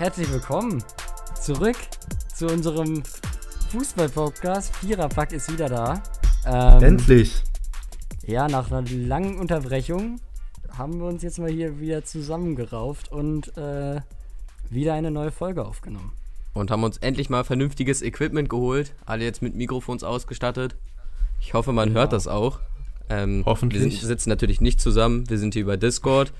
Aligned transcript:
Herzlich 0.00 0.32
willkommen 0.32 0.82
zurück 1.38 1.76
zu 2.34 2.46
unserem 2.46 3.02
Fußball-Podcast. 3.68 4.74
Viererpack 4.76 5.32
ist 5.32 5.52
wieder 5.52 5.68
da. 5.68 6.02
Ähm, 6.46 6.82
Endlich. 6.82 7.42
Ja, 8.26 8.48
nach 8.48 8.70
einer 8.70 8.88
langen 8.88 9.38
Unterbrechung 9.38 10.18
haben 10.72 11.00
wir 11.00 11.06
uns 11.06 11.22
jetzt 11.22 11.38
mal 11.38 11.50
hier 11.50 11.80
wieder 11.80 12.02
zusammengerauft 12.02 13.12
und 13.12 13.54
äh, 13.58 14.00
wieder 14.70 14.94
eine 14.94 15.10
neue 15.10 15.30
Folge 15.32 15.66
aufgenommen. 15.66 16.12
Und 16.54 16.70
haben 16.70 16.82
uns 16.82 16.96
endlich 16.96 17.28
mal 17.28 17.44
vernünftiges 17.44 18.00
Equipment 18.00 18.48
geholt. 18.48 18.94
Alle 19.04 19.24
jetzt 19.24 19.42
mit 19.42 19.54
Mikrofons 19.54 20.02
ausgestattet. 20.02 20.76
Ich 21.42 21.52
hoffe, 21.52 21.74
man 21.74 21.88
genau. 21.88 22.00
hört 22.00 22.14
das 22.14 22.26
auch. 22.26 22.60
Ähm, 23.10 23.42
Hoffentlich. 23.44 23.82
Wir 23.82 23.90
sind, 23.90 24.00
sitzen 24.00 24.30
natürlich 24.30 24.62
nicht 24.62 24.80
zusammen. 24.80 25.28
Wir 25.28 25.36
sind 25.36 25.52
hier 25.52 25.62
über 25.64 25.76
Discord. 25.76 26.32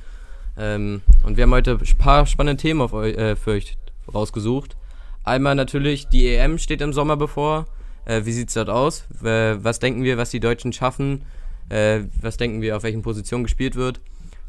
Ähm, 0.58 1.02
und 1.24 1.36
wir 1.36 1.44
haben 1.44 1.52
heute 1.52 1.72
ein 1.72 1.98
paar 1.98 2.26
spannende 2.26 2.60
Themen 2.60 2.80
auf, 2.80 2.92
äh, 2.92 3.36
für 3.36 3.52
euch 3.52 3.76
rausgesucht. 4.12 4.76
Einmal 5.24 5.54
natürlich, 5.54 6.08
die 6.08 6.34
EM 6.34 6.58
steht 6.58 6.80
im 6.80 6.92
Sommer 6.92 7.16
bevor. 7.16 7.66
Äh, 8.04 8.24
wie 8.24 8.32
sieht 8.32 8.48
es 8.48 8.54
dort 8.54 8.70
aus? 8.70 9.06
Äh, 9.22 9.56
was 9.62 9.78
denken 9.78 10.02
wir, 10.02 10.18
was 10.18 10.30
die 10.30 10.40
Deutschen 10.40 10.72
schaffen? 10.72 11.22
Äh, 11.68 12.00
was 12.20 12.36
denken 12.36 12.62
wir, 12.62 12.76
auf 12.76 12.82
welchen 12.82 13.02
Positionen 13.02 13.44
gespielt 13.44 13.76
wird? 13.76 14.00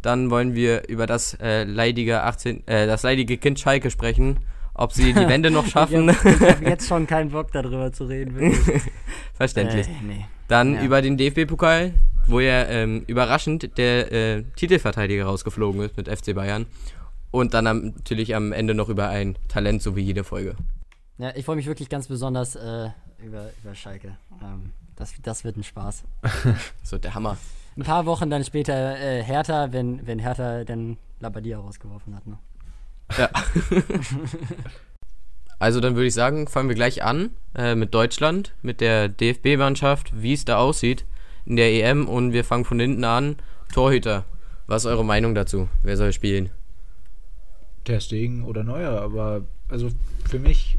Dann 0.02 0.32
wollen 0.32 0.56
wir 0.56 0.88
über 0.90 1.06
das 1.06 1.38
äh, 1.40 1.64
leidige 1.64 2.24
18, 2.24 2.68
äh, 2.68 2.88
das 2.88 3.04
leidige 3.04 3.38
Kind 3.38 3.60
Schalke 3.60 3.92
sprechen. 3.92 4.40
Ob 4.74 4.94
sie 4.94 5.14
die 5.14 5.28
Wende 5.28 5.52
noch 5.52 5.68
schaffen. 5.68 6.10
ich 6.10 6.18
habe 6.18 6.50
hab 6.50 6.62
jetzt 6.62 6.88
schon 6.88 7.06
keinen 7.06 7.30
Bock 7.30 7.52
darüber 7.52 7.92
zu 7.92 8.06
reden. 8.06 8.54
Verständlich. 9.34 9.88
Nee. 10.02 10.26
Dann 10.48 10.76
ja. 10.76 10.84
über 10.84 11.02
den 11.02 11.18
DFB-Pokal, 11.18 11.94
wo 12.32 12.40
ja 12.40 12.64
ähm, 12.66 13.04
überraschend 13.08 13.78
der 13.78 14.44
Titelverteidiger 14.56 15.26
rausgeflogen 15.26 15.82
ist 15.82 15.98
mit 15.98 16.08
FC 16.08 16.34
Bayern. 16.34 16.66
Und 17.32 17.54
dann 17.54 17.66
am, 17.66 17.94
natürlich 17.96 18.36
am 18.36 18.52
Ende 18.52 18.74
noch 18.74 18.90
über 18.90 19.08
ein 19.08 19.38
Talent, 19.48 19.82
so 19.82 19.96
wie 19.96 20.02
jede 20.02 20.24
Folge. 20.24 20.56
Ja, 21.18 21.34
ich 21.36 21.46
freue 21.46 21.56
mich 21.56 21.66
wirklich 21.66 21.88
ganz 21.88 22.08
besonders 22.08 22.56
äh, 22.56 22.90
über, 23.24 23.50
über 23.64 23.74
Schalke. 23.74 24.18
Ähm, 24.42 24.74
das, 24.98 25.14
das 25.22 25.44
wird 25.44 25.56
ein 25.56 25.64
Spaß. 25.64 26.04
so 26.84 26.98
der 26.98 27.16
Hammer. 27.16 27.38
Ein 27.78 27.84
paar 27.84 28.06
Wochen 28.06 28.30
dann 28.30 28.44
später 28.44 29.00
äh, 29.00 29.24
Hertha, 29.24 29.72
wenn, 29.72 30.06
wenn 30.06 30.20
Hertha 30.20 30.66
dann 30.66 30.98
Labadia 31.22 31.60
rausgeworfen 31.60 32.16
hat. 32.16 32.28
Ne? 32.28 32.38
Ja. 33.18 33.30
also 35.60 35.80
dann 35.80 35.96
würde 35.96 36.08
ich 36.08 36.14
sagen, 36.14 36.48
fangen 36.48 36.68
wir 36.68 36.76
gleich 36.76 37.02
an 37.02 37.30
äh, 37.56 37.76
mit 37.76 37.94
Deutschland, 37.94 38.54
mit 38.62 38.82
der 38.82 39.08
DFB-Mannschaft, 39.08 40.22
wie 40.22 40.34
es 40.34 40.44
da 40.44 40.58
aussieht 40.58 41.06
in 41.46 41.56
der 41.56 41.72
EM 41.72 42.08
und 42.08 42.34
wir 42.34 42.44
fangen 42.44 42.66
von 42.66 42.80
hinten 42.80 43.04
an. 43.04 43.38
Torhüter, 43.74 44.26
was 44.68 44.84
ist 44.84 44.92
eure 44.92 45.06
Meinung 45.06 45.36
dazu? 45.36 45.70
Wer 45.84 45.98
soll 45.98 46.14
spielen? 46.14 46.50
Stegen 48.00 48.44
oder 48.44 48.64
Neuer, 48.64 49.02
aber 49.02 49.44
also 49.68 49.90
für 50.30 50.40
mich, 50.40 50.78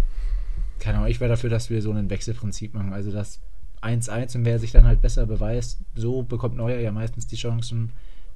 keine 0.79 0.99
Ahnung, 0.99 1.11
ich 1.11 1.21
wäre 1.21 1.29
dafür, 1.29 1.51
dass 1.51 1.69
wir 1.69 1.83
so 1.83 1.93
ein 1.93 2.09
Wechselprinzip 2.09 2.73
machen. 2.73 2.93
Also 2.93 3.11
das 3.11 3.41
1-1 3.83 4.37
und 4.37 4.45
wer 4.45 4.59
sich 4.59 4.71
dann 4.71 4.87
halt 4.87 5.03
besser 5.03 5.27
beweist, 5.27 5.81
so 5.95 6.23
bekommt 6.23 6.57
Neuer 6.57 6.79
ja 6.79 6.93
meistens 6.93 7.27
die 7.27 7.37
Chancen 7.37 7.93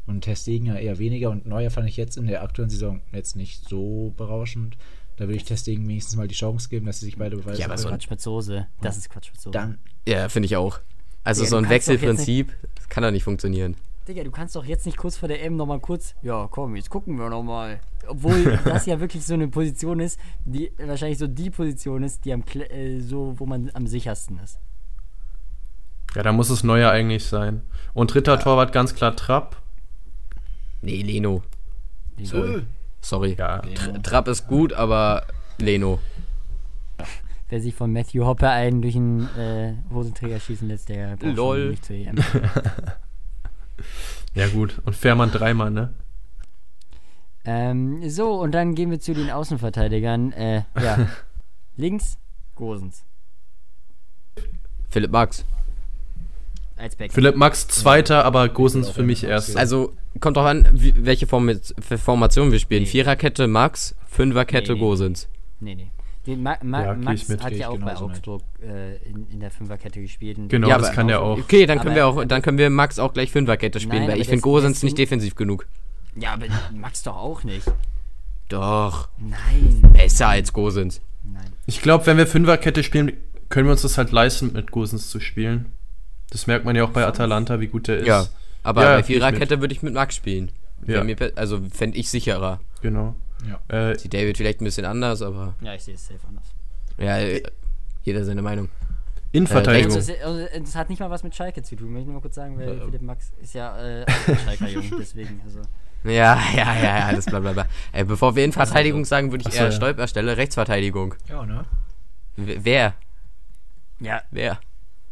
und 0.06 0.22
Testegen 0.22 0.66
ja 0.66 0.76
eher 0.76 0.98
weniger. 0.98 1.30
Und 1.30 1.46
Neuer 1.46 1.70
fand 1.70 1.88
ich 1.88 1.96
jetzt 1.96 2.16
in 2.16 2.26
der 2.26 2.42
aktuellen 2.42 2.70
Saison 2.70 3.00
jetzt 3.12 3.36
nicht 3.36 3.68
so 3.68 4.12
berauschend. 4.16 4.76
Da 5.16 5.24
würde 5.24 5.36
ich 5.36 5.44
Testegen 5.44 5.88
wenigstens 5.88 6.16
mal 6.16 6.28
die 6.28 6.34
Chance 6.34 6.68
geben, 6.68 6.86
dass 6.86 7.00
sie 7.00 7.06
sich 7.06 7.16
beide 7.16 7.36
beweisen. 7.36 7.60
Ja, 7.60 7.66
aber 7.66 7.78
so 7.78 7.88
Quatsch 7.88 8.10
mit 8.10 8.20
Soße. 8.20 8.66
Das 8.82 8.98
ist 8.98 9.08
Quatsch 9.08 9.30
mit 9.32 9.40
Soße. 9.40 9.52
Dann, 9.52 9.78
ja, 10.06 10.28
finde 10.28 10.46
ich 10.46 10.56
auch. 10.56 10.80
Also 11.26 11.42
ja, 11.42 11.50
so 11.50 11.56
ein 11.56 11.68
Wechselprinzip 11.68 12.54
kann 12.88 13.02
doch 13.02 13.10
nicht 13.10 13.24
funktionieren. 13.24 13.76
Digga, 14.06 14.22
du 14.22 14.30
kannst 14.30 14.54
doch 14.54 14.64
jetzt 14.64 14.86
nicht 14.86 14.96
kurz 14.96 15.16
vor 15.16 15.26
der 15.26 15.42
M 15.42 15.56
nochmal 15.56 15.80
kurz, 15.80 16.14
ja 16.22 16.46
komm, 16.48 16.76
jetzt 16.76 16.88
gucken 16.88 17.18
wir 17.18 17.28
nochmal. 17.28 17.80
Obwohl 18.06 18.60
das 18.64 18.86
ja 18.86 19.00
wirklich 19.00 19.26
so 19.26 19.34
eine 19.34 19.48
Position 19.48 19.98
ist, 19.98 20.20
die 20.44 20.70
wahrscheinlich 20.78 21.18
so 21.18 21.26
die 21.26 21.50
Position 21.50 22.04
ist, 22.04 22.24
die 22.24 22.32
am 22.32 22.44
äh, 22.54 23.00
so, 23.00 23.34
wo 23.38 23.44
man 23.44 23.72
am 23.74 23.88
sichersten 23.88 24.38
ist. 24.38 24.60
Ja, 26.14 26.22
da 26.22 26.30
muss 26.30 26.48
es 26.48 26.62
neuer 26.62 26.92
eigentlich 26.92 27.24
sein. 27.24 27.62
Und 27.92 28.14
dritter 28.14 28.34
ja. 28.34 28.38
Torwart 28.38 28.72
ganz 28.72 28.94
klar 28.94 29.16
Trapp. 29.16 29.60
Nee, 30.80 31.02
Leno. 31.02 31.42
Sorry. 32.22 32.62
Sorry. 33.00 33.34
Ja. 33.36 33.62
Trapp 34.04 34.28
ist 34.28 34.46
gut, 34.46 34.72
aber 34.72 35.26
Leno. 35.58 35.98
Wer 37.48 37.60
sich 37.60 37.74
von 37.74 37.92
Matthew 37.92 38.24
Hopper 38.24 38.50
einen 38.50 38.82
durch 38.82 38.96
einen 38.96 39.28
äh, 39.36 39.74
Hosenträger 39.92 40.40
schießen 40.40 40.66
lässt, 40.66 40.88
der 40.88 41.16
braucht 41.16 41.36
Lol. 41.36 41.70
nicht 41.70 41.84
zu 41.84 41.94
EM. 41.94 42.16
ja 44.34 44.48
gut, 44.48 44.80
und 44.84 44.96
Fährmann 44.96 45.30
dreimal, 45.30 45.70
ne? 45.70 45.94
Ähm, 47.44 48.08
so, 48.10 48.40
und 48.40 48.52
dann 48.52 48.74
gehen 48.74 48.90
wir 48.90 48.98
zu 48.98 49.14
den 49.14 49.30
Außenverteidigern. 49.30 50.32
Äh, 50.32 50.62
ja. 50.80 51.08
Links, 51.76 52.18
Gosens. 52.56 53.04
Philipp 54.90 55.12
Max. 55.12 55.44
Als 56.76 56.96
Backup. 56.96 57.14
Philipp 57.14 57.36
Max 57.36 57.68
zweiter, 57.68 58.24
aber 58.24 58.48
Gosens 58.48 58.90
für 58.90 59.04
mich 59.04 59.22
erst. 59.22 59.56
Also 59.56 59.92
kommt 60.20 60.36
auch 60.36 60.44
an, 60.44 60.68
wie, 60.72 60.92
welche 60.96 61.26
Form 61.26 61.50
Formation 61.80 62.50
wir 62.50 62.58
spielen. 62.58 62.82
Nee. 62.82 62.88
Viererkette 62.88 63.46
Max, 63.46 63.94
Fünferkette 64.08 64.72
nee, 64.72 64.78
nee, 64.78 64.84
Gosens. 64.84 65.28
Nee, 65.60 65.74
nee. 65.76 65.90
Den 66.26 66.42
Ma 66.42 66.56
Ma 66.62 66.84
ja, 66.84 66.94
Max 66.94 67.28
mit, 67.28 67.42
hat 67.42 67.52
ja 67.52 67.68
auch 67.68 67.78
bei 67.78 67.96
Augsburg 67.96 68.42
äh, 68.60 68.96
in, 69.08 69.28
in, 69.30 69.40
der 69.40 69.50
Fünferkette 69.50 70.00
gespielt. 70.00 70.38
Genau, 70.48 70.68
ja, 70.68 70.78
das 70.78 70.92
kann 70.92 71.08
er 71.08 71.22
auch. 71.22 71.38
Okay, 71.38 71.66
dann 71.66 71.78
können 71.78 71.94
wir 71.94 72.06
auch, 72.06 72.24
dann 72.24 72.42
können 72.42 72.58
wir 72.58 72.68
Max 72.68 72.98
auch 72.98 73.12
gleich 73.12 73.30
Fünferkette 73.30 73.78
spielen, 73.78 74.02
Nein, 74.02 74.12
weil 74.12 74.20
ich 74.20 74.28
finde 74.28 74.42
Gosens 74.42 74.82
nicht 74.82 74.98
defensiv 74.98 75.36
genug. 75.36 75.66
Ja, 76.16 76.32
aber 76.32 76.46
Max 76.74 77.02
doch 77.02 77.16
auch 77.16 77.44
nicht. 77.44 77.70
Doch. 78.48 79.08
Nein. 79.18 79.82
Besser 79.92 80.28
als 80.28 80.52
Gosens. 80.52 81.00
Nein. 81.24 81.52
Ich 81.66 81.82
glaube, 81.82 82.06
wenn 82.06 82.16
wir 82.16 82.26
Fünferkette 82.26 82.82
spielen, 82.82 83.12
können 83.48 83.66
wir 83.66 83.72
uns 83.72 83.82
das 83.82 83.98
halt 83.98 84.12
leisten, 84.12 84.52
mit 84.52 84.70
Gosens 84.70 85.10
zu 85.10 85.20
spielen. 85.20 85.66
Das 86.30 86.46
merkt 86.46 86.64
man 86.64 86.74
ja 86.74 86.84
auch 86.84 86.90
bei 86.90 87.06
Atalanta, 87.06 87.60
wie 87.60 87.68
gut 87.68 87.88
der 87.88 87.98
ist. 87.98 88.06
Ja, 88.06 88.26
aber 88.62 88.82
ja, 88.82 88.96
bei 88.96 89.02
Viererkette 89.04 89.60
würde 89.60 89.74
ich 89.74 89.82
mit 89.82 89.94
Max 89.94 90.16
spielen. 90.16 90.50
Ja. 90.86 91.04
Mir, 91.04 91.16
also 91.36 91.60
fände 91.72 91.96
ich 91.96 92.10
sicherer. 92.10 92.60
Genau. 92.82 93.14
Ja. 93.44 93.90
Äh, 93.90 93.98
Sieht 93.98 94.14
David 94.14 94.36
vielleicht 94.36 94.60
ein 94.60 94.64
bisschen 94.64 94.86
anders, 94.86 95.22
aber. 95.22 95.54
Ja, 95.60 95.74
ich 95.74 95.84
sehe 95.84 95.94
es 95.94 96.06
safe 96.06 96.20
anders. 96.26 96.54
Ja, 96.98 97.18
jeder 98.02 98.24
seine 98.24 98.42
Meinung. 98.42 98.68
Innenverteidigung. 99.32 99.92
Äh, 99.92 99.96
das, 99.96 100.10
also, 100.22 100.46
das, 100.58 100.76
hat 100.76 100.88
nicht 100.88 101.00
mal 101.00 101.10
was 101.10 101.22
mit 101.22 101.34
Schalke 101.34 101.62
zu 101.62 101.76
tun, 101.76 101.88
möchte 101.88 102.02
ich 102.02 102.06
nur 102.06 102.14
mal 102.14 102.20
kurz 102.20 102.36
sagen, 102.36 102.58
weil 102.58 102.80
Philipp 102.80 103.02
Max 103.02 103.32
ist 103.42 103.54
ja 103.54 103.76
äh, 103.78 104.06
Schalker 104.44 104.68
Jung, 104.68 104.90
deswegen, 104.98 105.40
also. 105.44 105.60
Ja, 106.04 106.40
ja, 106.54 106.76
ja, 106.76 106.98
ja, 106.98 107.06
alles 107.06 107.26
bla 107.26 107.40
bla 107.40 107.52
bla. 107.52 107.66
Ey, 107.92 108.04
bevor 108.04 108.36
wir 108.36 108.44
Innenverteidigung 108.44 109.04
sagen, 109.04 109.32
würde 109.32 109.42
ich 109.42 109.48
Achso, 109.48 109.58
eher 109.58 109.64
ja. 109.66 109.72
Stolperstelle, 109.72 110.36
Rechtsverteidigung. 110.36 111.14
Ja, 111.28 111.44
ne? 111.44 111.64
Wer? 112.36 112.94
Ja. 113.98 114.22
Wer? 114.30 114.60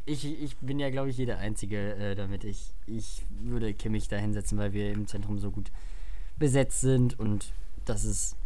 Ich, 0.06 0.24
ich 0.24 0.56
bin 0.58 0.78
ja, 0.78 0.90
glaube 0.90 1.10
ich, 1.10 1.16
jeder 1.16 1.38
Einzige 1.38 1.94
äh, 1.96 2.14
damit. 2.14 2.44
Ich, 2.44 2.74
ich 2.86 3.24
würde 3.40 3.72
Kimmich 3.74 4.08
da 4.08 4.16
hinsetzen, 4.16 4.58
weil 4.58 4.72
wir 4.72 4.92
im 4.92 5.06
Zentrum 5.06 5.38
so 5.38 5.50
gut 5.50 5.72
besetzt 6.38 6.82
sind 6.82 7.18
und 7.18 7.52
das 7.84 8.04
ist 8.04 8.36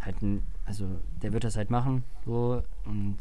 halt 0.00 0.22
ein, 0.22 0.42
also 0.64 0.86
der 1.22 1.32
wird 1.32 1.44
das 1.44 1.56
halt 1.56 1.70
machen, 1.70 2.04
so 2.24 2.62
und 2.84 3.16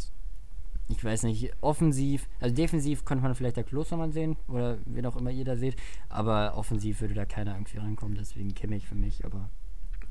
ich 0.87 1.03
weiß 1.03 1.23
nicht, 1.23 1.51
offensiv, 1.61 2.27
also 2.39 2.53
defensiv 2.53 3.05
könnte 3.05 3.23
man 3.23 3.33
vielleicht 3.33 3.57
der 3.57 3.63
Klostermann 3.63 4.11
sehen 4.11 4.37
oder 4.47 4.77
wen 4.85 5.05
auch 5.05 5.15
immer 5.15 5.31
ihr 5.31 5.45
da 5.45 5.55
seht, 5.55 5.75
aber 6.09 6.55
offensiv 6.55 7.01
würde 7.01 7.15
da 7.15 7.25
keiner 7.25 7.53
irgendwie 7.53 7.77
reinkommen, 7.77 8.15
deswegen 8.17 8.53
Kimmich 8.53 8.85
für 8.85 8.95
mich, 8.95 9.25
aber 9.25 9.49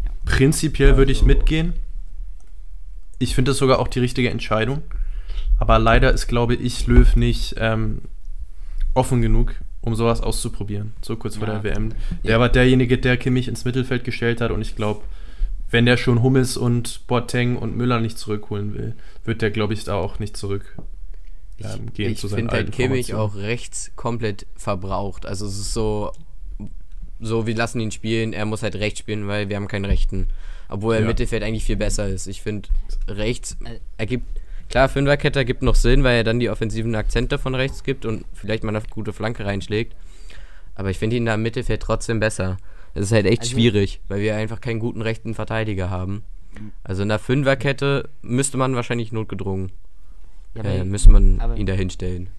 ja. 0.05 0.11
Prinzipiell 0.25 0.97
würde 0.97 1.12
ich 1.12 1.19
also 1.19 1.29
mitgehen. 1.29 1.75
Ich 3.19 3.35
finde 3.35 3.53
das 3.53 3.59
sogar 3.59 3.79
auch 3.79 3.89
die 3.89 4.01
richtige 4.01 4.31
Entscheidung. 4.31 4.83
Aber 5.59 5.79
leider 5.79 6.12
ist, 6.12 6.27
glaube 6.27 6.55
ich, 6.55 6.87
Löw 6.87 7.15
nicht 7.17 7.55
ähm, 7.59 8.03
offen 8.93 9.23
genug, 9.23 9.55
um 9.84 9.94
sowas 9.94 10.22
auszuprobieren, 10.22 10.94
so 11.02 11.16
kurz 11.16 11.36
vor 11.36 11.46
ja, 11.46 11.58
der 11.58 11.64
WM. 11.64 11.90
Der 12.25 12.32
ja. 12.32 12.40
war 12.40 12.48
derjenige, 12.48 12.96
der 12.96 13.16
Kimmich 13.16 13.48
ins 13.48 13.64
Mittelfeld 13.64 14.02
gestellt 14.04 14.40
hat 14.40 14.50
und 14.50 14.62
ich 14.62 14.76
glaube, 14.76 15.02
wenn 15.70 15.84
der 15.84 15.96
schon 15.96 16.22
Hummels 16.22 16.56
und 16.56 17.06
Boateng 17.06 17.56
und 17.56 17.76
Müller 17.76 18.00
nicht 18.00 18.19
zurückholen 18.19 18.75
will, 18.75 18.94
wird 19.25 19.42
der, 19.42 19.50
glaube 19.50 19.75
ich, 19.75 19.84
da 19.84 19.96
auch 19.96 20.19
nicht 20.19 20.36
zurück 20.36 20.76
ähm, 21.60 21.92
gehen 21.92 22.12
ich, 22.12 22.19
zu 22.19 22.28
seinen 22.28 22.46
Ich 22.46 22.52
finde 22.52 22.54
halt 22.54 22.72
Kimmich 22.72 23.14
auch 23.14 23.34
rechts 23.34 23.90
komplett 23.94 24.46
verbraucht. 24.56 25.26
Also 25.26 25.46
es 25.46 25.58
ist 25.58 25.75
so, 25.75 26.12
so, 27.20 27.46
wir 27.46 27.54
lassen 27.54 27.81
ihn 27.81 27.90
spielen, 27.90 28.32
er 28.32 28.46
muss 28.46 28.62
halt 28.62 28.76
rechts 28.76 29.00
spielen, 29.00 29.26
weil 29.28 29.48
wir 29.48 29.56
haben 29.56 29.69
keinen 29.69 29.84
Rechten. 29.84 30.28
Obwohl 30.69 30.94
er 30.94 31.00
ja. 31.00 31.02
im 31.02 31.08
Mittelfeld 31.08 31.42
eigentlich 31.42 31.64
viel 31.64 31.76
besser 31.76 32.08
ist. 32.08 32.26
Ich 32.26 32.40
finde, 32.40 32.69
rechts 33.06 33.56
ergibt 33.98 34.40
Klar, 34.69 34.88
Fünferkette 34.88 35.38
ergibt 35.38 35.62
noch 35.62 35.75
Sinn, 35.75 36.05
weil 36.05 36.16
er 36.16 36.25
dann 36.25 36.40
die 36.40 36.50
offensiven 36.50 36.94
Akzente 36.94 37.38
von 37.38 37.55
rechts 37.55 37.84
gibt 37.84 38.05
und 38.05 38.25
vielleicht 38.32 38.64
mal 38.64 38.75
eine 38.75 38.84
gute 38.88 39.12
Flanke 39.12 39.44
reinschlägt. 39.44 39.94
Aber 40.75 40.90
ich 40.90 40.99
finde 40.99 41.16
ihn 41.16 41.26
da 41.26 41.34
im 41.34 41.43
Mittelfeld 41.43 41.81
trotzdem 41.81 42.20
besser. 42.20 42.56
Es 42.94 43.06
ist 43.06 43.12
halt 43.12 43.26
echt 43.26 43.43
also, 43.43 43.52
schwierig, 43.52 44.00
weil 44.08 44.20
wir 44.20 44.37
einfach 44.37 44.61
keinen 44.61 44.81
guten 44.81 45.02
rechten 45.02 45.34
Verteidiger 45.34 45.90
haben. 45.90 46.25
Also 46.84 47.02
in 47.02 47.08
der 47.08 47.19
Fünferkette 47.19 48.08
müsste 48.22 48.56
man 48.56 48.75
wahrscheinlich 48.75 49.12
notgedrungen. 49.12 49.72
Ja, 50.55 50.62
äh, 50.62 50.84
müsste 50.84 51.10
man 51.10 51.56
ihn 51.56 51.67
da 51.67 51.72
hinstellen. 51.72 52.31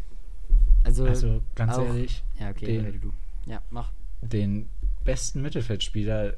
Also, 0.84 1.06
also 1.06 1.42
ganz 1.56 1.74
auch, 1.74 1.86
ehrlich. 1.86 2.24
Ja, 2.40 2.50
okay, 2.50 2.66
den, 2.66 3.02
du. 3.02 3.12
Ja, 3.46 3.62
mach. 3.72 3.92
Den 4.22 4.70
besten 5.04 5.42
Mittelfeldspieler 5.42 6.36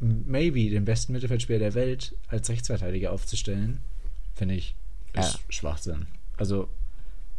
maybe 0.00 0.70
den 0.70 0.84
besten 0.84 1.12
Mittelfeldspieler 1.12 1.58
der 1.58 1.74
Welt 1.74 2.14
als 2.28 2.48
Rechtsverteidiger 2.48 3.12
aufzustellen, 3.12 3.80
finde 4.38 4.54
ich, 4.54 4.74
ist 5.14 5.34
ja. 5.34 5.40
Schwachsinn. 5.48 6.06
Also 6.36 6.68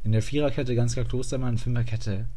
in 0.03 0.11
der 0.11 0.21
Viererkette 0.21 0.75
ganz 0.75 0.93
klar 0.93 1.05
Klostermann, 1.05 1.57
Fünferkette, 1.57 2.27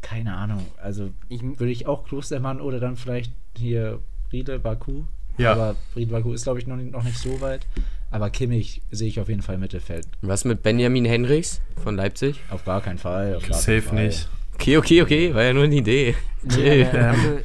keine 0.00 0.34
Ahnung. 0.36 0.66
Also 0.80 1.10
ich, 1.28 1.42
würde 1.42 1.70
ich 1.70 1.86
auch 1.86 2.04
Klostermann 2.04 2.60
oder 2.60 2.80
dann 2.80 2.96
vielleicht 2.96 3.32
hier 3.56 4.00
Riedel 4.32 4.58
Baku. 4.58 5.02
Ja. 5.36 5.52
Aber 5.52 5.76
Riedel 5.96 6.12
Baku 6.12 6.32
ist, 6.32 6.44
glaube 6.44 6.60
ich, 6.60 6.66
noch, 6.66 6.76
noch 6.76 7.02
nicht 7.02 7.18
so 7.18 7.40
weit. 7.40 7.66
Aber 8.10 8.30
Kimmich 8.30 8.82
sehe 8.92 9.08
ich 9.08 9.18
auf 9.18 9.28
jeden 9.28 9.42
Fall 9.42 9.56
im 9.56 9.62
Mittelfeld. 9.62 10.06
Was 10.22 10.44
mit 10.44 10.62
Benjamin 10.62 11.04
Henrichs 11.04 11.60
von 11.82 11.96
Leipzig? 11.96 12.40
Auf 12.50 12.64
gar 12.64 12.80
keinen 12.80 12.98
Fall. 12.98 13.40
Gar 13.40 13.58
Safe 13.58 13.82
Fall. 13.82 14.06
nicht. 14.06 14.28
Okay, 14.54 14.76
okay, 14.76 15.02
okay, 15.02 15.34
war 15.34 15.42
ja 15.42 15.52
nur 15.52 15.64
eine 15.64 15.74
Idee. 15.74 16.14
Nee, 16.42 16.84
also, 16.92 17.40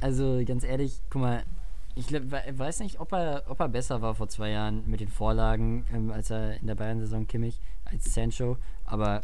also 0.00 0.42
ganz 0.46 0.64
ehrlich, 0.64 1.00
guck 1.10 1.20
mal, 1.20 1.42
ich 1.94 2.12
weiß 2.12 2.80
nicht, 2.80 3.00
ob 3.00 3.12
er, 3.12 3.44
ob 3.48 3.60
er 3.60 3.68
besser 3.68 4.00
war 4.02 4.14
vor 4.14 4.28
zwei 4.28 4.50
Jahren 4.50 4.82
mit 4.86 5.00
den 5.00 5.08
Vorlagen, 5.08 5.84
ähm, 5.92 6.10
als 6.10 6.30
er 6.30 6.60
in 6.60 6.66
der 6.66 6.74
Bayern-Saison 6.74 7.26
Kimmich 7.26 7.60
als 7.84 8.14
Sancho, 8.14 8.56
aber 8.84 9.22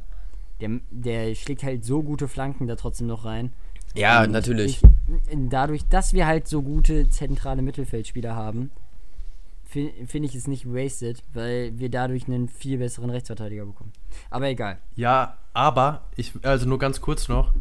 der, 0.60 0.80
der 0.90 1.34
schlägt 1.34 1.62
halt 1.62 1.84
so 1.84 2.02
gute 2.02 2.28
Flanken 2.28 2.66
da 2.66 2.76
trotzdem 2.76 3.06
noch 3.06 3.24
rein. 3.24 3.52
Ja, 3.94 4.24
Und 4.24 4.32
natürlich. 4.32 4.82
Ich, 4.82 5.38
dadurch, 5.48 5.86
dass 5.88 6.12
wir 6.12 6.26
halt 6.26 6.48
so 6.48 6.62
gute 6.62 7.08
zentrale 7.08 7.62
Mittelfeldspieler 7.62 8.34
haben, 8.34 8.70
finde 9.64 10.06
find 10.06 10.24
ich 10.26 10.34
es 10.34 10.46
nicht 10.46 10.66
wasted, 10.66 11.22
weil 11.32 11.78
wir 11.78 11.90
dadurch 11.90 12.26
einen 12.26 12.48
viel 12.48 12.78
besseren 12.78 13.10
Rechtsverteidiger 13.10 13.64
bekommen. 13.64 13.92
Aber 14.30 14.48
egal. 14.48 14.78
Ja, 14.94 15.38
aber, 15.52 16.04
ich, 16.16 16.32
also 16.42 16.68
nur 16.68 16.78
ganz 16.78 17.00
kurz 17.00 17.28
noch, 17.28 17.52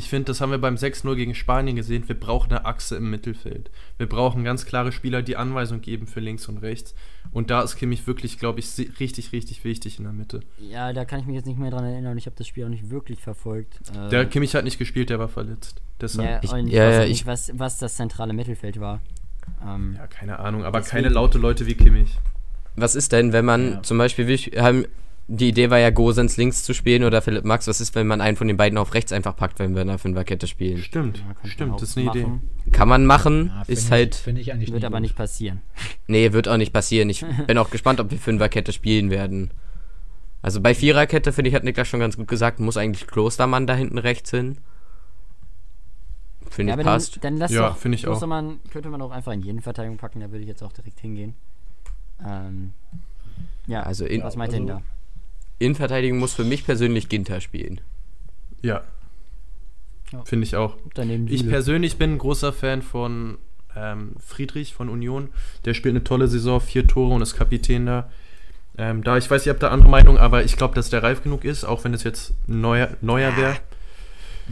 ich 0.00 0.08
finde, 0.08 0.28
das 0.28 0.40
haben 0.40 0.50
wir 0.50 0.56
beim 0.56 0.76
6-0 0.76 1.14
gegen 1.14 1.34
Spanien 1.34 1.76
gesehen. 1.76 2.08
Wir 2.08 2.18
brauchen 2.18 2.50
eine 2.50 2.64
Achse 2.64 2.96
im 2.96 3.10
Mittelfeld. 3.10 3.70
Wir 3.98 4.08
brauchen 4.08 4.44
ganz 4.44 4.64
klare 4.64 4.92
Spieler, 4.92 5.20
die 5.20 5.36
Anweisung 5.36 5.82
geben 5.82 6.06
für 6.06 6.20
links 6.20 6.48
und 6.48 6.56
rechts. 6.62 6.94
Und 7.32 7.50
da 7.50 7.60
ist 7.60 7.76
Kimmich 7.76 8.06
wirklich, 8.06 8.38
glaube 8.38 8.60
ich, 8.60 8.66
richtig, 8.98 9.32
richtig 9.32 9.62
wichtig 9.62 9.98
in 9.98 10.04
der 10.04 10.14
Mitte. 10.14 10.40
Ja, 10.58 10.94
da 10.94 11.04
kann 11.04 11.20
ich 11.20 11.26
mich 11.26 11.36
jetzt 11.36 11.44
nicht 11.44 11.58
mehr 11.58 11.70
dran 11.70 11.84
erinnern. 11.84 12.16
Ich 12.16 12.24
habe 12.24 12.34
das 12.34 12.46
Spiel 12.46 12.64
auch 12.64 12.70
nicht 12.70 12.88
wirklich 12.88 13.20
verfolgt. 13.20 13.78
Der 14.10 14.24
Kimmich 14.24 14.54
hat 14.54 14.64
nicht 14.64 14.78
gespielt, 14.78 15.10
der 15.10 15.18
war 15.18 15.28
verletzt. 15.28 15.82
Deshalb. 16.00 16.26
Ja, 16.26 16.38
ich, 16.42 16.66
ich 16.66 16.72
ja, 16.72 16.88
weiß 16.88 16.96
ja, 16.96 17.04
nicht, 17.04 17.26
was, 17.26 17.52
was 17.54 17.76
das 17.76 17.96
zentrale 17.96 18.32
Mittelfeld 18.32 18.80
war. 18.80 19.02
Ähm, 19.62 19.96
ja, 19.98 20.06
keine 20.06 20.38
Ahnung, 20.38 20.64
aber 20.64 20.78
deswegen. 20.78 21.02
keine 21.02 21.08
laute 21.10 21.36
Leute 21.36 21.66
wie 21.66 21.74
Kimmich. 21.74 22.18
Was 22.74 22.94
ist 22.94 23.12
denn, 23.12 23.34
wenn 23.34 23.44
man 23.44 23.72
ja. 23.72 23.82
zum 23.82 23.98
Beispiel, 23.98 24.26
wir 24.26 24.62
haben 24.62 24.86
die 25.32 25.50
Idee 25.50 25.70
war 25.70 25.78
ja, 25.78 25.90
Gosens 25.90 26.36
links 26.36 26.64
zu 26.64 26.74
spielen 26.74 27.04
oder 27.04 27.22
Philipp 27.22 27.44
Max. 27.44 27.68
Was 27.68 27.80
ist, 27.80 27.94
wenn 27.94 28.08
man 28.08 28.20
einen 28.20 28.36
von 28.36 28.48
den 28.48 28.56
beiden 28.56 28.76
auf 28.76 28.94
rechts 28.94 29.12
einfach 29.12 29.36
packt, 29.36 29.60
wenn 29.60 29.74
wir 29.76 29.82
in 29.82 29.88
der 29.88 29.98
Fünferkette 29.98 30.48
spielen? 30.48 30.78
Stimmt, 30.78 31.22
stimmt, 31.44 31.80
das 31.80 31.90
ist 31.90 31.96
eine 31.96 32.06
machen. 32.06 32.42
Idee. 32.64 32.72
Kann 32.72 32.88
man 32.88 33.06
machen, 33.06 33.52
ja, 33.54 33.62
ist 33.68 33.84
ich, 33.86 33.90
halt. 33.92 34.26
Ich 34.26 34.52
eigentlich 34.52 34.72
wird 34.72 34.84
aber 34.84 34.96
gut. 34.96 35.02
nicht 35.02 35.16
passieren. 35.16 35.60
Nee, 36.08 36.32
wird 36.32 36.48
auch 36.48 36.56
nicht 36.56 36.72
passieren. 36.72 37.08
Ich 37.10 37.24
bin 37.46 37.58
auch 37.58 37.70
gespannt, 37.70 38.00
ob 38.00 38.10
wir 38.10 38.18
Fünferkette 38.18 38.72
spielen 38.72 39.10
werden. 39.10 39.52
Also 40.42 40.60
bei 40.60 40.74
Viererkette, 40.74 41.32
finde 41.32 41.50
ich, 41.50 41.54
hat 41.54 41.62
Niklas 41.62 41.86
schon 41.86 42.00
ganz 42.00 42.16
gut 42.16 42.26
gesagt, 42.26 42.58
muss 42.58 42.76
eigentlich 42.76 43.06
Klostermann 43.06 43.68
da 43.68 43.76
hinten 43.76 43.98
rechts 43.98 44.32
hin. 44.32 44.58
Finde 46.50 46.72
ja, 46.72 46.78
ich 46.78 46.84
passt. 46.84 47.16
Dann, 47.16 47.34
dann 47.34 47.36
lass 47.36 47.52
ja, 47.52 47.72
finde 47.74 47.94
ich 47.94 48.02
Klostermann 48.02 48.58
auch. 48.66 48.70
könnte 48.72 48.88
man 48.88 49.00
auch 49.00 49.12
einfach 49.12 49.32
in 49.32 49.42
jeden 49.42 49.60
Verteidigung 49.60 49.96
packen, 49.96 50.18
da 50.18 50.32
würde 50.32 50.42
ich 50.42 50.48
jetzt 50.48 50.64
auch 50.64 50.72
direkt 50.72 50.98
hingehen. 50.98 51.34
Ähm, 52.26 52.72
ja, 53.68 53.84
also 53.84 54.04
in, 54.06 54.24
was 54.24 54.34
meint 54.34 54.52
also, 54.52 54.58
denn 54.58 54.66
da? 54.66 54.82
Innenverteidigung 55.60 56.18
muss 56.18 56.34
für 56.34 56.44
mich 56.44 56.64
persönlich 56.64 57.08
Ginter 57.08 57.40
spielen. 57.40 57.80
Ja. 58.62 58.82
ja. 60.10 60.24
Finde 60.24 60.44
ich 60.44 60.56
auch. 60.56 60.76
Ich 61.26 61.48
persönlich 61.48 61.96
bin 61.96 62.14
ein 62.14 62.18
großer 62.18 62.52
Fan 62.52 62.82
von 62.82 63.38
ähm, 63.76 64.16
Friedrich 64.18 64.74
von 64.74 64.88
Union. 64.88 65.28
Der 65.64 65.74
spielt 65.74 65.92
eine 65.92 66.02
tolle 66.02 66.26
Saison, 66.26 66.60
vier 66.60 66.86
Tore 66.86 67.14
und 67.14 67.22
ist 67.22 67.36
Kapitän 67.36 67.86
da. 67.86 68.10
Ähm, 68.78 69.04
da, 69.04 69.18
ich 69.18 69.30
weiß, 69.30 69.46
ihr 69.46 69.52
habt 69.52 69.62
da 69.62 69.68
andere 69.68 69.90
Meinung, 69.90 70.16
aber 70.16 70.44
ich 70.44 70.56
glaube, 70.56 70.74
dass 70.74 70.90
der 70.90 71.02
reif 71.02 71.22
genug 71.22 71.44
ist, 71.44 71.64
auch 71.64 71.84
wenn 71.84 71.92
es 71.92 72.02
jetzt 72.02 72.32
neuer, 72.46 72.96
neuer 73.02 73.36
wäre. 73.36 73.56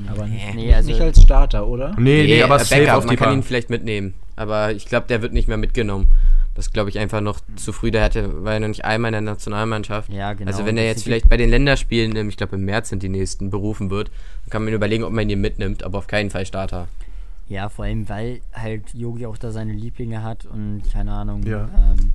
Aber 0.06 0.26
nicht, 0.26 0.54
nee, 0.54 0.72
also 0.72 0.90
nicht 0.90 1.00
als 1.00 1.22
Starter, 1.22 1.66
oder? 1.66 1.94
Nee, 1.98 2.22
nee, 2.22 2.26
nee 2.26 2.42
aber 2.42 2.58
Backup, 2.58 2.96
auf 2.96 3.04
die 3.04 3.08
man 3.08 3.16
kann 3.16 3.32
ihn 3.32 3.42
vielleicht 3.42 3.70
mitnehmen. 3.70 4.14
Aber 4.36 4.72
ich 4.72 4.86
glaube, 4.86 5.06
der 5.08 5.22
wird 5.22 5.32
nicht 5.32 5.48
mehr 5.48 5.56
mitgenommen. 5.56 6.08
Das 6.58 6.72
glaube 6.72 6.90
ich 6.90 6.98
einfach 6.98 7.20
noch 7.20 7.38
zu 7.54 7.72
früh. 7.72 7.92
Der 7.92 8.02
hatte, 8.02 8.42
war 8.42 8.54
ja 8.54 8.58
noch 8.58 8.66
nicht 8.66 8.84
einmal 8.84 9.10
in 9.10 9.12
der 9.12 9.32
Nationalmannschaft. 9.32 10.12
Ja, 10.12 10.32
genau. 10.32 10.50
Also 10.50 10.66
wenn 10.66 10.76
er 10.76 10.86
jetzt 10.86 11.04
vielleicht 11.04 11.28
bei 11.28 11.36
den 11.36 11.50
Länderspielen, 11.50 12.28
ich 12.28 12.36
glaube 12.36 12.56
im 12.56 12.64
März 12.64 12.88
sind 12.88 13.04
die 13.04 13.08
nächsten, 13.08 13.48
berufen 13.48 13.90
wird, 13.90 14.10
dann 14.42 14.50
kann 14.50 14.64
man 14.64 14.74
überlegen, 14.74 15.04
ob 15.04 15.12
man 15.12 15.30
ihn 15.30 15.40
mitnimmt, 15.40 15.84
aber 15.84 15.98
auf 15.98 16.08
keinen 16.08 16.30
Fall 16.30 16.46
Starter. 16.46 16.88
Ja, 17.48 17.68
vor 17.68 17.84
allem, 17.84 18.08
weil 18.08 18.40
halt 18.52 18.92
Yogi 18.92 19.26
auch 19.26 19.36
da 19.38 19.52
seine 19.52 19.72
Lieblinge 19.72 20.24
hat 20.24 20.46
und 20.46 20.82
keine 20.92 21.12
Ahnung, 21.12 21.44
ja. 21.44 21.68
ähm, 21.76 22.12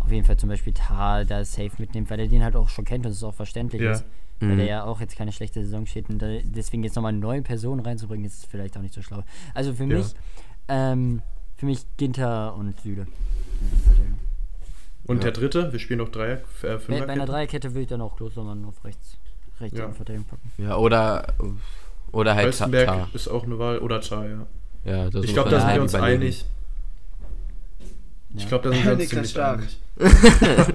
auf 0.00 0.12
jeden 0.12 0.26
Fall 0.26 0.36
zum 0.36 0.50
Beispiel 0.50 0.74
Tal 0.74 1.24
da 1.24 1.42
safe 1.42 1.72
mitnimmt, 1.78 2.10
weil 2.10 2.20
er 2.20 2.28
den 2.28 2.44
halt 2.44 2.54
auch 2.54 2.68
schon 2.68 2.84
kennt 2.84 3.06
und 3.06 3.12
es 3.12 3.24
auch 3.24 3.32
verständlich 3.32 3.80
ja. 3.80 3.92
ist. 3.92 4.04
Weil 4.40 4.50
mhm. 4.50 4.58
er 4.58 4.66
ja 4.66 4.84
auch 4.84 5.00
jetzt 5.00 5.16
keine 5.16 5.32
schlechte 5.32 5.64
Saison 5.64 5.86
steht 5.86 6.10
und 6.10 6.20
da, 6.20 6.26
deswegen 6.44 6.84
jetzt 6.84 6.96
nochmal 6.96 7.12
eine 7.12 7.18
neue 7.18 7.40
Person 7.40 7.80
reinzubringen, 7.80 8.26
ist 8.26 8.44
vielleicht 8.44 8.76
auch 8.76 8.82
nicht 8.82 8.92
so 8.92 9.00
schlau. 9.00 9.22
Also 9.54 9.72
für 9.72 9.84
ja. 9.84 9.96
mich, 9.96 10.14
ähm, 10.68 11.22
für 11.56 11.64
mich 11.64 11.86
Ginter 11.96 12.54
und 12.54 12.78
Süde. 12.82 13.06
Und 15.06 15.18
ja. 15.18 15.30
der 15.30 15.32
dritte, 15.32 15.72
wir 15.72 15.78
spielen 15.78 15.98
noch 16.00 16.08
drei, 16.08 16.32
äh, 16.32 16.38
Bei, 16.88 17.00
bei 17.00 17.08
einer 17.08 17.26
Dreierkette 17.26 17.74
will 17.74 17.82
ich 17.82 17.88
dann 17.88 18.00
auch 18.00 18.16
Klostermann 18.16 18.64
auf 18.64 18.84
rechts, 18.84 19.18
rechts 19.60 19.78
ja. 19.78 19.90
Verteidigung 19.92 20.26
packen. 20.26 20.50
Ja, 20.58 20.76
oder, 20.76 21.34
oder 22.10 22.34
halt 22.34 22.48
Weißenberg 22.48 22.86
Tar. 22.86 23.08
ist 23.14 23.28
auch 23.28 23.44
eine 23.44 23.58
Wahl, 23.58 23.78
oder 23.78 24.00
Tar, 24.00 24.26
ja. 24.26 24.46
ja 24.84 25.06
ich 25.22 25.32
glaube, 25.32 25.50
da 25.50 25.60
sind 25.60 25.74
wir 25.74 25.82
uns 25.82 25.94
überlegen. 25.94 26.22
einig. 26.22 26.44
Ich 28.34 28.48
glaube, 28.48 28.68
da 28.68 28.74
sind 28.74 28.84
wir 28.84 28.92
uns 28.94 29.08
ziemlich 29.08 29.30
stark. 29.30 29.60
einig. 29.60 29.78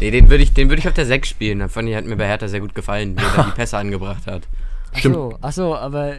nee, 0.00 0.10
den 0.10 0.30
würde 0.30 0.42
ich, 0.42 0.56
würd 0.56 0.78
ich 0.78 0.88
auf 0.88 0.94
der 0.94 1.06
6 1.06 1.28
spielen. 1.28 1.58
Da 1.58 1.68
fand 1.68 1.88
ich, 1.88 1.94
hat 1.94 2.06
mir 2.06 2.16
bei 2.16 2.26
Hertha 2.26 2.48
sehr 2.48 2.60
gut 2.60 2.74
gefallen, 2.74 3.16
wie 3.16 3.22
er 3.22 3.44
die 3.44 3.50
Pässe 3.50 3.76
angebracht 3.78 4.26
hat. 4.26 4.48
Stimmt. 4.94 5.16
Achso, 5.16 5.38
ach 5.40 5.52
so, 5.52 5.76
aber. 5.76 6.16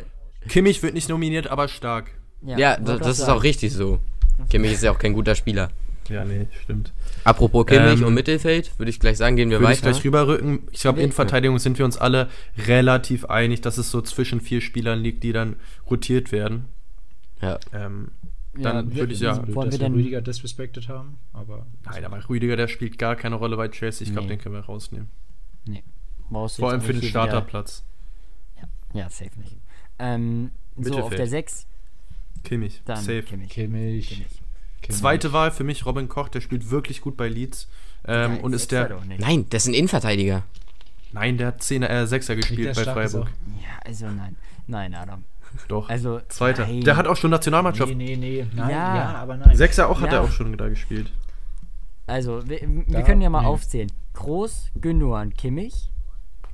Kimmich 0.48 0.84
wird 0.84 0.94
nicht 0.94 1.10
nominiert, 1.10 1.48
aber 1.48 1.68
stark. 1.68 2.12
Ja, 2.42 2.58
ja 2.58 2.78
das, 2.78 3.00
das 3.00 3.20
ist 3.20 3.30
auch 3.30 3.44
richtig 3.44 3.74
so. 3.74 4.00
Kimmich 4.50 4.74
ist 4.74 4.84
ja 4.84 4.92
auch 4.92 5.00
kein 5.00 5.14
guter 5.14 5.36
Spieler. 5.36 5.70
Ja, 6.10 6.26
nee, 6.26 6.48
stimmt. 6.64 6.92
Apropos 7.24 7.66
Kimmich 7.66 8.02
ähm, 8.02 8.08
und 8.08 8.14
Mittelfeld, 8.14 8.78
würde 8.78 8.90
ich 8.90 9.00
gleich 9.00 9.18
sagen, 9.18 9.36
gehen 9.36 9.50
wir 9.50 9.62
weiter. 9.62 9.74
Ich 9.74 9.82
gleich 9.82 10.04
rüberrücken. 10.04 10.68
Ich 10.72 10.82
glaube, 10.82 11.02
in 11.02 11.12
Verteidigung 11.12 11.60
sind 11.60 11.78
wir 11.78 11.86
uns 11.86 11.98
alle 11.98 12.30
relativ 12.68 13.26
einig, 13.26 13.62
dass 13.62 13.78
es 13.78 13.92
so 13.92 14.02
zwischen 14.02 14.42
vier 14.42 14.62
Spielern 14.62 15.00
liegt, 15.00 15.24
die 15.24 15.32
dann 15.32 15.56
rotiert 15.90 16.32
werden. 16.32 16.66
Ja. 17.42 17.60
Ähm, 17.74 18.12
dann 18.54 18.90
ja, 18.90 18.96
würde 18.96 19.14
ich 19.14 19.22
ja. 19.22 19.38
Wollen 19.56 19.70
dass 19.70 19.80
wir 19.80 19.86
denn 19.86 19.94
Rüdiger 19.94 20.22
disrespected 20.22 20.90
haben, 20.90 21.18
aber. 21.32 21.66
Nein, 21.86 22.04
aber 22.04 22.28
Rüdiger, 22.28 22.58
der 22.58 22.68
spielt 22.68 22.98
gar 22.98 23.16
keine 23.16 23.36
Rolle 23.36 23.56
bei 23.56 23.70
Chelsea. 23.70 24.06
Ich 24.06 24.12
glaube, 24.12 24.28
nee. 24.28 24.36
den 24.36 24.42
können 24.42 24.56
wir 24.56 24.62
rausnehmen. 24.62 25.10
Nee. 25.66 25.84
Vor 26.30 26.72
allem 26.72 26.82
für 26.82 26.94
den 26.94 27.04
Starterplatz. 27.04 27.84
Ja. 28.58 29.02
ja, 29.02 29.10
safe 29.10 29.40
nicht. 29.40 29.58
Ähm, 30.00 30.52
so, 30.78 31.00
auf 31.00 31.16
der 31.16 31.28
6. 31.28 31.68
Kimmich. 32.44 32.82
Dann 32.86 32.98
safe. 32.98 33.24
Kimmich. 33.24 33.50
Kimmich. 33.50 34.10
Kimmich. 34.82 35.00
Zweite 35.00 35.34
Wahl 35.34 35.52
für 35.52 35.64
mich 35.64 35.86
Robin 35.86 36.10
Koch, 36.10 36.30
der 36.30 36.42
spielt 36.42 36.72
wirklich 36.72 37.02
gut 37.02 37.18
bei 37.18 37.28
Leeds. 37.28 37.68
Ähm, 38.08 38.36
ja, 38.36 38.42
und 38.42 38.54
ist 38.54 38.72
der. 38.72 39.00
Nein, 39.20 39.48
der 39.50 39.58
ist 39.58 39.68
ein 39.68 39.74
Innenverteidiger. 39.74 40.44
Nein, 41.14 41.38
der 41.38 41.48
hat 41.48 41.62
10er, 41.62 41.88
äh, 41.88 42.04
6er 42.04 42.36
gespielt 42.36 42.76
bei 42.76 42.84
Freiburg. 42.84 43.28
Ja, 43.62 43.80
also 43.86 44.08
nein. 44.08 44.38
Nein, 44.68 44.96
Adam. 44.96 45.24
Doch. 45.68 45.90
Also, 45.90 46.22
Zweiter. 46.30 46.66
Nein. 46.66 46.82
Der 46.82 46.96
hat 46.96 47.08
auch 47.08 47.18
schon 47.18 47.32
Nationalmannschaft. 47.32 47.94
Nee, 47.94 48.16
nee, 48.16 48.16
nee. 48.16 48.48
Nein, 48.54 48.70
ja, 48.70 48.96
ja 48.96 49.16
aber 49.16 49.38
nein. 49.38 49.56
Sechser 49.56 49.90
auch 49.90 50.00
ja. 50.00 50.08
hat 50.08 50.14
er 50.14 50.22
auch 50.22 50.32
schon 50.32 50.56
da 50.58 50.70
gespielt. 50.70 51.12
Also, 52.08 52.48
wir, 52.48 52.62
wir 52.62 53.02
können 53.04 53.22
ja 53.22 53.30
mal 53.30 53.42
nee. 53.42 53.48
aufzählen. 53.48 53.92
Groß, 54.14 54.72
Gündogan, 54.80 55.34
Kimmich. 55.34 55.92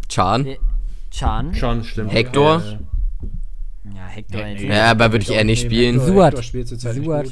Chan. 0.09 0.57
Chan. 1.11 1.53
Chan, 1.53 1.83
stimmt. 1.83 2.11
Hector. 2.11 2.61
Ja, 2.61 2.79
ja, 3.95 4.07
Hector. 4.07 4.41
Nee, 4.41 4.55
nee, 4.55 4.67
ja, 4.67 4.91
aber 4.91 5.11
würde 5.11 5.23
ich 5.23 5.31
eher 5.31 5.43
nicht 5.43 5.61
spielen. 5.61 5.99
Suat. 5.99 6.37
Suat. 6.43 7.27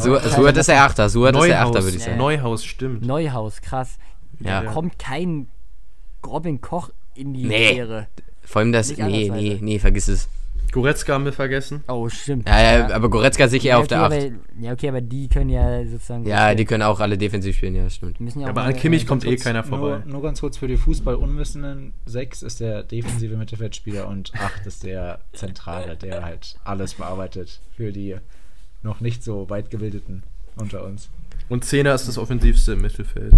Suat 0.00 0.56
ist 0.56 0.68
der 0.68 0.82
Achter. 0.84 1.08
Suat 1.08 1.36
ist 1.36 1.44
der 1.44 1.62
Achter, 1.62 1.82
würde 1.82 1.96
ich 1.96 2.02
sagen. 2.02 2.18
Neuhaus, 2.18 2.64
stimmt. 2.64 3.04
Neuhaus, 3.06 3.60
krass. 3.60 3.98
Ja. 4.40 4.62
Da 4.62 4.72
kommt 4.72 4.98
kein 4.98 5.48
Robin 6.26 6.60
Koch 6.60 6.90
in 7.14 7.34
die 7.34 7.44
nee. 7.44 7.76
Ehre. 7.76 8.06
Vor 8.42 8.60
allem 8.60 8.72
das. 8.72 8.96
Nee, 8.96 9.30
nee, 9.30 9.58
nee, 9.60 9.78
vergiss 9.78 10.08
es. 10.08 10.28
Goretzka 10.72 11.14
haben 11.14 11.24
wir 11.24 11.32
vergessen. 11.32 11.82
Oh, 11.88 12.08
stimmt. 12.08 12.48
Ja, 12.48 12.78
ja, 12.78 12.94
aber 12.94 13.10
Goretzka 13.10 13.48
sicher 13.48 13.70
ja, 13.70 13.74
okay, 13.76 13.82
auf 13.82 13.88
der 13.88 14.02
8. 14.02 14.12
Aber, 14.12 14.16
ja, 14.60 14.72
okay, 14.72 14.88
aber 14.88 15.00
die 15.00 15.28
können 15.28 15.50
ja 15.50 15.84
sozusagen. 15.86 16.26
Ja, 16.26 16.54
die 16.54 16.64
können 16.64 16.82
auch 16.82 17.00
alle 17.00 17.18
defensiv 17.18 17.56
spielen, 17.56 17.74
ja, 17.74 17.88
stimmt. 17.90 18.18
Ja 18.36 18.48
aber 18.48 18.62
an 18.62 18.76
Kimmich 18.76 19.06
kommt 19.06 19.24
eh 19.24 19.36
keiner 19.36 19.64
vorbei. 19.64 20.02
Nur, 20.04 20.12
nur, 20.12 20.22
ganz 20.22 20.40
kurz 20.40 20.58
für 20.58 20.68
die 20.68 20.76
Fußball-Unwissenden: 20.76 21.94
6 22.06 22.42
ist 22.42 22.60
der 22.60 22.82
defensive 22.82 23.36
Mittelfeldspieler 23.36 24.06
und 24.08 24.32
8 24.34 24.66
ist 24.66 24.84
der 24.84 25.20
Zentrale, 25.32 25.96
der 25.96 26.22
halt 26.22 26.56
alles 26.64 26.94
bearbeitet 26.94 27.60
für 27.76 27.92
die 27.92 28.16
noch 28.82 29.00
nicht 29.00 29.22
so 29.22 29.50
weit 29.50 29.70
gebildeten 29.70 30.22
unter 30.56 30.84
uns. 30.84 31.10
Und 31.48 31.64
10er 31.64 31.94
ist 31.94 32.06
das 32.06 32.16
offensivste 32.16 32.72
im 32.72 32.82
Mittelfeld. 32.82 33.34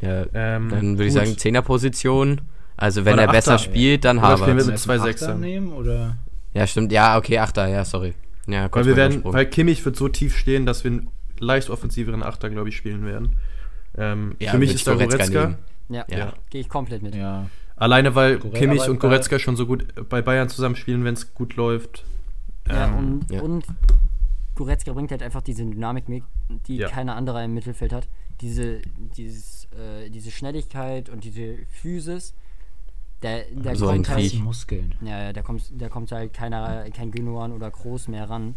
Ja, 0.00 0.26
ähm, 0.34 0.68
dann 0.68 0.98
würde 0.98 1.06
ich 1.06 1.14
sagen 1.14 1.30
10er 1.30 1.62
Position. 1.62 2.42
Also 2.76 3.04
wenn 3.04 3.18
er 3.18 3.28
besser 3.28 3.58
spielt, 3.58 4.04
dann 4.04 4.20
Harvard. 4.20 4.40
Spielen 4.40 4.58
wir 4.58 4.64
mit 4.64 4.78
zwei 4.78 4.98
Sechser 4.98 5.34
nehmen 5.34 5.72
oder? 5.72 6.16
Ja, 6.54 6.66
stimmt. 6.66 6.92
Ja, 6.92 7.16
okay, 7.18 7.38
Achter, 7.38 7.68
ja, 7.68 7.84
sorry. 7.84 8.14
Ja, 8.46 8.68
weil 8.70 8.86
wir 8.86 8.96
werden, 8.96 9.22
weil 9.24 9.46
Kimmich 9.46 9.84
wird 9.84 9.96
so 9.96 10.08
tief 10.08 10.36
stehen, 10.36 10.66
dass 10.66 10.84
wir 10.84 10.92
einen 10.92 11.10
leicht 11.38 11.68
offensiveren 11.70 12.22
Achter, 12.22 12.48
glaube 12.50 12.68
ich, 12.68 12.76
spielen 12.76 13.04
werden. 13.04 13.38
Ähm, 13.98 14.36
ja, 14.38 14.52
für 14.52 14.58
mich 14.58 14.74
ist 14.74 14.86
da 14.86 14.94
Goretzka. 14.94 15.56
Ja, 15.88 16.04
ja. 16.08 16.32
gehe 16.50 16.60
ich 16.60 16.68
komplett 16.68 17.02
mit. 17.02 17.14
Ja. 17.14 17.46
Alleine 17.76 18.14
weil 18.14 18.38
Goretzka 18.38 18.58
Kimmich 18.58 18.88
und 18.88 19.00
Goretzka 19.00 19.38
schon 19.38 19.56
so 19.56 19.66
gut 19.66 19.86
bei 20.08 20.22
Bayern 20.22 20.48
zusammenspielen, 20.48 21.04
wenn 21.04 21.14
es 21.14 21.34
gut 21.34 21.56
läuft. 21.56 22.04
Ja, 22.68 22.86
ähm, 22.86 22.96
und, 22.96 23.30
ja. 23.30 23.42
und 23.42 23.64
Goretzka 24.54 24.92
bringt 24.92 25.10
halt 25.10 25.22
einfach 25.22 25.42
diese 25.42 25.64
Dynamik 25.64 26.08
mit, 26.08 26.24
die 26.66 26.76
ja. 26.76 26.88
keiner 26.88 27.16
anderer 27.16 27.44
im 27.44 27.54
Mittelfeld 27.54 27.92
hat. 27.92 28.08
Diese, 28.40 28.80
dieses, 29.16 29.68
äh, 29.72 30.10
diese 30.10 30.30
Schnelligkeit 30.30 31.08
und 31.08 31.24
diese 31.24 31.56
Physis. 31.70 32.34
Der, 33.22 33.44
der 33.50 33.76
so 33.76 33.86
kommt 33.86 34.08
halt, 34.08 34.34
Muskeln. 34.34 34.94
Ja, 35.00 35.32
da 35.32 35.42
kommt, 35.42 35.62
da 35.78 35.88
kommt 35.88 36.12
halt 36.12 36.34
keiner, 36.34 36.84
kein 36.90 37.10
Gündogan 37.10 37.52
oder 37.52 37.70
Groß 37.70 38.08
mehr 38.08 38.28
ran. 38.28 38.54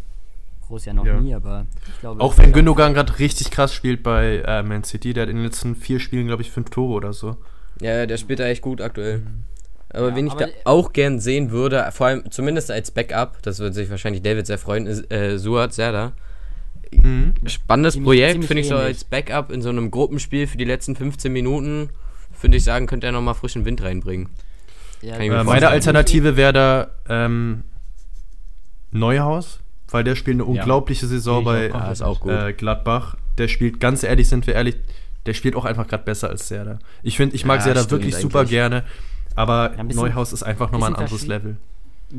Groß 0.66 0.84
ja 0.84 0.92
noch 0.92 1.06
ja. 1.06 1.18
nie, 1.18 1.34
aber 1.34 1.66
ich 1.88 2.00
glaube. 2.00 2.20
Auch 2.20 2.36
wenn 2.38 2.52
Gündogan 2.52 2.94
gerade 2.94 3.18
richtig 3.18 3.50
krass 3.50 3.74
spielt 3.74 4.02
bei 4.02 4.42
äh, 4.46 4.62
Man 4.62 4.84
City, 4.84 5.14
der 5.14 5.22
hat 5.22 5.30
in 5.30 5.36
den 5.36 5.44
letzten 5.44 5.74
vier 5.74 5.98
Spielen, 5.98 6.26
glaube 6.26 6.42
ich, 6.42 6.50
fünf 6.50 6.70
Tore 6.70 6.92
oder 6.92 7.12
so. 7.12 7.36
Ja, 7.80 8.06
der 8.06 8.18
spielt 8.18 8.38
da 8.38 8.46
echt 8.46 8.62
gut 8.62 8.80
aktuell. 8.80 9.20
Mhm. 9.20 9.44
Aber 9.92 10.10
ja, 10.10 10.16
wen 10.16 10.26
ich 10.26 10.34
da 10.34 10.46
auch 10.64 10.92
gern 10.92 11.18
sehen 11.18 11.50
würde, 11.50 11.88
vor 11.92 12.06
allem 12.06 12.30
zumindest 12.30 12.70
als 12.70 12.90
Backup, 12.90 13.42
das 13.42 13.58
würde 13.58 13.74
sich 13.74 13.90
wahrscheinlich 13.90 14.22
David 14.22 14.46
sehr 14.46 14.58
freuen, 14.58 14.86
ist 14.86 15.12
äh, 15.12 15.38
Suat 15.38 15.72
Serda. 15.72 16.12
Mhm. 16.92 17.34
Spannendes 17.46 17.94
ziemlich, 17.94 18.06
Projekt, 18.06 18.44
finde 18.44 18.60
ich 18.60 18.68
so 18.68 18.76
als 18.76 19.04
Backup 19.04 19.50
in 19.50 19.62
so 19.62 19.68
einem 19.68 19.90
Gruppenspiel 19.90 20.46
für 20.46 20.58
die 20.58 20.64
letzten 20.64 20.94
15 20.94 21.32
Minuten, 21.32 21.90
finde 22.32 22.58
ich 22.58 22.64
sagen, 22.64 22.86
könnte 22.86 23.06
er 23.06 23.12
nochmal 23.12 23.34
frischen 23.34 23.64
Wind 23.64 23.82
reinbringen. 23.82 24.28
Ja, 25.02 25.16
äh, 25.16 25.44
meine 25.44 25.68
Alternative 25.68 26.36
wäre 26.36 26.52
da 26.52 26.88
ähm, 27.08 27.64
Neuhaus, 28.90 29.60
weil 29.88 30.04
der 30.04 30.16
spielt 30.16 30.36
eine 30.36 30.44
ja. 30.44 30.48
unglaubliche 30.48 31.06
Saison 31.06 31.44
bei 31.44 31.66
äh, 31.66 32.52
Gladbach. 32.52 33.16
Der 33.38 33.48
spielt, 33.48 33.80
ganz 33.80 34.02
ehrlich, 34.02 34.28
sind 34.28 34.46
wir 34.46 34.54
ehrlich, 34.54 34.76
der 35.26 35.34
spielt 35.34 35.56
auch 35.56 35.64
einfach 35.64 35.86
gerade 35.86 36.04
besser 36.04 36.28
als 36.28 36.48
Serda. 36.48 36.78
Ich 37.02 37.16
finde, 37.16 37.36
ich 37.36 37.44
mag 37.44 37.60
ja, 37.60 37.64
Serda 37.64 37.90
wirklich 37.90 38.14
eigentlich. 38.14 38.22
super 38.22 38.44
gerne. 38.44 38.84
Aber 39.34 39.74
ja, 39.76 39.82
bisschen, 39.82 40.02
Neuhaus 40.02 40.32
ist 40.32 40.42
einfach 40.42 40.70
nochmal 40.72 40.90
ein 40.90 40.96
anderes 40.96 41.26
Level. 41.26 41.56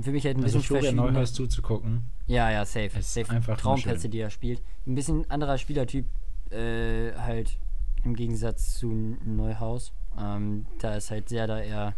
Für 0.02 0.12
mich 0.12 0.26
halt 0.26 0.38
ein 0.38 0.44
also 0.44 0.60
bisschen 0.60 0.78
Florian 0.78 0.96
Neuhaus 0.96 1.34
zuzugucken. 1.34 2.04
Ja, 2.28 2.50
ja, 2.50 2.66
safe. 2.66 2.90
safe. 3.02 3.30
Einfach 3.30 3.58
Traumplätze, 3.58 4.08
die 4.08 4.20
er 4.20 4.30
spielt. 4.30 4.62
Ein 4.88 4.96
bisschen 4.96 5.30
anderer 5.30 5.58
Spielertyp, 5.58 6.06
äh, 6.50 7.12
halt 7.18 7.58
im 8.06 8.16
Gegensatz 8.16 8.76
zu 8.76 9.18
Neuhaus. 9.26 9.92
Ähm, 10.18 10.66
da 10.80 10.96
ist 10.96 11.12
halt 11.12 11.28
sehr 11.30 11.48
da 11.48 11.60
eher 11.60 11.94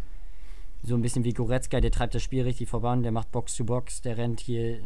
so 0.84 0.94
ein 0.94 1.02
bisschen 1.02 1.24
wie 1.24 1.32
Goretzka, 1.32 1.80
der 1.80 1.90
treibt 1.90 2.14
das 2.14 2.22
Spiel 2.22 2.42
richtig 2.42 2.68
voran, 2.68 3.02
der 3.02 3.12
macht 3.12 3.32
Box 3.32 3.54
zu 3.54 3.64
Box, 3.64 4.02
der 4.02 4.16
rennt 4.18 4.40
hier 4.40 4.76
äh, 4.76 4.80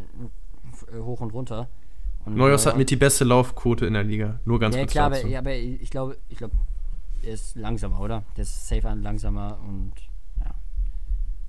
hoch 1.00 1.20
und 1.20 1.32
runter. 1.32 1.68
Und 2.24 2.36
Neuhaus 2.36 2.66
hat 2.66 2.76
mit 2.76 2.90
die 2.90 2.96
beste 2.96 3.24
Laufquote 3.24 3.86
in 3.86 3.94
der 3.94 4.04
Liga. 4.04 4.40
Nur 4.44 4.60
ganz 4.60 4.74
ja, 4.74 4.82
kurz. 4.82 4.92
Klar, 4.92 5.06
aber, 5.06 5.26
ja, 5.26 5.38
aber 5.38 5.54
ich 5.54 5.90
glaube, 5.90 6.18
ich 6.28 6.38
glaube, 6.38 6.54
er 7.22 7.32
ist 7.32 7.56
langsamer, 7.56 8.00
oder? 8.00 8.22
Der 8.36 8.42
ist 8.42 8.68
safe 8.68 8.88
langsamer 8.94 9.58
und 9.66 9.92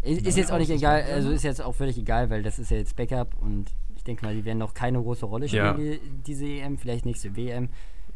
ist, 0.01 0.25
ist 0.25 0.37
jetzt 0.37 0.51
auch 0.51 0.57
nicht 0.57 0.71
egal, 0.71 1.03
also 1.03 1.29
ist 1.29 1.43
jetzt 1.43 1.61
auch 1.61 1.75
völlig 1.75 1.97
egal, 1.97 2.29
weil 2.29 2.41
das 2.41 2.57
ist 2.57 2.71
ja 2.71 2.77
jetzt 2.77 2.95
Backup 2.95 3.35
und 3.41 3.71
ich 3.95 4.03
denke 4.03 4.25
mal, 4.25 4.33
die 4.33 4.45
werden 4.45 4.57
noch 4.57 4.73
keine 4.73 5.01
große 5.01 5.25
Rolle 5.25 5.49
spielen, 5.49 5.65
ja. 5.65 5.73
die, 5.73 5.99
diese 6.25 6.45
EM, 6.45 6.77
vielleicht 6.77 7.05
nächste 7.05 7.35
WM. 7.35 7.69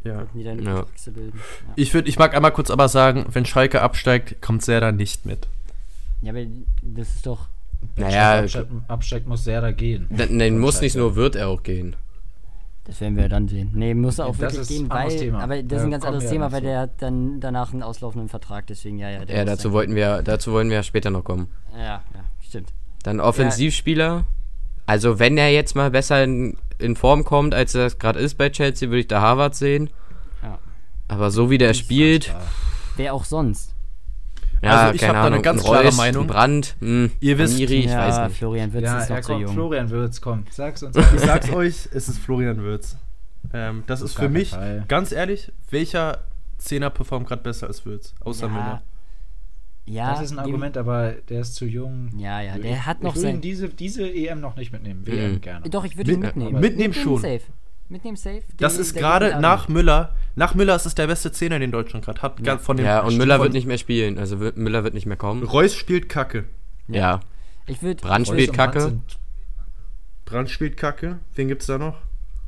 Ja. 0.06 0.28
Die 0.34 0.44
dann 0.44 0.62
ja. 0.62 0.80
Ja. 0.80 0.86
Ich, 1.76 1.94
würd, 1.94 2.10
ich 2.10 2.20
mag 2.20 2.36
einmal 2.36 2.52
kurz 2.52 2.70
aber 2.70 2.90
sagen, 2.90 3.26
wenn 3.32 3.46
Schalke 3.46 3.82
absteigt, 3.82 4.42
kommt 4.42 4.62
Serda 4.62 4.92
nicht 4.92 5.26
mit. 5.26 5.48
Ja, 6.24 6.32
aber 6.32 6.46
das 6.82 7.16
ist 7.16 7.28
doch. 7.28 7.50
Naja, 7.98 8.40
absteigt, 8.40 8.72
absteigt, 8.88 9.28
muss 9.28 9.44
Serda 9.44 9.72
gehen. 9.72 10.08
Nein, 10.10 10.58
muss 10.58 10.80
nicht 10.80 10.96
nur, 10.96 11.16
wird 11.16 11.36
er 11.36 11.50
auch 11.50 11.64
gehen. 11.64 11.98
Das 12.86 13.00
werden 13.00 13.16
wir 13.16 13.30
dann 13.30 13.48
sehen. 13.48 13.72
Nee, 13.74 13.94
muss 13.94 14.20
er 14.20 14.26
auch 14.26 14.36
ja, 14.36 14.42
wirklich 14.42 14.68
gehen, 14.68 14.90
weil. 14.90 15.10
Thema. 15.10 15.42
Aber 15.42 15.62
das 15.62 15.72
ja, 15.72 15.78
ist 15.78 15.84
ein 15.84 15.92
ganz 15.92 16.06
anderes 16.06 16.30
Thema, 16.30 16.52
weil 16.52 16.62
der 16.62 16.80
hat 16.80 17.02
dann 17.02 17.40
danach 17.40 17.72
einen 17.72 17.84
auslaufenden 17.84 18.30
Vertrag, 18.30 18.68
deswegen 18.68 19.00
ja, 19.00 19.10
ja. 19.10 19.24
Ja, 19.24 19.46
dazu 19.46 19.72
wollten 19.72 19.96
wir, 19.96 20.22
dazu 20.22 20.52
wollen 20.52 20.70
wir 20.70 20.84
später 20.84 21.10
noch 21.10 21.24
kommen. 21.24 21.48
Ja, 21.74 21.80
ja, 21.80 22.04
stimmt. 22.42 22.74
Dann 23.04 23.20
Offensivspieler. 23.20 24.26
Also 24.86 25.18
wenn 25.20 25.38
er 25.38 25.50
jetzt 25.50 25.76
mal 25.76 25.92
besser 25.92 26.24
in, 26.24 26.58
in 26.78 26.96
Form 26.98 27.24
kommt, 27.24 27.54
als 27.54 27.74
er 27.74 27.86
es 27.86 28.00
gerade 28.00 28.20
ist 28.20 28.36
bei 28.36 28.50
Chelsea, 28.50 28.90
würde 28.90 29.00
ich 29.00 29.08
da 29.08 29.22
Harvard 29.22 29.56
sehen. 29.56 29.90
Ja. 30.42 30.60
Aber 31.08 31.32
so 31.32 31.50
wie 31.50 31.58
der 31.58 31.74
spielt. 31.74 32.34
Wer 32.98 33.14
auch 33.14 33.24
sonst. 33.24 33.74
Ja, 34.64 34.84
also 34.84 34.96
ich 34.96 35.04
habe 35.04 35.14
da 35.14 35.26
eine 35.26 35.42
ganz 35.42 35.64
klare 35.64 35.86
Reus, 35.86 35.98
Meinung. 35.98 36.28
Brand, 36.28 36.76
mh, 36.80 36.88
hm, 36.88 37.12
Ihr 37.20 37.38
wisst, 37.38 37.56
Amiri, 37.56 37.80
ich 37.80 37.86
ja, 37.86 37.98
weiß 37.98 38.30
nicht. 38.30 38.38
Florian 38.38 38.72
Wirtz 38.72 38.86
ja, 38.86 39.00
ist 39.00 39.10
noch 39.10 39.22
zu 39.22 39.34
jung. 39.34 39.54
Florian 39.54 39.90
Würz, 39.90 40.22
komm, 40.22 40.46
sag's 40.50 40.84
uns. 40.84 40.96
ich 40.96 41.20
sag's 41.20 41.50
euch, 41.54 41.90
es 41.92 42.10
ist 42.10 42.20
Florian 42.20 42.58
Würz. 42.58 42.98
Ähm, 43.54 43.84
das, 43.88 44.02
ist 44.02 44.16
für 44.16 44.30
mich, 44.30 44.52
Fall. 44.52 44.86
ganz 44.88 45.12
ehrlich, 45.12 45.52
welcher 45.70 46.20
Zehner 46.58 46.90
performt 46.90 47.28
gerade 47.28 47.42
besser 47.42 47.68
als 47.68 47.86
Würz, 47.86 48.16
außer 48.22 48.48
ja. 48.48 48.52
Müller? 48.52 48.84
Ja, 49.86 50.12
das 50.12 50.22
ist 50.22 50.32
ein 50.32 50.40
Argument, 50.40 50.78
aber 50.78 51.12
der 51.30 51.42
ist 51.42 51.56
zu 51.56 51.66
jung. 51.66 52.10
Ja, 52.18 52.40
ja, 52.40 52.58
der 52.58 52.72
ich, 52.72 52.86
hat 52.86 53.04
noch 53.04 53.16
Ich 53.16 53.22
würde 53.22 53.36
ihn 53.36 53.42
diese, 53.42 53.68
diese 53.68 54.10
EM 54.10 54.40
noch 54.40 54.56
nicht 54.56 54.72
mitnehmen. 54.72 55.06
WM 55.06 55.34
mhm. 55.34 55.42
gerne. 55.42 55.70
Doch, 55.70 55.84
ich 55.84 55.98
würde 55.98 56.14
ihn 56.14 56.22
mitnehmen. 56.22 56.60
Mitnehmen 56.62 56.94
schon. 56.94 57.20
Safe. 57.20 57.42
Mitnehmen 57.94 58.18
safe. 58.18 58.42
Das 58.58 58.78
ist 58.78 58.96
gerade 58.96 59.40
nach 59.40 59.70
Müller. 59.70 60.16
Nach 60.36 60.56
Müller 60.56 60.76
ist 60.76 60.86
es 60.86 60.96
der 60.96 61.08
beste 61.08 61.32
Zehner, 61.32 61.60
den 61.60 61.72
Deutschland 61.72 62.04
gerade 62.04 62.22
hat. 62.22 62.46
Ja, 62.46 62.58
von 62.58 62.76
dem 62.76 62.86
ja 62.86 63.02
und 63.02 63.18
Müller 63.18 63.40
wird 63.40 63.54
nicht 63.54 63.68
mehr 63.68 63.78
spielen. 63.78 64.18
Also 64.18 64.36
Müller 64.36 64.84
wird 64.84 64.96
nicht 64.96 65.06
mehr 65.06 65.16
kommen. 65.16 65.44
Reus 65.44 65.76
spielt 65.76 66.10
Kacke. 66.10 66.46
Ja. 66.88 67.00
ja. 67.00 67.20
Ich 67.68 67.82
würd, 67.82 68.02
Brand 68.02 68.28
spielt 68.28 68.52
Kacke. 68.52 69.00
Brand 70.26 70.50
spielt 70.50 70.76
Kacke. 70.76 71.20
Wen 71.36 71.48
gibt's 71.48 71.68
da 71.68 71.78
noch? 71.78 71.98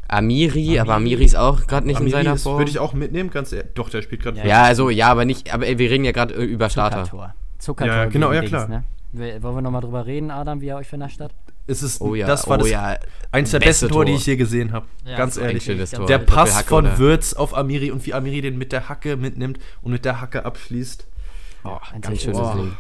Amiri, 0.08 0.48
Amiri, 0.48 0.80
aber 0.80 0.96
Amiri 0.96 1.24
ist 1.24 1.36
auch 1.36 1.66
gerade 1.68 1.88
nicht 1.88 1.98
Amiri 1.98 2.12
in 2.12 2.26
seiner 2.26 2.38
Form. 2.38 2.58
Würde 2.58 2.72
ich 2.72 2.80
auch 2.80 2.94
mitnehmen, 2.94 3.30
ganz 3.30 3.52
ehrlich. 3.52 3.72
Doch, 3.76 3.90
der 3.90 4.02
spielt 4.02 4.24
gerade. 4.24 4.38
Ja, 4.40 4.46
ja, 4.46 4.64
also 4.64 4.90
ja, 4.90 5.08
aber 5.08 5.26
nicht. 5.26 5.54
Aber 5.54 5.66
wir 5.66 5.90
reden 5.90 6.06
ja 6.06 6.12
gerade 6.12 6.34
äh, 6.34 6.44
über 6.44 6.70
Starter. 6.70 7.06
Zuckertor. 7.06 7.36
Zuckertor. 7.60 7.96
Ja, 7.96 8.06
genau, 8.06 8.34
ja 8.34 8.42
klar. 8.42 8.68
Ne? 8.68 8.84
Wollen 9.14 9.56
wir 9.56 9.62
nochmal 9.62 9.82
drüber 9.82 10.06
reden, 10.06 10.30
Adam, 10.32 10.60
wie 10.62 10.68
er 10.68 10.78
euch 10.78 10.88
vernascht 10.88 11.22
hat? 11.22 11.32
Es 11.68 11.82
ist, 11.82 12.00
oh 12.00 12.14
ja, 12.14 12.28
das 12.28 12.48
war 12.48 12.58
oh 12.58 12.62
das 12.62 12.70
ja. 12.70 12.98
eins 13.32 13.52
der 13.52 13.60
besten 13.60 13.90
Tore, 13.90 14.06
die 14.06 14.14
ich 14.14 14.26
je 14.26 14.36
gesehen 14.36 14.72
habe. 14.72 14.86
Ja, 15.04 15.18
Ganz 15.18 15.38
ehrlich. 15.38 15.66
Der 15.66 16.20
Pass 16.20 16.62
von? 16.62 16.98
Würz 16.98 17.34
auf 17.34 17.58
Amiri 17.58 17.92
und 17.92 18.06
wie 18.06 18.14
Amiri 18.14 18.42
den 18.42 18.58
mit 18.58 18.72
der 18.72 18.88
Hacke 18.88 19.18
mitnimmt 19.18 19.60
und 19.82 19.92
mit 19.92 20.06
der 20.06 20.22
Hacke 20.22 20.46
abschließt. 20.46 21.08
Oh, 21.64 21.78
ein 21.92 22.02
ganz 22.02 22.22
schönes 22.22 22.40
oh. 22.40 22.54
Ding. 22.54 22.78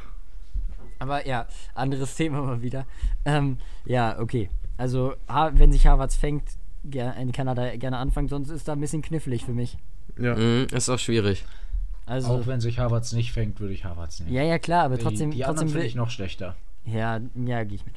Aber 0.99 1.25
ja, 1.27 1.47
anderes 1.73 2.15
Thema 2.15 2.41
mal 2.41 2.61
wieder. 2.61 2.85
Ähm, 3.25 3.57
ja, 3.85 4.19
okay. 4.19 4.49
Also, 4.77 5.15
wenn 5.53 5.71
sich 5.71 5.87
Harvards 5.87 6.15
fängt, 6.15 6.43
in 6.83 7.31
Kanada 7.31 7.75
gerne 7.75 7.97
anfangen, 7.97 8.27
sonst 8.27 8.49
ist 8.49 8.67
da 8.67 8.73
ein 8.73 8.79
bisschen 8.79 9.01
knifflig 9.01 9.43
für 9.43 9.53
mich. 9.53 9.77
Ja. 10.19 10.35
Mhm, 10.35 10.67
ist 10.71 10.89
auch 10.89 10.99
schwierig. 10.99 11.43
Also, 12.05 12.27
auch 12.29 12.47
wenn 12.47 12.61
sich 12.61 12.77
Harvards 12.77 13.13
nicht 13.13 13.31
fängt, 13.31 13.59
würde 13.59 13.73
ich 13.73 13.83
Harvards 13.83 14.19
nehmen. 14.19 14.33
Ja, 14.33 14.43
ja, 14.43 14.59
klar, 14.59 14.83
aber 14.85 14.99
trotzdem. 14.99 15.31
Die, 15.31 15.37
die 15.37 15.43
trotzdem 15.43 15.69
finde 15.69 15.87
ich 15.87 15.95
noch 15.95 16.11
schlechter. 16.11 16.55
Ja, 16.85 17.19
ja, 17.33 17.63
gehe 17.63 17.75
ich 17.75 17.85
mit. 17.85 17.95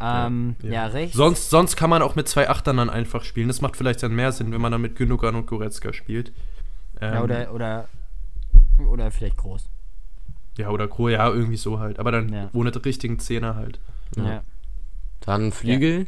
Ähm, 0.00 0.56
ja, 0.62 0.68
ja. 0.68 0.74
ja, 0.74 0.86
rechts. 0.86 1.16
Sonst, 1.16 1.50
sonst 1.50 1.76
kann 1.76 1.90
man 1.90 2.02
auch 2.02 2.14
mit 2.14 2.28
zwei 2.28 2.48
Achtern 2.48 2.76
dann 2.76 2.90
einfach 2.90 3.24
spielen. 3.24 3.48
Das 3.48 3.60
macht 3.60 3.76
vielleicht 3.76 4.02
dann 4.02 4.14
mehr 4.14 4.32
Sinn, 4.32 4.52
wenn 4.52 4.60
man 4.60 4.72
dann 4.72 4.80
mit 4.80 4.96
Gündogan 4.96 5.34
und 5.34 5.46
Goretzka 5.46 5.92
spielt. 5.92 6.32
Ähm, 7.00 7.14
ja, 7.14 7.22
oder, 7.22 7.54
oder, 7.54 7.88
oder 8.90 9.10
vielleicht 9.10 9.36
groß. 9.36 9.68
Ja, 10.56 10.70
oder 10.70 10.88
Groß, 10.88 11.12
ja, 11.12 11.28
irgendwie 11.28 11.56
so 11.56 11.78
halt. 11.78 11.98
Aber 11.98 12.12
dann 12.12 12.32
ja. 12.32 12.50
ohne 12.52 12.70
den 12.70 12.82
richtigen 12.82 13.18
Zehner 13.18 13.54
halt. 13.54 13.78
Ja. 14.16 14.42
Dann 15.20 15.52
Flügel. 15.52 16.06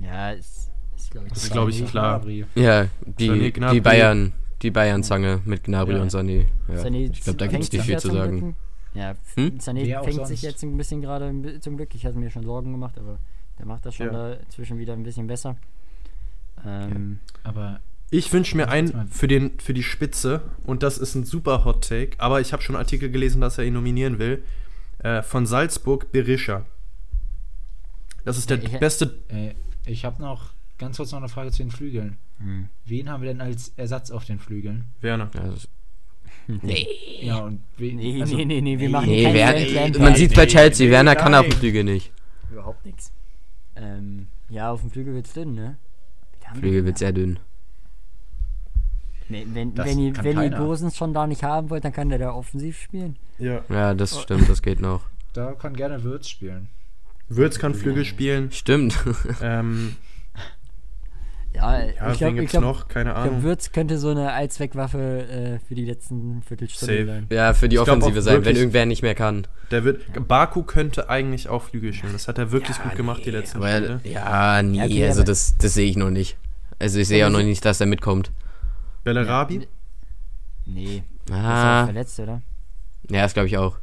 Ja, 0.00 0.30
ist, 0.30 0.70
ist 0.96 1.10
glaube 1.10 1.26
ich, 1.28 1.32
ist, 1.34 1.52
glaub 1.52 1.68
ich 1.68 1.86
klar. 1.86 2.24
Ja, 2.54 2.86
die, 3.04 3.52
die 3.52 3.80
Bayern, 3.80 4.32
die 4.62 4.70
Bayern-Zange 4.70 5.40
mit 5.44 5.64
Gnabry 5.64 5.98
und 5.98 6.12
Sané. 6.12 6.46
Ja. 6.68 6.74
Sané 6.74 7.10
ich 7.10 7.20
glaube, 7.22 7.38
da 7.38 7.46
gibt 7.46 7.64
es 7.64 7.72
nicht 7.72 7.84
viel 7.84 7.98
zu 7.98 8.12
sagen. 8.12 8.56
Ja, 8.96 9.14
hm? 9.34 9.58
Sané 9.58 10.02
fängt 10.02 10.26
sich 10.26 10.42
jetzt 10.42 10.62
ein 10.62 10.76
bisschen 10.76 11.02
gerade 11.02 11.60
zum 11.60 11.76
Glück. 11.76 11.94
Ich 11.94 12.06
hatte 12.06 12.18
mir 12.18 12.30
schon 12.30 12.44
Sorgen 12.44 12.72
gemacht, 12.72 12.98
aber 12.98 13.18
der 13.58 13.66
macht 13.66 13.84
das 13.84 13.94
schon 13.94 14.06
ja. 14.06 14.12
da 14.12 14.32
inzwischen 14.34 14.78
wieder 14.78 14.94
ein 14.94 15.02
bisschen 15.02 15.26
besser. 15.26 15.56
Ähm, 16.64 17.20
ja, 17.22 17.50
aber 17.50 17.80
ich 18.10 18.32
wünsche 18.32 18.56
mir 18.56 18.68
einen 18.68 19.08
für, 19.08 19.28
den, 19.28 19.58
für 19.58 19.74
die 19.74 19.82
Spitze 19.82 20.42
und 20.64 20.82
das 20.82 20.96
ist 20.96 21.14
ein 21.14 21.24
super 21.24 21.64
Hot 21.64 21.88
Take, 21.88 22.18
aber 22.18 22.40
ich 22.40 22.52
habe 22.52 22.62
schon 22.62 22.76
Artikel 22.76 23.10
gelesen, 23.10 23.40
dass 23.40 23.58
er 23.58 23.64
ihn 23.64 23.74
nominieren 23.74 24.18
will. 24.18 24.42
Äh, 24.98 25.22
von 25.22 25.44
Salzburg 25.44 26.10
Berisha. 26.10 26.64
Das 28.24 28.38
ist 28.38 28.48
der 28.48 28.62
ich, 28.62 28.78
beste. 28.78 29.18
Äh, 29.28 29.54
ich 29.84 30.04
habe 30.04 30.22
noch 30.22 30.52
ganz 30.78 30.96
kurz 30.96 31.12
noch 31.12 31.18
eine 31.18 31.28
Frage 31.28 31.50
zu 31.50 31.62
den 31.62 31.70
Flügeln. 31.70 32.16
Hm. 32.38 32.68
Wen 32.86 33.10
haben 33.10 33.22
wir 33.22 33.28
denn 33.28 33.40
als 33.40 33.72
Ersatz 33.76 34.10
auf 34.10 34.24
den 34.24 34.38
Flügeln? 34.38 34.84
Werner. 35.00 35.30
Ja, 35.34 35.52
Nee. 36.48 36.86
Ja, 37.22 37.38
und 37.38 37.60
wen, 37.76 37.96
nee, 37.96 38.20
also, 38.20 38.36
nee, 38.36 38.44
nee, 38.44 38.60
nee, 38.60 38.78
wir 38.78 38.88
machen 38.88 39.08
nee, 39.08 39.24
keinen 39.24 39.34
Werner, 39.34 39.98
Man 39.98 40.14
sieht 40.14 40.34
bei 40.34 40.46
Chelsea, 40.46 40.90
Werner 40.90 41.16
kann 41.16 41.34
auf 41.34 41.46
dem 41.46 41.58
Flügel 41.58 41.84
nicht. 41.84 42.12
Überhaupt 42.50 42.84
nichts. 42.86 43.12
Ähm, 43.74 44.28
ja, 44.48 44.70
auf 44.70 44.80
dem 44.80 44.90
Flügel 44.90 45.14
wird's 45.14 45.32
dünn, 45.32 45.54
ne? 45.54 45.76
Flügel 46.54 46.84
wird 46.84 46.98
sehr 46.98 47.12
dünn. 47.12 47.38
Nee, 49.28 49.44
wenn, 49.52 49.74
das 49.74 49.86
wenn, 49.86 49.98
ihr, 49.98 50.16
wenn 50.22 50.40
ihr 50.40 50.50
Gosens 50.50 50.96
schon 50.96 51.12
da 51.12 51.26
nicht 51.26 51.42
haben 51.42 51.68
wollt, 51.70 51.84
dann 51.84 51.92
kann 51.92 52.08
der 52.08 52.18
da 52.18 52.32
offensiv 52.32 52.80
spielen. 52.80 53.16
Ja. 53.38 53.62
Ja, 53.68 53.94
das 53.94 54.20
stimmt, 54.22 54.48
das 54.48 54.62
geht 54.62 54.80
noch. 54.80 55.02
Da 55.32 55.52
kann 55.52 55.74
gerne 55.74 56.04
Würz 56.04 56.28
spielen. 56.28 56.68
Würz 57.28 57.58
kann 57.58 57.74
Flügel 57.74 58.04
spielen. 58.04 58.52
Stimmt. 58.52 58.96
Ähm, 59.42 59.96
ja, 61.56 61.80
ja, 61.80 62.12
ich 62.12 62.18
glaube, 62.18 62.44
glaub, 62.44 62.62
noch, 62.62 62.88
keine 62.88 63.14
Ahnung. 63.14 63.40
Glaub, 63.40 63.42
Würz 63.44 63.72
könnte 63.72 63.98
so 63.98 64.10
eine 64.10 64.32
Allzweckwaffe 64.32 64.98
äh, 64.98 65.58
für 65.66 65.74
die 65.74 65.84
letzten 65.84 66.42
Viertelstunde 66.42 66.94
Safe. 66.94 67.06
sein. 67.06 67.26
Ja, 67.30 67.54
für 67.54 67.68
die 67.68 67.76
ich 67.76 67.80
Offensive 67.80 68.20
sein, 68.22 68.44
wenn 68.44 68.56
irgendwer 68.56 68.86
nicht 68.86 69.02
mehr 69.02 69.14
kann. 69.14 69.46
Der 69.70 69.84
wird, 69.84 70.28
Baku 70.28 70.62
könnte 70.62 71.08
eigentlich 71.08 71.48
auch 71.48 71.62
Flügel 71.62 71.92
spielen. 71.92 72.12
Das 72.12 72.28
hat 72.28 72.38
er 72.38 72.52
wirklich 72.52 72.76
ja, 72.76 72.84
gut 72.84 72.94
gemacht, 72.96 73.22
die 73.24 73.30
letzten 73.30 73.58
aber, 73.58 73.76
Spiele. 73.76 74.00
Ja, 74.04 74.62
nie. 74.62 74.78
Ja, 74.78 74.84
okay, 74.84 75.06
also 75.06 75.22
das, 75.22 75.56
das 75.58 75.74
sehe 75.74 75.88
ich 75.88 75.96
noch 75.96 76.10
nicht. 76.10 76.36
Also 76.78 76.98
ich 76.98 77.08
sehe 77.08 77.26
auch 77.26 77.30
noch 77.30 77.42
nicht, 77.42 77.64
dass 77.64 77.80
er 77.80 77.86
mitkommt. 77.86 78.30
Bellerabi? 79.04 79.66
Nee. 80.66 81.04
Ah. 81.30 81.34
Ist 81.34 81.82
auch 81.82 81.84
verletzt, 81.86 82.20
oder? 82.20 82.42
Ja, 83.10 83.22
das 83.22 83.34
glaube 83.34 83.46
ich 83.46 83.56
auch. 83.56 83.78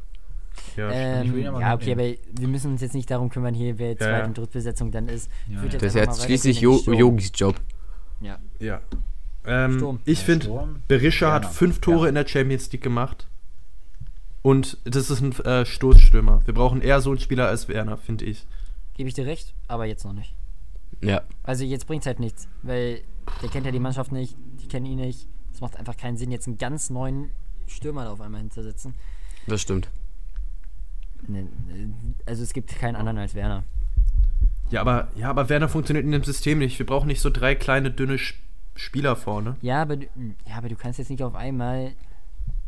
Ja, 0.76 0.90
ähm, 0.90 1.38
ja 1.38 1.74
okay, 1.74 1.92
aber 1.92 2.02
wir 2.40 2.48
müssen 2.48 2.72
uns 2.72 2.80
jetzt 2.80 2.94
nicht 2.94 3.10
darum 3.10 3.28
kümmern, 3.28 3.54
hier 3.54 3.78
wer 3.78 3.96
Zweit- 3.96 4.08
ja, 4.08 4.24
und 4.24 4.36
Drittbesetzung 4.36 4.90
dann 4.90 5.08
ist. 5.08 5.30
Ja, 5.48 5.62
das 5.62 5.82
ist 5.82 5.94
jetzt 5.94 6.24
schließlich 6.24 6.60
jo 6.60 6.78
Yogis 6.86 7.30
Job. 7.34 7.60
Ja. 8.20 8.38
Ja. 8.58 8.80
Ähm, 9.46 9.98
ich 10.04 10.20
finde, 10.20 10.68
Berisha 10.88 11.32
hat 11.32 11.46
fünf 11.46 11.80
Tore 11.80 12.08
in 12.08 12.14
der 12.14 12.26
Champions 12.26 12.70
League 12.72 12.82
gemacht. 12.82 13.26
Und 14.42 14.78
das 14.84 15.08
ist 15.08 15.20
ein 15.22 15.32
äh, 15.46 15.64
Stoßstürmer. 15.64 16.42
Wir 16.44 16.52
brauchen 16.52 16.82
eher 16.82 17.00
so 17.00 17.10
einen 17.10 17.18
Spieler 17.18 17.48
als 17.48 17.68
Werner, 17.68 17.96
finde 17.96 18.26
ich. 18.26 18.46
Gebe 18.94 19.08
ich 19.08 19.14
dir 19.14 19.26
recht, 19.26 19.54
aber 19.68 19.86
jetzt 19.86 20.04
noch 20.04 20.12
nicht. 20.12 20.34
Ja. 21.00 21.22
Also 21.42 21.64
jetzt 21.64 21.86
bringt 21.86 22.02
es 22.02 22.06
halt 22.06 22.20
nichts, 22.20 22.46
weil 22.62 23.00
der 23.42 23.48
kennt 23.48 23.64
ja 23.66 23.72
die 23.72 23.80
Mannschaft 23.80 24.12
nicht, 24.12 24.36
die 24.62 24.68
kennen 24.68 24.86
ihn 24.86 24.98
nicht. 24.98 25.26
Es 25.52 25.60
macht 25.60 25.76
einfach 25.76 25.96
keinen 25.96 26.16
Sinn, 26.16 26.30
jetzt 26.30 26.46
einen 26.46 26.58
ganz 26.58 26.90
neuen 26.90 27.30
Stürmer 27.66 28.04
da 28.04 28.12
auf 28.12 28.20
einmal 28.20 28.40
hinzusetzen. 28.40 28.94
Das 29.46 29.62
stimmt. 29.62 29.88
Ne, 31.28 31.48
also 32.26 32.42
es 32.42 32.52
gibt 32.52 32.74
keinen 32.78 32.96
anderen 32.96 33.18
als 33.18 33.34
Werner. 33.34 33.64
Ja, 34.70 34.80
aber, 34.80 35.08
ja, 35.14 35.30
aber 35.30 35.48
Werner 35.48 35.68
funktioniert 35.68 36.04
in 36.04 36.12
dem 36.12 36.24
System 36.24 36.58
nicht. 36.58 36.78
Wir 36.78 36.86
brauchen 36.86 37.06
nicht 37.06 37.20
so 37.20 37.30
drei 37.30 37.54
kleine, 37.54 37.90
dünne 37.90 38.18
Spieler 38.76 39.16
vorne. 39.16 39.56
Ja, 39.60 39.82
aber, 39.82 39.96
ja, 39.96 40.56
aber 40.56 40.68
du 40.68 40.76
kannst 40.76 40.98
jetzt 40.98 41.10
nicht 41.10 41.22
auf 41.22 41.34
einmal. 41.34 41.92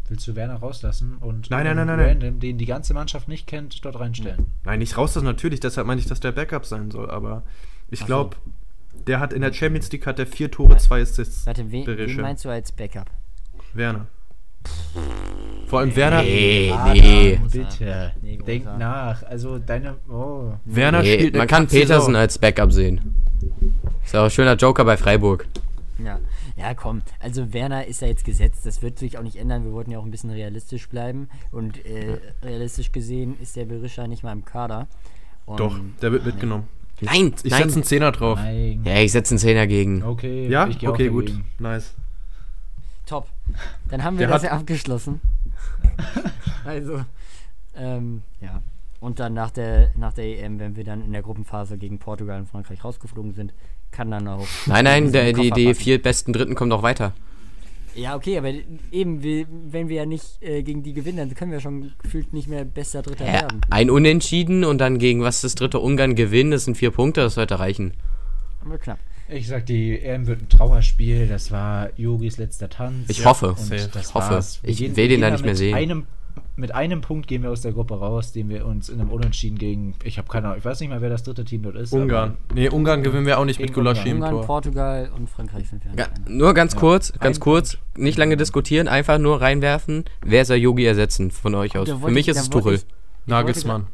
Willst 0.09 0.27
du 0.29 0.37
Werner 0.37 0.57
rauslassen 0.57 1.17
und 1.19 1.51
nein, 1.51 1.65
nein, 1.65 1.77
nein, 1.77 1.87
nein, 1.89 2.01
random, 2.01 2.39
den 2.39 2.59
die 2.59 2.67
ganze 2.67 2.95
Mannschaft 2.95 3.27
nicht 3.27 3.49
kennt, 3.49 3.85
dort 3.85 3.99
reinstellen? 3.99 4.47
Nein, 4.65 4.79
nicht 4.79 4.97
rauslassen 4.97 5.25
natürlich, 5.25 5.59
deshalb 5.59 5.89
meine 5.89 6.01
ich, 6.01 6.07
dass 6.07 6.21
der 6.21 6.31
Backup 6.31 6.65
sein 6.65 6.93
soll, 6.93 7.11
aber 7.11 7.43
ich 7.91 8.07
glaube, 8.07 8.37
so. 8.37 9.03
der 9.09 9.19
hat 9.19 9.33
in 9.33 9.43
der 9.43 9.53
Champions 9.53 9.91
League 9.91 10.07
hat 10.07 10.19
der 10.19 10.29
vier 10.29 10.49
Tore, 10.49 10.77
zwei 10.77 11.03
Assists. 11.03 11.45
Warte, 11.45 11.73
wen, 11.73 11.87
wen 11.87 12.21
meinst 12.21 12.45
du 12.45 12.51
als 12.51 12.71
Backup? 12.71 13.11
Werner. 13.75 14.07
Vor 15.67 15.81
allem 15.81 15.95
Werner. 15.97 16.23
Nee, 16.23 16.73
nee. 16.93 17.41
Bitte. 17.51 18.13
Nee, 18.23 18.39
Denk 18.47 18.65
nach. 18.79 19.23
Also 19.25 19.59
deine. 19.59 19.97
Oh. 20.09 20.53
Werner 20.65 21.03
nee, 21.03 21.15
spielt. 21.15 21.37
Man 21.37 21.49
kann 21.49 21.67
Petersen 21.67 22.15
als 22.15 22.39
Backup 22.39 22.73
sehen. 22.73 23.01
Ist 24.05 24.15
auch 24.15 24.25
ein 24.25 24.31
schöner 24.31 24.55
Joker 24.55 24.85
bei 24.85 24.97
Freiburg. 24.97 25.47
Ja. 26.03 26.19
Ja, 26.57 26.73
komm. 26.75 27.03
Also 27.21 27.53
Werner 27.53 27.87
ist 27.87 28.01
ja 28.01 28.09
jetzt 28.09 28.25
gesetzt. 28.25 28.65
Das 28.65 28.81
wird 28.81 28.99
sich 28.99 29.19
auch 29.19 29.23
nicht 29.23 29.37
ändern. 29.37 29.65
Wir 29.65 29.73
wollten 29.73 29.91
ja 29.91 29.99
auch 29.99 30.05
ein 30.05 30.11
bisschen 30.11 30.31
realistisch 30.31 30.89
bleiben. 30.89 31.29
Und 31.51 31.85
äh, 31.85 32.19
realistisch 32.43 32.93
gesehen 32.93 33.37
ist 33.43 33.57
der 33.57 33.65
Berisha 33.65 34.07
nicht 34.07 34.23
mal 34.23 34.33
im 34.33 34.45
Kader. 34.45 34.87
Und 35.45 35.61
Doch, 35.61 35.79
der 36.01 36.13
wird 36.13 36.25
mitgenommen. 36.25 36.65
Nein, 37.01 37.35
ich 37.43 37.55
setze 37.55 37.75
einen 37.75 37.85
Zehner 37.85 38.13
drauf. 38.13 38.39
Nein. 38.39 38.83
Ja, 38.85 39.01
ich 39.01 39.13
setze 39.13 39.33
einen 39.33 39.39
Zehner 39.39 39.67
gegen. 39.67 40.03
Okay. 40.03 40.49
Ja, 40.49 40.69
okay, 40.87 41.09
gut. 41.09 41.33
Nice. 41.59 41.95
Top. 43.07 43.29
Dann 43.89 44.03
haben 44.05 44.19
wir 44.19 44.27
Der 44.27 44.35
das 44.35 44.43
ja 44.43 44.51
abgeschlossen. 44.51 45.21
also, 46.65 47.05
ähm, 47.77 48.23
ja. 48.41 48.61
Und 49.01 49.21
dann 49.21 49.35
nach 49.35 49.51
der, 49.51 49.91
nach 49.97 50.13
der 50.13 50.25
EM, 50.25 50.59
wenn 50.59 50.75
wir 50.75 50.85
dann 50.85 51.05
in 51.05 51.13
der 51.13 51.23
Gruppenphase 51.23 51.79
gegen 51.79 51.99
Portugal 51.99 52.41
und 52.41 52.49
Frankreich 52.49 52.83
rausgeflogen 52.83 53.33
sind, 53.33 53.55
kann 53.93 54.11
dann 54.11 54.27
auch. 54.27 54.47
Nein, 54.67 54.85
nein, 54.85 55.13
der, 55.13 55.33
die, 55.33 55.51
die 55.51 55.75
vier 55.75 56.03
besten 56.03 56.33
Dritten 56.33 56.55
kommen 56.55 56.71
noch 56.71 56.83
weiter. 56.83 57.13
Ja, 57.95 58.15
okay, 58.15 58.37
aber 58.37 58.53
eben, 58.93 59.23
wir, 59.23 59.47
wenn 59.49 59.89
wir 59.89 59.97
ja 59.97 60.07
nicht 60.07 60.43
äh, 60.43 60.63
gegen 60.63 60.83
die 60.83 60.93
gewinnen, 60.93 61.17
dann 61.17 61.35
können 61.35 61.51
wir 61.51 61.61
schon 61.61 61.93
gefühlt 62.03 62.33
nicht 62.35 62.47
mehr 62.47 62.65
bester 62.65 63.01
Dritter 63.01 63.27
ja, 63.27 63.33
werden. 63.33 63.63
Ein 63.71 63.89
Unentschieden 63.89 64.65
und 64.65 64.79
dann 64.79 64.99
gegen 64.99 65.23
was 65.23 65.41
das 65.41 65.55
dritte 65.55 65.81
Ungarn 65.81 66.15
gewinnen, 66.15 66.51
das 66.51 66.65
sind 66.65 66.77
vier 66.77 66.91
Punkte, 66.91 67.23
das 67.23 67.35
sollte 67.35 67.59
reichen. 67.59 67.95
Aber 68.63 68.77
knapp. 68.77 68.99
Ich 69.29 69.49
sag, 69.49 69.67
die 69.67 70.01
EM 70.01 70.27
wird 70.27 70.43
ein 70.43 70.49
Trauerspiel. 70.49 71.27
Das 71.27 71.51
war 71.51 71.91
Yogis 71.97 72.39
letzter 72.39 72.69
Tanz. 72.69 73.09
Ich 73.09 73.25
hoffe. 73.25 73.57
ich 73.71 74.15
hoffe. 74.15 74.41
Ich 74.63 74.97
will 74.97 75.09
den 75.09 75.21
da 75.21 75.31
nicht 75.31 75.45
mehr 75.45 75.57
sehen. 75.57 75.75
Einem, 75.75 76.07
mit 76.55 76.75
einem 76.75 77.01
Punkt 77.01 77.27
gehen 77.27 77.43
wir 77.43 77.51
aus 77.51 77.61
der 77.61 77.73
Gruppe 77.73 77.99
raus, 77.99 78.33
den 78.33 78.49
wir 78.49 78.67
uns 78.67 78.89
in 78.89 79.01
einem 79.01 79.11
Unentschieden 79.11 79.59
gegen. 79.59 79.95
Ich 80.05 80.19
habe 80.19 80.29
keine 80.29 80.47
Ahnung, 80.47 80.59
ich 80.59 80.65
weiß 80.65 80.81
nicht 80.81 80.91
mal, 80.91 81.01
wer 81.01 81.11
das 81.11 81.25
dritte 81.25 81.45
Team 81.45 81.63
dort 81.63 81.75
ist. 81.75 81.93
Ungarn. 81.93 82.37
Nee, 82.55 82.69
Ungarn 82.69 83.03
gewinnen 83.03 83.27
wir 83.27 83.39
auch 83.39 83.45
nicht 83.45 83.61
mit 83.61 83.73
Gulaschi 83.73 84.11
im 84.11 84.21
Tor. 84.21 84.43
Portugal 84.47 85.11
und 85.17 85.29
Frankreich 85.29 85.69
sind 85.69 85.85
wir. 85.85 85.93
Ja, 85.99 86.09
nur 86.29 86.55
ganz 86.55 86.75
ja. 86.75 86.81
kurz, 86.81 87.13
ganz 87.19 87.41
kurz, 87.41 87.77
Punkt. 87.77 87.99
nicht 87.99 88.19
lange 88.19 88.37
diskutieren, 88.37 88.87
einfach 88.87 89.19
nur 89.19 89.41
reinwerfen. 89.41 90.05
Wer 90.25 90.45
soll 90.45 90.59
Yogi 90.59 90.85
ersetzen 90.85 91.31
von 91.31 91.55
euch 91.57 91.77
aus? 91.77 91.89
Für 91.89 92.11
mich 92.11 92.29
ist 92.29 92.39
es 92.39 92.49
Tuchel. 92.49 92.81
Nagelsmann. 93.27 93.89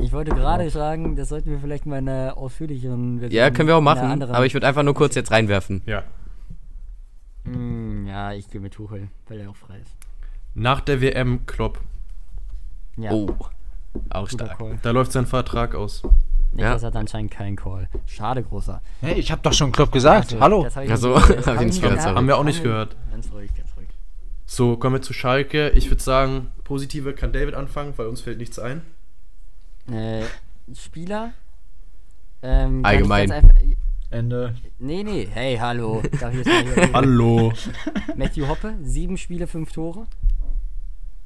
Ich 0.00 0.12
wollte 0.12 0.34
gerade 0.34 0.68
sagen, 0.70 1.16
das 1.16 1.28
sollten 1.30 1.50
wir 1.50 1.58
vielleicht 1.58 1.86
mal 1.86 1.98
in 1.98 2.08
einer 2.08 2.36
ausführlicheren 2.36 3.18
Version 3.18 3.36
Ja, 3.36 3.50
können 3.50 3.68
wir 3.68 3.76
auch 3.76 3.80
machen, 3.80 4.22
aber 4.22 4.46
ich 4.46 4.54
würde 4.54 4.66
einfach 4.66 4.82
nur 4.82 4.94
kurz 4.94 5.14
jetzt 5.14 5.30
reinwerfen. 5.30 5.82
Ja. 5.86 6.04
Mm, 7.44 8.06
ja, 8.06 8.32
ich 8.32 8.50
gehe 8.50 8.60
mit 8.60 8.74
Tuchel, 8.74 9.08
weil 9.28 9.40
er 9.40 9.50
auch 9.50 9.56
frei 9.56 9.78
ist. 9.78 9.96
Nach 10.54 10.80
der 10.80 11.00
WM 11.00 11.46
Klopp. 11.46 11.80
Ja. 12.96 13.10
Oh, 13.12 13.34
auch 14.10 14.28
stark. 14.28 14.58
Da 14.82 14.90
läuft 14.90 15.12
sein 15.12 15.26
Vertrag 15.26 15.74
aus. 15.74 16.02
Niklas 16.52 16.82
ja. 16.82 16.88
hat 16.88 16.96
anscheinend 16.96 17.30
keinen 17.30 17.56
Call. 17.56 17.88
Schade, 18.06 18.42
großer. 18.42 18.80
Hey, 19.00 19.18
ich 19.18 19.30
habe 19.30 19.42
doch 19.42 19.52
schon 19.52 19.72
Klopp 19.72 19.92
gesagt. 19.92 20.32
Also, 20.32 20.40
Hallo. 20.40 20.64
Hab 20.64 20.76
also, 20.76 21.16
hab 21.46 21.60
ich 21.60 21.66
nicht 21.66 21.82
gehört, 21.82 22.04
haben 22.04 22.26
wir 22.26 22.38
auch 22.38 22.44
nicht 22.44 22.62
gehört. 22.62 22.96
Ganz 23.10 23.30
ruhig, 23.32 23.54
ganz 23.54 23.76
ruhig. 23.76 23.88
So, 24.46 24.76
kommen 24.76 24.96
wir 24.96 25.02
zu 25.02 25.12
Schalke. 25.12 25.70
Ich 25.70 25.90
würde 25.90 26.02
sagen, 26.02 26.52
positive 26.64 27.12
kann 27.12 27.32
David 27.32 27.54
anfangen, 27.54 27.92
weil 27.96 28.06
uns 28.06 28.20
fällt 28.20 28.38
nichts 28.38 28.58
ein 28.58 28.82
äh, 29.90 30.22
Spieler. 30.74 31.32
Ähm, 32.42 32.84
Allgemein. 32.84 33.32
Ende. 34.10 34.54
Nee, 34.78 35.02
nee, 35.02 35.28
hey, 35.30 35.56
hallo. 35.56 36.02
hallo. 36.92 37.52
Matthew 38.14 38.46
Hoppe, 38.46 38.74
sieben 38.82 39.18
Spiele, 39.18 39.46
fünf 39.46 39.72
Tore. 39.72 40.06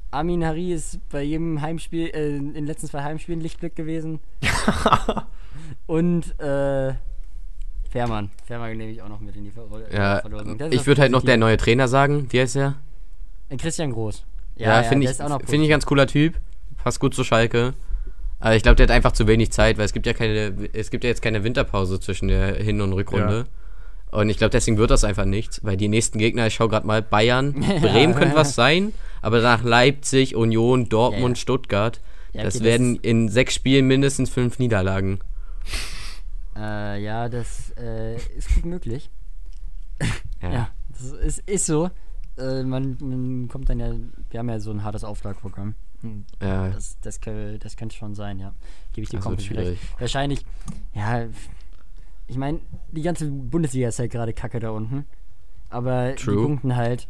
Amin 0.09 0.45
Hari 0.45 0.73
ist 0.73 0.99
bei 1.09 1.21
jedem 1.21 1.61
Heimspiel, 1.61 2.07
äh, 2.07 2.35
in 2.35 2.53
den 2.53 2.65
letzten 2.65 2.87
zwei 2.87 3.03
Heimspielen 3.03 3.39
Lichtblick 3.39 3.75
gewesen. 3.75 4.19
Und, 5.87 6.37
äh, 6.39 6.93
Fährmann. 7.89 8.31
Fährmann 8.45 8.75
nehme 8.77 8.91
ich 8.91 9.01
auch 9.01 9.09
noch 9.09 9.19
mit 9.19 9.35
in 9.35 9.43
die 9.43 9.51
Ver 9.51 9.67
ja, 9.93 10.21
Ich 10.69 10.85
würde 10.85 11.01
halt 11.01 11.11
noch 11.11 11.23
der 11.23 11.37
neue 11.37 11.57
Trainer 11.57 11.87
sagen. 11.87 12.27
Wie 12.29 12.39
heißt? 12.39 12.55
Äh, 12.55 12.71
Christian 13.57 13.91
Groß. 13.91 14.25
Ja, 14.55 14.81
ja 14.81 14.83
finde 14.83 15.09
ich, 15.09 15.15
find 15.17 15.63
ich 15.63 15.69
ganz 15.69 15.85
cooler 15.85 16.07
Typ. 16.07 16.35
Passt 16.77 16.99
gut 16.99 17.13
zu 17.13 17.23
Schalke. 17.23 17.73
Aber 18.41 18.55
ich 18.55 18.63
glaube, 18.63 18.75
der 18.75 18.87
hat 18.87 18.91
einfach 18.91 19.11
zu 19.11 19.27
wenig 19.27 19.51
Zeit, 19.51 19.77
weil 19.77 19.85
es 19.85 19.93
gibt 19.93 20.07
ja 20.07 20.13
keine, 20.13 20.69
es 20.73 20.89
gibt 20.89 21.03
ja 21.03 21.09
jetzt 21.09 21.21
keine 21.21 21.43
Winterpause 21.43 21.99
zwischen 21.99 22.27
der 22.27 22.55
Hin- 22.55 22.81
und 22.81 22.91
Rückrunde. 22.93 23.45
Ja. 24.11 24.19
Und 24.19 24.29
ich 24.29 24.37
glaube, 24.37 24.49
deswegen 24.49 24.77
wird 24.77 24.91
das 24.91 25.03
einfach 25.03 25.25
nichts, 25.25 25.63
weil 25.63 25.77
die 25.77 25.87
nächsten 25.87 26.17
Gegner, 26.17 26.47
ich 26.47 26.55
schaue 26.55 26.67
gerade 26.67 26.85
mal, 26.85 27.01
Bayern, 27.01 27.53
Bremen 27.81 28.13
könnte 28.15 28.35
was 28.35 28.55
sein, 28.55 28.93
aber 29.21 29.37
danach 29.37 29.63
Leipzig, 29.63 30.35
Union, 30.35 30.89
Dortmund, 30.89 31.37
ja, 31.37 31.41
Stuttgart. 31.41 32.01
Okay, 32.33 32.43
das 32.43 32.63
werden 32.63 32.95
das 32.95 33.03
in 33.03 33.29
sechs 33.29 33.53
Spielen 33.53 33.87
mindestens 33.87 34.29
fünf 34.29 34.59
Niederlagen. 34.59 35.19
Äh, 36.55 37.03
ja, 37.03 37.29
das 37.29 37.73
äh, 37.77 38.15
ist 38.15 38.53
gut 38.55 38.65
möglich. 38.65 39.09
ja. 40.41 40.51
ja, 40.51 40.69
das 40.89 41.11
ist, 41.11 41.39
ist 41.47 41.65
so. 41.65 41.89
Äh, 42.37 42.63
man, 42.63 42.97
man 43.01 43.47
kommt 43.49 43.69
dann 43.69 43.79
ja, 43.79 43.93
wir 44.29 44.39
haben 44.39 44.49
ja 44.49 44.59
so 44.59 44.71
ein 44.71 44.83
hartes 44.83 45.03
Auftragprogramm. 45.03 45.75
Hm. 46.01 46.25
Ja. 46.41 46.69
Das, 46.69 46.99
das, 47.01 47.19
das 47.59 47.77
könnte 47.77 47.95
schon 47.95 48.15
sein, 48.15 48.39
ja. 48.39 48.53
Gebe 48.93 49.03
ich 49.03 49.09
dir 49.09 49.19
komplett 49.19 49.57
recht. 49.57 49.81
Wahrscheinlich, 49.99 50.45
ja, 50.93 51.27
ich 52.27 52.37
meine, 52.37 52.59
die 52.91 53.01
ganze 53.01 53.29
Bundesliga 53.29 53.89
ist 53.89 53.99
halt 53.99 54.11
gerade 54.11 54.33
kacke 54.33 54.59
da 54.59 54.71
unten. 54.71 55.05
Aber 55.69 56.15
True. 56.15 56.35
die 56.35 56.43
punkten 56.43 56.75
halt 56.75 57.07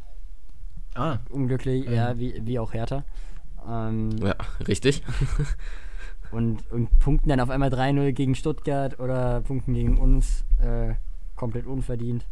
ah. 0.95 1.19
unglücklich, 1.29 1.87
ähm. 1.87 1.93
ja, 1.93 2.19
wie, 2.19 2.41
wie 2.45 2.59
auch 2.59 2.73
Hertha. 2.73 3.03
Ähm, 3.67 4.17
ja, 4.17 4.35
richtig. 4.67 5.03
und, 6.31 6.69
und 6.71 6.99
punkten 6.99 7.29
dann 7.29 7.39
auf 7.39 7.49
einmal 7.49 7.69
3-0 7.69 8.11
gegen 8.13 8.35
Stuttgart 8.35 8.99
oder 8.99 9.41
punkten 9.41 9.73
gegen 9.73 9.97
uns 9.97 10.43
äh, 10.59 10.95
komplett 11.35 11.65
unverdient. 11.65 12.25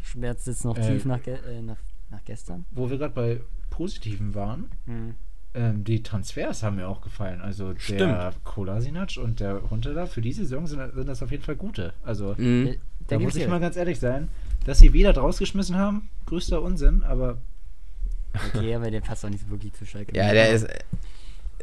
Schmerz 0.00 0.44
sitzt 0.44 0.64
noch 0.64 0.76
äh, 0.76 0.82
tief 0.82 1.04
nach, 1.04 1.26
äh, 1.26 1.62
nach, 1.62 1.78
nach 2.10 2.24
gestern. 2.24 2.66
Wo 2.70 2.88
wir 2.90 2.98
gerade 2.98 3.14
bei 3.14 3.40
Positiven 3.70 4.34
waren, 4.34 4.70
hm. 4.86 5.14
Ähm, 5.58 5.82
die 5.82 6.04
Transfers 6.04 6.62
haben 6.62 6.76
mir 6.76 6.86
auch 6.86 7.00
gefallen. 7.00 7.40
Also 7.40 7.74
Stimmt. 7.78 8.00
der 8.00 8.32
Kolasinac 8.44 9.16
und 9.16 9.40
der 9.40 9.68
Hunter 9.70 10.06
für 10.06 10.20
diese 10.20 10.42
Saison 10.42 10.68
sind, 10.68 10.94
sind, 10.94 11.08
das 11.08 11.20
auf 11.20 11.32
jeden 11.32 11.42
Fall 11.42 11.56
gute. 11.56 11.92
Also 12.04 12.36
mhm. 12.36 12.76
da, 13.08 13.16
da 13.16 13.18
muss 13.18 13.34
ich 13.34 13.48
mal 13.48 13.58
ganz 13.58 13.76
ehrlich 13.76 13.98
sein, 13.98 14.28
dass 14.66 14.78
sie 14.78 14.92
wieder 14.92 15.16
rausgeschmissen 15.16 15.76
haben, 15.76 16.10
größter 16.26 16.62
Unsinn, 16.62 17.02
aber 17.02 17.38
Okay, 18.54 18.74
aber 18.74 18.90
der 18.90 19.00
passt 19.00 19.24
auch 19.24 19.30
nicht 19.30 19.48
wirklich 19.50 19.72
zu 19.72 19.84
Schalke. 19.84 20.16
Ja, 20.16 20.32
der 20.32 20.50
ist. 20.50 20.68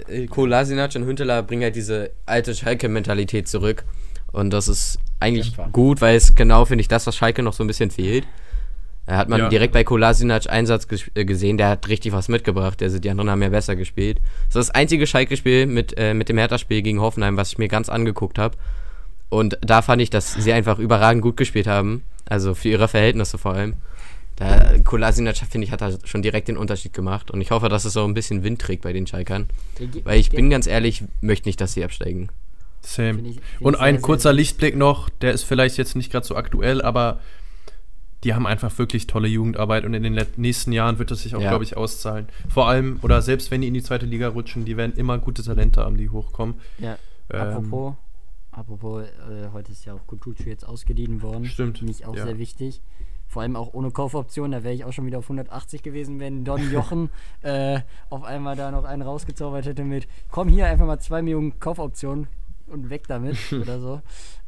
äh, 0.08 0.28
Kolasinac 0.28 0.94
und 0.96 1.06
Hünteler 1.06 1.44
bringen 1.44 1.64
halt 1.64 1.76
diese 1.76 2.12
alte 2.26 2.54
Schalke-Mentalität 2.54 3.48
zurück. 3.48 3.86
Und 4.34 4.50
das 4.50 4.68
ist 4.68 4.98
eigentlich 5.20 5.56
Kämpfer. 5.56 5.72
gut, 5.72 6.02
weil 6.02 6.18
es 6.18 6.36
genau, 6.36 6.66
finde 6.66 6.82
ich, 6.82 6.90
das, 6.90 7.08
was 7.08 7.16
Schalke 7.16 7.44
noch 7.44 7.54
so 7.54 7.64
ein 7.64 7.68
bisschen 7.68 7.92
fehlt. 7.92 8.28
Da 9.06 9.18
hat 9.18 9.30
man 9.30 9.40
ja. 9.40 9.50
direkt 9.50 9.74
bei 9.74 9.84
Kolasinac 9.84 10.50
Einsatz 10.50 10.88
äh, 11.14 11.26
gesehen, 11.26 11.58
der 11.58 11.70
hat 11.70 11.88
richtig 11.88 12.12
was 12.12 12.28
mitgebracht. 12.28 12.82
Also 12.82 12.98
die 12.98 13.10
anderen 13.10 13.30
haben 13.30 13.42
ja 13.42 13.50
besser 13.50 13.76
gespielt. 13.76 14.20
Das 14.48 14.56
ist 14.56 14.70
das 14.70 14.72
einzige 14.72 15.06
Schalke-Spiel 15.06 15.68
mit, 15.68 15.94
äh, 15.98 16.14
mit 16.14 16.28
dem 16.30 16.38
Hertha-Spiel 16.38 16.82
gegen 16.82 17.02
Hoffenheim, 17.02 17.38
was 17.38 17.52
ich 17.52 17.58
mir 17.58 17.68
ganz 17.68 17.90
angeguckt 17.90 18.40
habe. 18.40 18.58
Und 19.30 19.58
da 19.62 19.82
fand 19.82 20.02
ich, 20.02 20.10
dass 20.10 20.34
sie 20.34 20.54
einfach 20.54 20.80
überragend 20.80 21.22
gut 21.22 21.38
gespielt 21.38 21.68
haben. 21.68 22.04
Also 22.28 22.56
für 22.56 22.70
ihre 22.70 22.88
Verhältnisse 22.88 23.38
vor 23.38 23.54
allem. 23.54 23.76
Da 24.38 24.80
Kolasinac, 24.84 25.38
finde 25.38 25.66
ich, 25.66 25.72
hat 25.72 25.82
da 25.82 25.92
schon 26.04 26.22
direkt 26.22 26.48
den 26.48 26.58
Unterschied 26.58 26.94
gemacht. 26.94 27.30
Und 27.30 27.42
ich 27.42 27.52
hoffe, 27.52 27.70
dass 27.70 27.86
es 27.86 27.96
auch 27.96 28.06
ein 28.06 28.16
bisschen 28.16 28.44
Wind 28.44 28.60
trägt 28.60 28.82
bei 28.82 28.92
den 28.92 29.06
Schalkern. 29.06 29.48
Weil 30.04 30.20
ich 30.20 30.32
bin 30.32 30.50
ganz 30.50 30.68
ehrlich, 30.68 31.04
möchte 31.22 31.48
nicht, 31.48 31.62
dass 31.62 31.74
sie 31.74 31.84
absteigen. 31.84 32.30
Same. 32.82 33.16
Find 33.16 33.28
ich, 33.28 33.36
find 33.36 33.62
Und 33.62 33.76
ein 33.76 33.96
sehr, 33.96 34.02
kurzer 34.02 34.30
sehr 34.30 34.34
Lichtblick 34.34 34.76
noch, 34.76 35.10
der 35.10 35.32
ist 35.32 35.44
vielleicht 35.44 35.78
jetzt 35.78 35.96
nicht 35.96 36.12
gerade 36.12 36.26
so 36.26 36.36
aktuell, 36.36 36.82
aber 36.82 37.20
die 38.26 38.34
haben 38.34 38.48
einfach 38.48 38.76
wirklich 38.80 39.06
tolle 39.06 39.28
Jugendarbeit 39.28 39.86
und 39.86 39.94
in 39.94 40.02
den 40.02 40.20
nächsten 40.36 40.72
Jahren 40.72 40.98
wird 40.98 41.12
es 41.12 41.22
sich 41.22 41.36
auch, 41.36 41.42
ja. 41.42 41.50
glaube 41.50 41.64
ich, 41.64 41.78
auszahlen. 41.78 42.28
Vor 42.50 42.68
allem, 42.68 43.00
oder 43.04 43.22
selbst 43.22 43.52
wenn 43.52 43.62
die 43.62 43.68
in 43.68 43.76
die 43.76 43.84
zweite 43.84 44.08
Liga 44.08 44.30
rutschen, 44.30 44.66
die 44.66 44.78
werden 44.78 44.94
immer 44.96 45.20
gute 45.20 45.44
Talente 45.44 45.82
haben, 45.82 45.96
die 45.96 46.10
hochkommen. 46.10 46.56
Ja, 46.80 46.98
ähm, 47.32 47.40
apropos, 47.40 47.94
apropos 48.52 49.04
äh, 49.04 49.50
heute 49.54 49.72
ist 49.72 49.86
ja 49.86 49.94
auch 49.94 50.08
Kutucu 50.08 50.50
jetzt 50.50 50.68
ausgeliehen 50.68 51.22
worden. 51.22 51.46
Stimmt. 51.46 51.78
Finde 51.78 51.94
ich 51.94 52.08
auch 52.08 52.16
ja. 52.16 52.26
sehr 52.26 52.40
wichtig. 52.40 52.82
Vor 53.28 53.44
allem 53.44 53.56
auch 53.56 53.74
ohne 53.74 53.92
Kaufoption, 53.92 54.52
da 54.52 54.64
wäre 54.64 54.74
ich 54.74 54.86
auch 54.86 54.94
schon 54.94 55.06
wieder 55.06 55.20
auf 55.20 55.26
180 55.26 55.84
gewesen, 55.84 56.20
wenn 56.20 56.44
Don 56.46 56.72
Jochen 56.72 57.12
äh, 57.44 57.82
auf 58.10 58.24
einmal 58.24 58.56
da 58.56 58.72
noch 58.72 58.86
einen 58.86 59.04
rausgezaubert 59.04 59.68
hätte 59.68 59.84
mit, 59.84 60.08
komm 60.32 60.50
hier 60.50 60.66
einfach 60.66 60.88
mal 60.88 61.00
zwei 61.00 61.22
Millionen 61.22 61.60
Kaufoptionen 61.60 62.28
und 62.66 62.90
weg 62.90 63.08
damit 63.08 63.38
oder 63.54 63.80
so. 63.80 64.02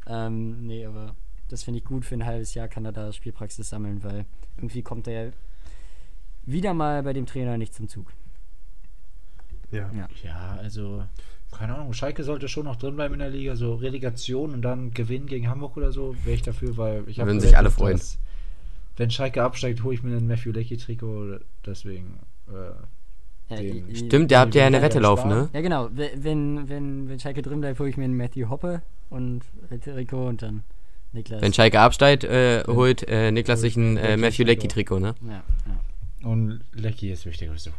Ähm, 0.08 0.66
nee, 0.66 0.84
aber 0.84 1.14
das 1.48 1.62
finde 1.62 1.78
ich 1.78 1.84
gut. 1.84 2.04
Für 2.04 2.14
ein 2.14 2.24
halbes 2.24 2.54
Jahr 2.54 2.68
kann 2.68 2.84
er 2.84 2.92
da 2.92 3.12
Spielpraxis 3.12 3.68
sammeln, 3.68 4.02
weil 4.02 4.24
irgendwie 4.56 4.82
kommt 4.82 5.06
er 5.08 5.24
ja 5.24 5.30
wieder 6.44 6.74
mal 6.74 7.02
bei 7.02 7.12
dem 7.12 7.26
Trainer 7.26 7.58
nicht 7.58 7.74
zum 7.74 7.88
Zug. 7.88 8.12
Ja. 9.70 9.90
Ja, 9.92 10.08
ja 10.22 10.56
also 10.60 11.02
keine 11.52 11.74
Ahnung, 11.74 11.92
Schalke 11.92 12.24
sollte 12.24 12.48
schon 12.48 12.64
noch 12.64 12.76
drin 12.76 12.96
bleiben 12.96 13.14
in 13.14 13.20
der 13.20 13.30
Liga, 13.30 13.56
so 13.56 13.74
Relegation 13.74 14.52
und 14.52 14.62
dann 14.62 14.92
Gewinnen 14.92 15.26
gegen 15.26 15.48
Hamburg 15.48 15.76
oder 15.76 15.92
so, 15.92 16.14
wäre 16.24 16.36
ich 16.36 16.42
dafür, 16.42 16.76
weil 16.76 17.04
ich 17.08 17.18
habe. 17.18 17.30
Würden 17.30 17.40
sich 17.40 17.56
alle 17.56 17.70
freuen. 17.70 17.96
Dass, 17.96 18.18
wenn 18.96 19.10
Schalke 19.10 19.42
absteigt, 19.42 19.82
hole 19.82 19.94
ich 19.94 20.02
mir 20.02 20.16
ein 20.16 20.26
Matthew 20.26 20.52
Lecky-Trikot, 20.52 21.38
deswegen. 21.64 22.18
Äh, 22.48 23.54
ja, 23.54 23.62
den, 23.62 23.96
Stimmt, 23.96 24.30
der 24.30 24.40
habt 24.40 24.54
ja 24.54 24.66
eine 24.66 24.82
Wette 24.82 24.98
laufen, 24.98 25.28
ne? 25.30 25.48
Ja, 25.54 25.62
genau. 25.62 25.88
Wenn, 25.92 26.68
wenn, 26.68 27.08
wenn 27.08 27.18
Schalke 27.18 27.40
drin 27.40 27.60
bleibt, 27.60 27.80
hole 27.80 27.88
ich 27.88 27.96
mir 27.96 28.04
einen 28.04 28.16
Matthew 28.16 28.50
Hoppe 28.50 28.82
und 29.08 29.42
Trikot 29.82 30.26
und 30.26 30.42
dann 30.42 30.64
Niklas. 31.12 31.42
Wenn 31.42 31.52
Schalke 31.52 31.80
absteigt, 31.80 32.24
äh, 32.24 32.64
holt 32.66 33.08
äh, 33.08 33.30
Niklas 33.30 33.60
sich 33.60 33.76
ein 33.76 33.96
äh, 33.96 34.16
Matthew 34.16 34.44
Lecky-Trikot, 34.44 35.00
ne? 35.00 35.14
Ja, 35.22 35.42
ja. 35.66 36.28
Und 36.28 36.60
Lecky 36.72 37.10
ist 37.10 37.24
wichtiger 37.26 37.52
als 37.52 37.70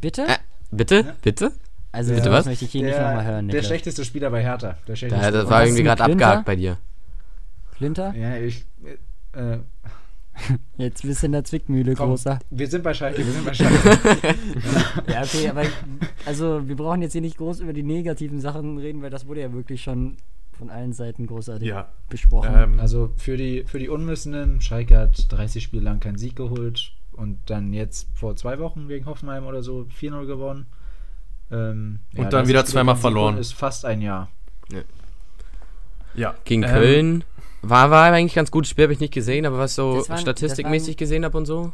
Bitte? 0.00 0.26
Äh, 0.26 0.38
bitte? 0.70 0.96
Ja? 0.96 1.14
Bitte? 1.22 1.52
Also, 1.92 2.14
bitte 2.14 2.30
was? 2.30 2.46
möchte 2.46 2.64
ich 2.64 2.72
hier 2.72 2.82
der, 2.82 2.90
nicht 2.90 3.00
nochmal 3.00 3.24
hören. 3.24 3.46
Niklas. 3.46 3.62
Der 3.62 3.68
schlechteste 3.68 4.04
Spieler 4.04 4.30
bei 4.30 4.42
Hertha. 4.42 4.76
Der 4.86 5.08
da, 5.08 5.30
das 5.30 5.48
war 5.48 5.64
irgendwie 5.64 5.82
gerade 5.82 6.04
abgehakt 6.04 6.44
bei 6.44 6.56
dir. 6.56 6.78
Flinter? 7.72 8.14
Ja, 8.14 8.36
ich. 8.36 8.64
Äh, 9.32 9.58
Jetzt 10.76 11.02
bist 11.02 11.22
du 11.22 11.26
in 11.26 11.32
der 11.32 11.44
Zwickmühle, 11.44 11.94
Komm, 11.94 12.10
großer. 12.10 12.38
Wir 12.50 12.66
sind 12.66 12.82
bei 12.82 12.92
Schalke, 12.92 13.24
wir 13.24 13.32
sind 13.32 13.44
bei 13.44 13.54
Schalke. 13.54 13.98
ja, 15.12 15.22
okay, 15.22 15.48
aber 15.48 15.62
also 16.26 16.66
wir 16.68 16.76
brauchen 16.76 17.02
jetzt 17.02 17.12
hier 17.12 17.20
nicht 17.20 17.38
groß 17.38 17.60
über 17.60 17.72
die 17.72 17.82
negativen 17.82 18.40
Sachen 18.40 18.78
reden, 18.78 19.02
weil 19.02 19.10
das 19.10 19.26
wurde 19.26 19.40
ja 19.40 19.52
wirklich 19.52 19.82
schon 19.82 20.16
von 20.58 20.70
allen 20.70 20.92
Seiten 20.92 21.26
großartig 21.26 21.68
ja. 21.68 21.88
besprochen. 22.08 22.54
Ähm, 22.54 22.80
also 22.80 23.12
für 23.16 23.36
die, 23.36 23.64
für 23.64 23.78
die 23.78 23.88
Unwissenden, 23.88 24.60
Schalke 24.60 24.98
hat 24.98 25.30
30 25.30 25.62
Spiele 25.62 25.82
lang 25.82 26.00
keinen 26.00 26.18
Sieg 26.18 26.36
geholt 26.36 26.92
und 27.12 27.38
dann 27.46 27.72
jetzt 27.72 28.08
vor 28.14 28.36
zwei 28.36 28.58
Wochen 28.58 28.88
gegen 28.88 29.06
Hoffenheim 29.06 29.46
oder 29.46 29.62
so 29.62 29.86
4-0 30.00 30.26
gewonnen. 30.26 30.66
Ähm, 31.50 32.00
und 32.14 32.24
ja, 32.24 32.28
dann 32.28 32.48
wieder 32.48 32.64
zweimal 32.64 32.96
verloren. 32.96 33.38
Ist 33.38 33.54
fast 33.54 33.84
ein 33.84 34.00
Jahr. 34.00 34.28
Ja. 34.70 34.80
ja. 36.14 36.34
Gegen 36.44 36.62
ähm, 36.62 36.68
Köln 36.70 37.24
war, 37.62 37.90
war 37.90 38.12
eigentlich 38.12 38.34
ganz 38.34 38.50
gutes 38.50 38.70
Spiel, 38.70 38.84
habe 38.84 38.92
ich 38.92 39.00
nicht 39.00 39.14
gesehen, 39.14 39.46
aber 39.46 39.58
was 39.58 39.74
so 39.74 40.04
war, 40.08 40.18
statistikmäßig 40.18 40.96
gesehen 40.96 41.24
habe 41.24 41.36
und 41.36 41.46
so. 41.46 41.72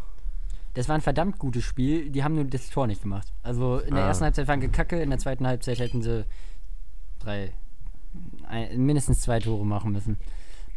Das 0.75 0.89
war 0.89 0.95
ein 0.95 1.03
verdammt 1.03 1.39
gutes 1.39 1.65
Spiel, 1.65 2.11
die 2.11 2.25
haben 2.25 2.35
nur 2.35 2.45
das 2.45 2.71
Tor 2.71 2.87
nicht 2.87 3.03
gemacht. 3.03 3.29
Also 3.43 3.79
in 3.79 3.95
der 3.95 4.05
ah. 4.05 4.09
ersten 4.09 4.25
Halbzeit 4.25 4.49
waren 4.49 4.61
gekacke, 4.61 5.01
in 5.01 5.11
der 5.11 5.19
zweiten 5.19 5.47
Halbzeit 5.47 5.79
hätten 5.79 6.03
sie 6.03 6.25
drei, 7.19 7.53
ein, 8.53 8.85
mindestens 8.85 9.21
zwei 9.21 9.41
Tore 9.41 9.65
machen 9.65 9.93
müssen. 9.93 10.19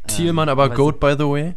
Thielmann 0.07 0.47
ähm, 0.47 0.53
aber, 0.53 0.65
aber 0.65 0.75
Goat, 0.75 0.99
by 0.99 1.15
the 1.17 1.25
way. 1.25 1.55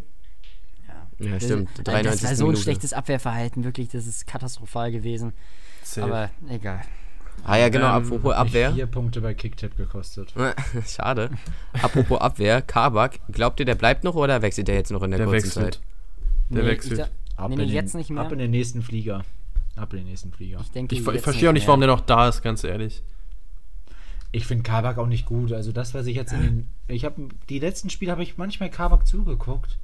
Ja, 1.18 1.30
ja 1.30 1.40
stimmt. 1.40 1.70
Das, 1.76 1.84
93 1.84 2.20
das 2.20 2.30
war 2.30 2.36
so 2.36 2.44
ein 2.44 2.46
Minute. 2.48 2.62
schlechtes 2.62 2.92
Abwehrverhalten, 2.92 3.64
wirklich, 3.64 3.88
das 3.88 4.06
ist 4.06 4.26
katastrophal 4.26 4.90
gewesen. 4.90 5.32
Safe. 5.82 6.06
Aber 6.06 6.30
egal. 6.48 6.82
Ah 7.44 7.56
ja, 7.56 7.68
genau, 7.68 7.86
ähm, 7.86 8.04
apropos 8.04 8.34
Abwehr. 8.34 8.72
Vier 8.72 8.86
Punkte 8.86 9.20
bei 9.20 9.32
Kicktip 9.32 9.76
gekostet. 9.76 10.34
Schade. 10.86 11.30
apropos 11.80 12.20
Abwehr, 12.20 12.62
Kabak, 12.62 13.20
glaubt 13.30 13.60
ihr, 13.60 13.66
der 13.66 13.76
bleibt 13.76 14.02
noch 14.02 14.16
oder 14.16 14.42
wechselt 14.42 14.68
er 14.68 14.74
jetzt 14.74 14.90
noch 14.90 15.02
in 15.02 15.12
der, 15.12 15.18
der 15.18 15.26
kurzen 15.28 15.46
wechselt. 15.46 15.74
Zeit? 15.74 15.82
Der 16.50 16.62
nee, 16.62 16.68
wechselt. 16.68 16.98
Ich, 16.98 17.38
ab, 17.38 17.50
nee, 17.50 17.62
in 17.62 17.68
jetzt 17.68 17.94
nicht 17.94 18.10
mehr. 18.10 18.22
ab 18.22 18.32
in 18.32 18.38
den 18.38 18.50
nächsten 18.50 18.82
Flieger. 18.82 19.24
Ab 19.76 19.92
in 19.92 20.00
den 20.00 20.08
nächsten 20.08 20.32
Flieger. 20.32 20.58
Ich, 20.60 20.70
denke, 20.72 20.96
ich, 20.96 21.06
ich 21.06 21.20
verstehe 21.20 21.48
auch 21.48 21.52
nicht, 21.52 21.68
warum 21.68 21.80
der 21.80 21.88
noch 21.88 22.00
da 22.00 22.28
ist, 22.28 22.42
ganz 22.42 22.64
ehrlich. 22.64 23.02
Ich 24.30 24.46
finde 24.46 24.62
Kabak 24.62 24.98
auch 24.98 25.06
nicht 25.06 25.26
gut. 25.26 25.52
Also 25.52 25.72
das, 25.72 25.94
was 25.94 26.06
ich 26.06 26.16
jetzt 26.16 26.32
in 26.32 26.42
den. 26.42 26.68
Ich 26.86 27.04
habe 27.04 27.28
die 27.48 27.58
letzten 27.58 27.90
Spiele 27.90 28.12
habe 28.12 28.22
ich 28.22 28.36
manchmal 28.36 28.70
Kabak 28.70 29.06
zugeguckt. 29.06 29.78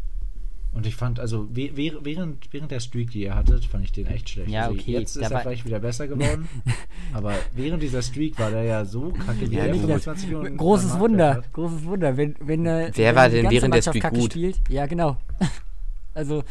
Und 0.74 0.87
ich 0.87 0.96
fand, 0.96 1.20
also 1.20 1.46
während, 1.52 2.52
während 2.52 2.70
der 2.72 2.80
Streak, 2.80 3.12
die 3.12 3.22
ihr 3.22 3.37
hattet, 3.37 3.64
fand 3.64 3.85
ich 3.85 3.92
den 3.92 4.07
echt 4.07 4.28
schlecht. 4.28 4.50
Ja, 4.50 4.62
also 4.62 4.74
okay. 4.74 4.90
Jetzt 4.90 5.14
ist 5.14 5.30
er 5.30 5.40
vielleicht 5.40 5.64
wieder 5.64 5.78
besser 5.78 6.09
geworden. 6.09 6.48
aber 7.12 7.35
während 7.54 7.80
dieser 7.80 8.02
Streak 8.02 8.37
war 8.40 8.50
der 8.50 8.64
ja 8.64 8.85
so 8.85 9.12
kacke, 9.12 9.48
wie 9.48 9.54
ja, 9.54 9.66
er 9.66 9.74
25 9.74 10.28
Minuten 10.28 10.57
Großes 10.57 10.98
Wunder, 10.98 11.35
hat. 11.35 11.52
großes 11.52 11.85
Wunder. 11.85 12.16
Wenn, 12.16 12.35
wenn, 12.40 12.64
Wer 12.64 12.92
wenn 12.92 13.14
war 13.14 13.28
denn 13.28 13.50
während 13.50 13.72
der 13.72 13.83
Streak 13.83 14.11
gut? 14.11 14.33
Spielt, 14.33 14.57
ja, 14.68 14.87
genau. 14.87 15.16
also, 16.14 16.42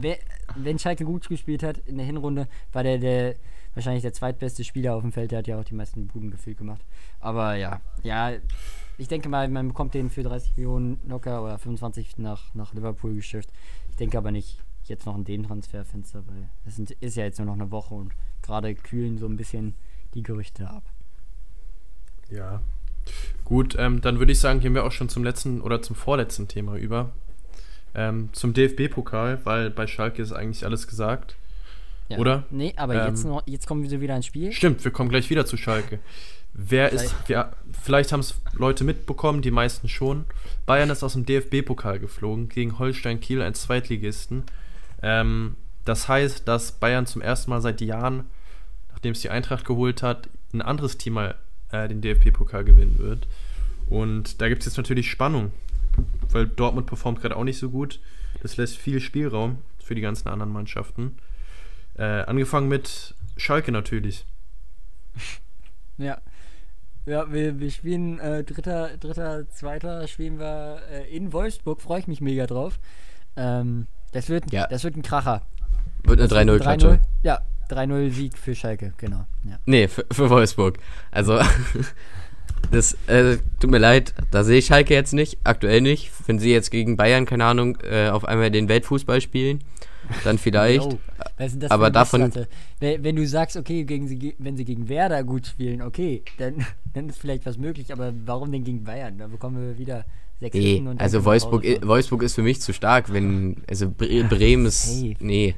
wer, 0.00 0.16
wenn 0.54 0.78
Schalke 0.78 1.04
gut 1.04 1.28
gespielt 1.28 1.64
hat 1.64 1.78
in 1.78 1.96
der 1.96 2.06
Hinrunde, 2.06 2.46
war 2.72 2.84
der, 2.84 2.98
der 2.98 3.34
wahrscheinlich 3.74 4.02
der 4.02 4.12
zweitbeste 4.12 4.64
Spieler 4.64 4.94
auf 4.94 5.02
dem 5.02 5.12
Feld. 5.12 5.30
Der 5.30 5.38
hat 5.38 5.46
ja 5.46 5.58
auch 5.58 5.64
die 5.64 5.74
meisten 5.74 6.06
Buden 6.06 6.30
gefühlt 6.30 6.58
gemacht. 6.58 6.82
Aber 7.20 7.54
ja, 7.54 7.80
ja, 8.02 8.32
ich 8.98 9.08
denke 9.08 9.28
mal, 9.28 9.48
man 9.48 9.68
bekommt 9.68 9.94
den 9.94 10.10
für 10.10 10.22
30 10.22 10.56
Millionen 10.56 11.00
locker 11.08 11.42
oder 11.42 11.58
25 11.58 12.18
nach, 12.18 12.54
nach 12.54 12.74
Liverpool 12.74 13.14
geschifft. 13.14 13.50
Ich 13.90 13.96
denke 13.96 14.18
aber 14.18 14.30
nicht 14.30 14.58
jetzt 14.84 15.06
noch 15.06 15.16
in 15.16 15.24
den 15.24 15.44
Transferfenster, 15.44 16.24
weil 16.26 16.48
es 16.64 16.78
ist 16.78 17.16
ja 17.16 17.24
jetzt 17.24 17.38
nur 17.38 17.46
noch 17.46 17.54
eine 17.54 17.70
Woche 17.70 17.94
und 17.94 18.12
gerade 18.42 18.74
kühlen 18.74 19.18
so 19.18 19.26
ein 19.26 19.36
bisschen 19.36 19.74
die 20.14 20.22
Gerüchte 20.22 20.68
ab. 20.68 20.84
Ja. 22.30 22.62
Gut, 23.44 23.76
ähm, 23.78 24.00
dann 24.00 24.18
würde 24.18 24.32
ich 24.32 24.40
sagen, 24.40 24.60
gehen 24.60 24.74
wir 24.74 24.84
auch 24.84 24.92
schon 24.92 25.08
zum 25.08 25.24
letzten 25.24 25.60
oder 25.60 25.82
zum 25.82 25.96
vorletzten 25.96 26.48
Thema 26.48 26.76
über. 26.76 27.12
Ähm, 27.94 28.30
zum 28.32 28.54
DFB-Pokal, 28.54 29.40
weil 29.44 29.70
bei 29.70 29.86
Schalke 29.86 30.22
ist 30.22 30.32
eigentlich 30.32 30.64
alles 30.64 30.86
gesagt. 30.86 31.36
Ja. 32.12 32.18
Oder? 32.18 32.44
Nee, 32.50 32.74
aber 32.76 32.94
ähm, 32.94 33.08
jetzt, 33.08 33.24
noch, 33.24 33.42
jetzt 33.46 33.66
kommen 33.66 33.88
wir 33.88 34.00
wieder 34.00 34.16
ins 34.16 34.26
Spiel. 34.26 34.52
Stimmt, 34.52 34.84
wir 34.84 34.90
kommen 34.90 35.08
gleich 35.08 35.30
wieder 35.30 35.46
zu 35.46 35.56
Schalke. 35.56 35.98
Wer 36.54 36.90
vielleicht. 36.90 37.04
ist, 37.06 37.14
wer, 37.26 37.56
vielleicht 37.82 38.12
haben 38.12 38.20
es 38.20 38.34
Leute 38.52 38.84
mitbekommen, 38.84 39.40
die 39.40 39.50
meisten 39.50 39.88
schon. 39.88 40.26
Bayern 40.66 40.90
ist 40.90 41.02
aus 41.02 41.14
dem 41.14 41.24
DFB-Pokal 41.24 41.98
geflogen 41.98 42.48
gegen 42.48 42.78
Holstein 42.78 43.20
Kiel, 43.20 43.40
ein 43.40 43.54
Zweitligisten. 43.54 44.44
Ähm, 45.02 45.56
das 45.84 46.08
heißt, 46.08 46.46
dass 46.46 46.72
Bayern 46.72 47.06
zum 47.06 47.22
ersten 47.22 47.50
Mal 47.50 47.62
seit 47.62 47.80
Jahren, 47.80 48.24
nachdem 48.90 49.12
es 49.12 49.20
die 49.20 49.30
Eintracht 49.30 49.64
geholt 49.64 50.02
hat, 50.02 50.28
ein 50.52 50.60
anderes 50.62 50.98
Team 50.98 51.14
mal 51.14 51.36
äh, 51.70 51.88
den 51.88 52.02
DFB-Pokal 52.02 52.64
gewinnen 52.64 52.98
wird. 52.98 53.26
Und 53.88 54.40
da 54.40 54.48
gibt 54.48 54.60
es 54.60 54.66
jetzt 54.66 54.76
natürlich 54.76 55.10
Spannung, 55.10 55.52
weil 56.30 56.46
Dortmund 56.46 56.86
performt 56.86 57.20
gerade 57.20 57.36
auch 57.36 57.44
nicht 57.44 57.58
so 57.58 57.70
gut. 57.70 57.98
Das 58.42 58.56
lässt 58.58 58.76
viel 58.76 59.00
Spielraum 59.00 59.58
für 59.82 59.94
die 59.94 60.00
ganzen 60.00 60.28
anderen 60.28 60.52
Mannschaften. 60.52 61.16
Äh, 61.96 62.02
angefangen 62.02 62.68
mit 62.68 63.14
Schalke 63.36 63.72
natürlich. 63.72 64.26
Ja. 65.98 66.18
Ja, 67.04 67.30
wir, 67.32 67.60
wir 67.60 67.70
spielen 67.70 68.18
äh, 68.18 68.44
dritter, 68.44 68.96
dritter, 68.96 69.48
zweiter 69.50 70.06
spielen 70.08 70.38
wir 70.38 70.80
äh, 70.90 71.14
in 71.14 71.32
Wolfsburg, 71.32 71.82
freue 71.82 72.00
ich 72.00 72.06
mich 72.06 72.20
mega 72.20 72.46
drauf. 72.46 72.78
Ähm, 73.36 73.88
das, 74.12 74.28
wird, 74.28 74.52
ja. 74.52 74.66
das 74.68 74.84
wird 74.84 74.96
ein 74.96 75.02
Kracher. 75.02 75.42
Wird 76.04 76.20
eine 76.20 76.52
3-0-Klatsche. 76.52 77.00
Ja, 77.22 77.40
3-0 77.70 78.10
Sieg 78.10 78.38
für 78.38 78.54
Schalke, 78.54 78.94
genau. 78.98 79.26
Ja. 79.44 79.58
Nee, 79.66 79.88
für, 79.88 80.06
für 80.12 80.30
Wolfsburg. 80.30 80.78
Also, 81.10 81.40
das 82.70 82.96
äh, 83.08 83.38
tut 83.58 83.70
mir 83.70 83.78
leid, 83.78 84.14
da 84.30 84.44
sehe 84.44 84.58
ich 84.58 84.66
Schalke 84.66 84.94
jetzt 84.94 85.12
nicht, 85.12 85.38
aktuell 85.44 85.80
nicht. 85.80 86.10
Wenn 86.26 86.38
sie 86.38 86.52
jetzt 86.52 86.70
gegen 86.70 86.96
Bayern, 86.96 87.26
keine 87.26 87.44
Ahnung, 87.44 87.78
äh, 87.82 88.10
auf 88.10 88.24
einmal 88.24 88.50
den 88.50 88.68
Weltfußball 88.68 89.20
spielen, 89.20 89.64
dann 90.24 90.38
vielleicht. 90.38 90.96
Das 91.38 91.70
aber 91.70 91.90
davon. 91.90 92.22
Messlatte? 92.22 92.48
Wenn, 92.80 93.04
wenn 93.04 93.16
du 93.16 93.26
sagst, 93.26 93.56
okay, 93.56 93.84
gegen 93.84 94.08
sie, 94.08 94.34
wenn 94.38 94.56
sie 94.56 94.64
gegen 94.64 94.88
Werder 94.88 95.24
gut 95.24 95.46
spielen, 95.46 95.82
okay, 95.82 96.22
dann, 96.38 96.66
dann 96.94 97.08
ist 97.08 97.18
vielleicht 97.18 97.46
was 97.46 97.58
möglich, 97.58 97.92
aber 97.92 98.12
warum 98.24 98.52
denn 98.52 98.64
gegen 98.64 98.84
Bayern? 98.84 99.18
Da 99.18 99.26
bekommen 99.28 99.60
wir 99.60 99.78
wieder 99.78 100.04
sechs 100.40 100.56
Nee, 100.56 100.82
also 100.98 101.24
Wolfsburg. 101.24 101.64
Wolfsburg 101.86 102.22
ist 102.22 102.34
für 102.34 102.42
mich 102.42 102.60
zu 102.60 102.72
stark, 102.72 103.12
wenn. 103.12 103.62
Also 103.68 103.90
Bre 103.90 104.24
Bremen 104.24 104.66
ist. 104.66 104.82
Safe. 105.00 105.14
Nee. 105.20 105.54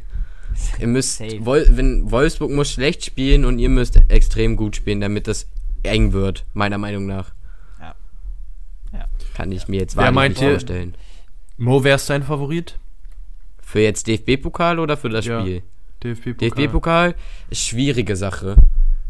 Ihr 0.79 0.87
müsst. 0.87 1.21
Wol 1.45 1.67
wenn 1.71 2.11
Wolfsburg 2.11 2.51
muss 2.51 2.71
schlecht 2.71 3.05
spielen 3.05 3.45
und 3.45 3.59
ihr 3.59 3.69
müsst 3.69 3.99
extrem 4.09 4.57
gut 4.57 4.77
spielen, 4.77 5.01
damit 5.01 5.27
das 5.27 5.49
eng 5.83 6.13
wird, 6.13 6.45
meiner 6.55 6.79
Meinung 6.79 7.07
nach. 7.07 7.33
Ja. 7.81 7.95
Ja. 8.93 9.07
Kann 9.35 9.51
ich 9.53 9.67
mir 9.69 9.81
jetzt 9.81 9.97
wahrlich 9.97 10.29
nicht 10.31 10.43
ihr- 10.43 10.51
vorstellen. 10.51 10.95
Mo, 11.57 11.83
wer 11.85 11.97
ist 11.97 12.09
dein 12.11 12.23
Favorit? 12.23 12.79
Für 13.75 13.81
jetzt 13.81 14.07
DFB-Pokal 14.07 14.79
oder 14.79 14.97
für 14.97 15.09
das 15.09 15.27
Ja. 15.27 15.41
Spiel? 15.41 15.63
DFB-Pokal. 16.05 16.49
DFB-Pokal 16.49 17.15
ist 17.51 17.61
schwierige 17.67 18.15
Sache. 18.15 18.55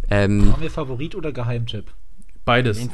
Ähm, 0.09 0.51
Haben 0.51 0.63
wir 0.63 0.71
Favorit 0.71 1.15
oder 1.15 1.33
Geheimtipp? 1.33 1.85
Beides. 2.47 2.89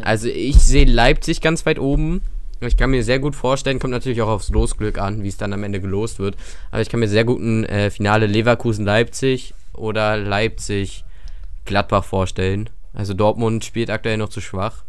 also 0.00 0.28
ich 0.28 0.56
sehe 0.56 0.86
Leipzig 0.86 1.42
ganz 1.42 1.66
weit 1.66 1.78
oben. 1.78 2.22
Ich 2.62 2.78
kann 2.78 2.88
mir 2.88 3.04
sehr 3.04 3.18
gut 3.18 3.36
vorstellen, 3.36 3.80
kommt 3.80 3.90
natürlich 3.90 4.22
auch 4.22 4.28
aufs 4.28 4.48
Losglück 4.48 4.96
an, 4.96 5.22
wie 5.24 5.28
es 5.28 5.36
dann 5.36 5.52
am 5.52 5.62
Ende 5.62 5.78
gelost 5.82 6.20
wird. 6.20 6.38
Aber 6.70 6.80
ich 6.80 6.88
kann 6.88 7.00
mir 7.00 7.08
sehr 7.08 7.24
gut 7.26 7.38
ein 7.38 7.66
äh, 7.66 7.90
Finale 7.90 8.24
Leverkusen-Leipzig 8.24 9.52
oder 9.74 10.16
Leipzig-Gladbach 10.16 12.04
vorstellen. 12.04 12.70
Also 12.94 13.12
Dortmund 13.12 13.62
spielt 13.62 13.90
aktuell 13.90 14.16
noch 14.16 14.30
zu 14.30 14.40
schwach. 14.40 14.84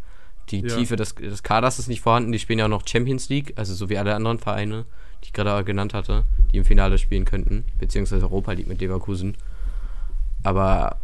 Die 0.48 0.60
Ja. 0.60 0.74
Tiefe 0.78 0.96
des, 0.96 1.14
des 1.14 1.42
Kaders 1.42 1.78
ist 1.78 1.88
nicht 1.88 2.00
vorhanden. 2.00 2.32
Die 2.32 2.38
spielen 2.38 2.58
ja 2.58 2.64
auch 2.64 2.70
noch 2.70 2.88
Champions 2.88 3.28
League, 3.28 3.52
also 3.56 3.74
so 3.74 3.90
wie 3.90 3.98
alle 3.98 4.14
anderen 4.14 4.38
Vereine, 4.38 4.86
die 5.22 5.26
ich 5.26 5.32
gerade 5.32 5.64
genannt 5.64 5.94
hatte, 5.94 6.24
die 6.52 6.58
im 6.58 6.64
Finale 6.64 6.98
spielen 6.98 7.24
könnten, 7.24 7.64
beziehungsweise 7.78 8.24
Europa 8.24 8.52
League 8.52 8.66
mit 8.68 8.80
Leverkusen. 8.80 9.36
Aber 10.42 10.96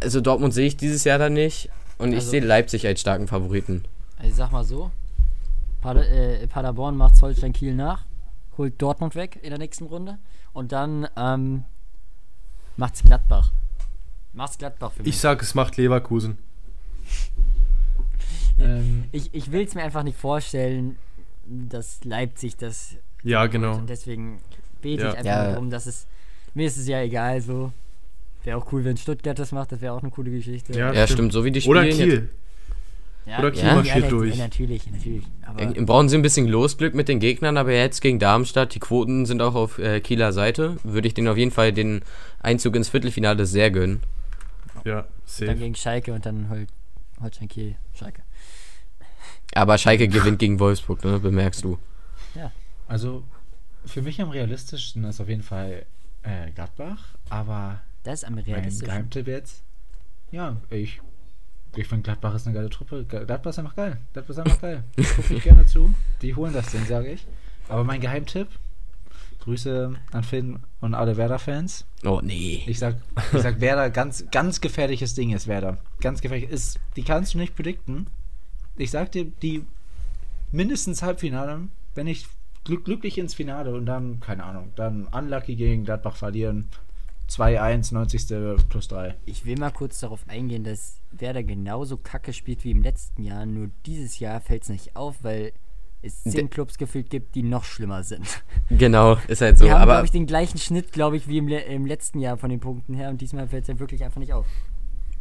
also 0.00 0.20
Dortmund 0.20 0.54
sehe 0.54 0.66
ich 0.66 0.76
dieses 0.76 1.04
Jahr 1.04 1.18
dann 1.18 1.32
nicht 1.34 1.70
und 1.98 2.10
ich 2.10 2.16
Also- 2.16 2.30
sehe 2.30 2.40
Leipzig 2.40 2.86
als 2.86 3.00
starken 3.00 3.26
Favoriten. 3.26 3.84
Also 4.16 4.30
ich 4.30 4.36
sag 4.36 4.52
mal 4.52 4.64
so, 4.64 4.90
Pader, 5.80 6.08
äh, 6.08 6.46
Paderborn 6.46 6.96
macht 6.96 7.20
Holstein 7.22 7.52
Kiel 7.52 7.74
nach, 7.74 8.04
holt 8.56 8.80
Dortmund 8.80 9.14
weg 9.14 9.38
in 9.42 9.50
der 9.50 9.58
nächsten 9.58 9.84
Runde 9.86 10.18
und 10.52 10.72
dann 10.72 11.06
ähm, 11.16 11.64
macht's 12.76 13.02
Gladbach. 13.02 13.52
Macht's 14.32 14.58
Gladbach 14.58 14.92
für 14.92 15.02
mich. 15.02 15.14
Ich 15.14 15.20
sag, 15.20 15.40
es 15.42 15.54
macht 15.54 15.76
Leverkusen. 15.76 16.38
Ähm, 18.58 19.04
ich, 19.12 19.32
ich 19.34 19.52
will 19.52 19.64
es 19.64 19.74
mir 19.74 19.82
einfach 19.82 20.02
nicht 20.02 20.18
vorstellen, 20.18 20.96
dass 21.46 22.04
Leipzig 22.04 22.56
das 22.56 22.96
Ja, 23.22 23.46
genau. 23.46 23.76
und 23.76 23.88
deswegen 23.90 24.40
bete 24.80 25.02
Ja. 25.02 25.08
ich 25.10 25.18
einfach 25.18 25.24
Ja. 25.30 25.50
darum, 25.52 25.70
dass 25.70 25.86
es 25.86 26.06
mir 26.54 26.66
ist 26.66 26.76
es 26.76 26.88
ja 26.88 27.00
egal 27.02 27.40
so. 27.40 27.72
Wäre 28.44 28.56
auch 28.56 28.72
cool, 28.72 28.84
wenn 28.84 28.96
Stuttgart 28.96 29.38
das 29.38 29.52
macht, 29.52 29.72
das 29.72 29.80
wäre 29.80 29.92
auch 29.92 30.02
eine 30.02 30.10
coole 30.10 30.30
Geschichte. 30.30 30.72
Ja, 30.78 30.92
Ja, 30.92 31.06
stimmt, 31.06 31.32
so 31.32 31.44
wie 31.44 31.50
die 31.50 31.62
Oder 31.68 31.82
spielen. 31.90 32.10
Kiel. 32.10 32.30
Ja, 33.26 33.40
Oder 33.40 33.50
Kiel 33.50 33.64
Ja? 33.64 33.74
marschiert 33.74 34.04
ja, 34.04 34.08
durch. 34.08 34.38
Natürlich, 34.38 34.90
natürlich. 34.90 35.24
Aber 35.44 35.62
Jetzt 35.62 35.84
brauchen 35.86 36.08
sie 36.08 36.16
ein 36.16 36.22
bisschen 36.22 36.46
Losglück 36.48 36.94
mit 36.94 37.08
den 37.08 37.20
Gegnern, 37.20 37.58
aber 37.58 37.72
jetzt 37.72 38.00
gegen 38.00 38.18
Darmstadt, 38.18 38.74
die 38.74 38.78
Quoten 38.78 39.26
sind 39.26 39.42
auch 39.42 39.54
auf 39.54 39.78
äh, 39.78 40.00
Kieler 40.00 40.32
Seite. 40.32 40.76
Würde 40.82 41.08
ich 41.08 41.14
denen 41.14 41.28
auf 41.28 41.36
jeden 41.36 41.50
Fall 41.50 41.72
den 41.72 42.00
Einzug 42.40 42.74
ins 42.74 42.88
Viertelfinale 42.88 43.44
sehr 43.44 43.70
gönnen. 43.70 44.00
Ja, 44.84 45.02
dann 45.02 45.06
safe. 45.26 45.54
gegen 45.56 45.74
Schalke 45.74 46.14
und 46.14 46.24
dann 46.24 46.48
Hol 46.48 46.66
Holstein 47.20 47.48
Kiel, 47.48 47.74
Schalke. 47.98 48.22
Aber 49.54 49.76
Schalke 49.76 50.08
gewinnt 50.08 50.38
gegen 50.38 50.58
Wolfsburg, 50.60 51.04
ne? 51.04 51.18
bemerkst 51.18 51.64
du. 51.64 51.78
Also 52.88 53.22
für 53.84 54.02
mich 54.02 54.20
am 54.20 54.30
realistischsten 54.30 55.04
ist 55.04 55.20
auf 55.20 55.28
jeden 55.28 55.42
Fall 55.42 55.86
äh, 56.22 56.50
Gladbach, 56.50 57.14
aber 57.28 57.80
Das 58.02 58.20
ist 58.22 58.24
am 58.24 58.34
mein 58.34 58.44
realistischen. 58.44 58.86
Geheimtipp 58.86 59.28
jetzt, 59.28 59.62
ja, 60.30 60.56
ich, 60.70 61.00
ich 61.76 61.86
finde 61.86 62.02
Gladbach 62.02 62.34
ist 62.34 62.46
eine 62.46 62.56
geile 62.56 62.70
Truppe. 62.70 63.04
Gladbach 63.04 63.50
ist 63.50 63.58
einfach 63.58 63.76
geil. 63.76 63.98
Gladbach 64.12 64.30
ist 64.30 64.38
einfach 64.38 64.60
geil. 64.60 64.84
Guck 65.16 65.30
ich 65.30 65.42
gerne 65.42 65.66
zu. 65.66 65.94
Die 66.22 66.34
holen 66.34 66.52
das 66.52 66.70
Ding, 66.70 66.84
sage 66.86 67.12
ich. 67.12 67.26
Aber 67.68 67.84
mein 67.84 68.00
Geheimtipp, 68.00 68.48
Grüße 69.40 69.94
an 70.12 70.24
Finn 70.24 70.58
und 70.80 70.94
alle 70.94 71.16
Werder-Fans. 71.16 71.84
Oh 72.04 72.20
nee. 72.22 72.62
Ich 72.66 72.78
sag, 72.78 72.96
ich 73.32 73.40
sag 73.40 73.60
Werder, 73.60 73.90
ganz, 73.90 74.24
ganz 74.30 74.60
gefährliches 74.60 75.14
Ding 75.14 75.30
ist 75.32 75.46
Werder. 75.46 75.78
Ganz 76.00 76.20
gefährlich. 76.20 76.50
Ist, 76.50 76.78
die 76.96 77.02
kannst 77.02 77.34
du 77.34 77.38
nicht 77.38 77.54
predikten. 77.54 78.08
Ich 78.76 78.90
sag 78.90 79.12
dir, 79.12 79.24
die 79.24 79.64
mindestens 80.52 81.02
Halbfinale, 81.02 81.68
wenn 81.94 82.06
ich 82.06 82.26
glück, 82.26 82.37
glücklich 82.64 83.18
ins 83.18 83.34
Finale 83.34 83.74
und 83.74 83.86
dann, 83.86 84.20
keine 84.20 84.44
Ahnung, 84.44 84.72
dann 84.76 85.06
unlucky 85.06 85.56
gegen 85.56 85.84
Gladbach 85.84 86.16
verlieren. 86.16 86.66
2-1, 87.30 87.92
90. 87.92 88.68
plus 88.70 88.88
3. 88.88 89.14
Ich 89.26 89.44
will 89.44 89.58
mal 89.58 89.70
kurz 89.70 90.00
darauf 90.00 90.20
eingehen, 90.28 90.64
dass 90.64 91.00
Werder 91.12 91.42
genauso 91.42 91.96
kacke 91.98 92.32
spielt 92.32 92.64
wie 92.64 92.70
im 92.70 92.82
letzten 92.82 93.22
Jahr, 93.22 93.44
nur 93.44 93.68
dieses 93.84 94.18
Jahr 94.18 94.40
fällt 94.40 94.62
es 94.62 94.68
nicht 94.70 94.96
auf, 94.96 95.16
weil 95.22 95.52
es 96.00 96.22
zehn 96.22 96.48
Clubs 96.48 96.78
gefühlt 96.78 97.10
gibt, 97.10 97.34
die 97.34 97.42
noch 97.42 97.64
schlimmer 97.64 98.02
sind. 98.04 98.24
Genau, 98.70 99.16
ist 99.28 99.40
halt 99.40 99.58
so. 99.58 99.64
Die 99.64 99.70
haben, 99.72 99.82
aber 99.82 99.94
glaube 99.94 100.06
ich, 100.06 100.12
den 100.12 100.26
gleichen 100.26 100.58
Schnitt, 100.58 100.92
glaube 100.92 101.16
ich, 101.16 101.26
wie 101.28 101.38
im, 101.38 101.48
le 101.48 101.60
im 101.62 101.86
letzten 101.86 102.20
Jahr 102.20 102.36
von 102.38 102.50
den 102.50 102.60
Punkten 102.60 102.94
her 102.94 103.08
und 103.10 103.20
diesmal 103.20 103.48
fällt 103.48 103.62
es 103.62 103.68
ja 103.68 103.78
wirklich 103.78 104.04
einfach 104.04 104.20
nicht 104.20 104.32
auf. 104.32 104.46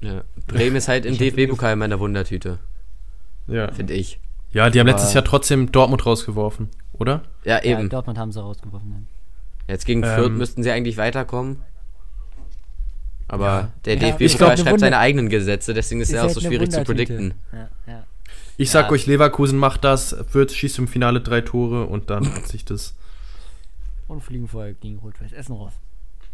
ja, 0.02 0.24
Bremen 0.46 0.76
ist 0.76 0.88
halt 0.88 1.06
im 1.06 1.18
DFB-Pokal 1.18 1.74
in 1.74 1.80
meiner 1.80 2.00
Wundertüte, 2.00 2.60
Ja. 3.48 3.72
finde 3.74 3.94
ich. 3.96 4.20
Ja, 4.58 4.70
die 4.70 4.80
haben 4.80 4.88
letztes 4.88 5.14
Jahr 5.14 5.24
trotzdem 5.24 5.72
Dortmund 5.72 6.06
rausgeworfen, 6.06 6.70
oder? 6.94 7.22
Ja, 7.44 7.58
Ja, 7.58 7.64
eben. 7.64 7.90
Dortmund 7.90 8.18
haben 8.18 8.32
sie 8.32 8.42
rausgeworfen. 8.42 9.08
Ja. 9.68 9.74
Jetzt 9.74 9.86
gegen 9.86 10.04
Ähm, 10.04 10.10
Fürth 10.16 10.32
müssten 10.32 10.64
sie 10.64 10.72
eigentlich 10.72 10.98
weiterkommen. 10.98 11.62
Aber 13.28 13.46
Ja. 13.46 13.72
der 13.86 13.94
Ja, 13.96 14.00
DFB-Pokal 14.18 14.58
schreibt 14.58 14.80
seine 14.80 14.98
eigenen 15.00 15.30
Gesetze, 15.30 15.74
deswegen 15.74 16.02
ist, 16.02 16.10
Ist 16.10 16.16
er 16.16 16.26
auch 16.26 16.30
so 16.30 16.40
schwierig 16.42 16.72
zu 16.72 16.84
predikten. 16.84 17.34
Ja, 17.52 17.70
ja. 17.86 18.04
Ich 18.56 18.72
sag 18.72 18.86
Ja. 18.86 18.92
euch, 18.92 19.06
Leverkusen 19.06 19.60
macht 19.60 19.84
das, 19.84 20.16
wird 20.34 20.52
schießt 20.52 20.80
im 20.80 20.88
Finale 20.88 21.22
drei 21.22 21.42
Tore 21.42 21.86
und 21.86 22.10
dann 22.10 22.34
hat 22.34 22.48
sich 22.48 22.66
das. 22.66 22.96
Und 24.08 24.22
fliegen 24.24 24.48
vorher 24.48 24.74
gegen 24.74 24.98
Rot-Weiß 25.00 25.34
Essen 25.34 25.54
raus. 25.56 25.74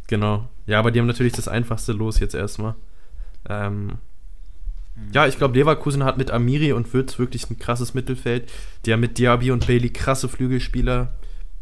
Genau. 0.07 0.47
Ja, 0.67 0.79
aber 0.79 0.91
die 0.91 0.99
haben 0.99 1.07
natürlich 1.07 1.33
das 1.33 1.47
einfachste 1.47 1.91
Los 1.91 2.19
jetzt 2.19 2.35
erstmal. 2.35 2.75
Ähm, 3.49 3.97
ja, 5.11 5.27
ich 5.27 5.37
glaube, 5.37 5.55
Leverkusen 5.55 6.03
hat 6.03 6.17
mit 6.17 6.31
Amiri 6.31 6.73
und 6.73 6.93
Würz 6.93 7.17
wirklich 7.19 7.49
ein 7.49 7.57
krasses 7.57 7.93
Mittelfeld. 7.93 8.51
Die 8.85 8.93
haben 8.93 8.99
mit 8.99 9.17
Diaby 9.17 9.51
und 9.51 9.67
Bailey 9.67 9.89
krasse 9.89 10.29
Flügelspieler. 10.29 11.13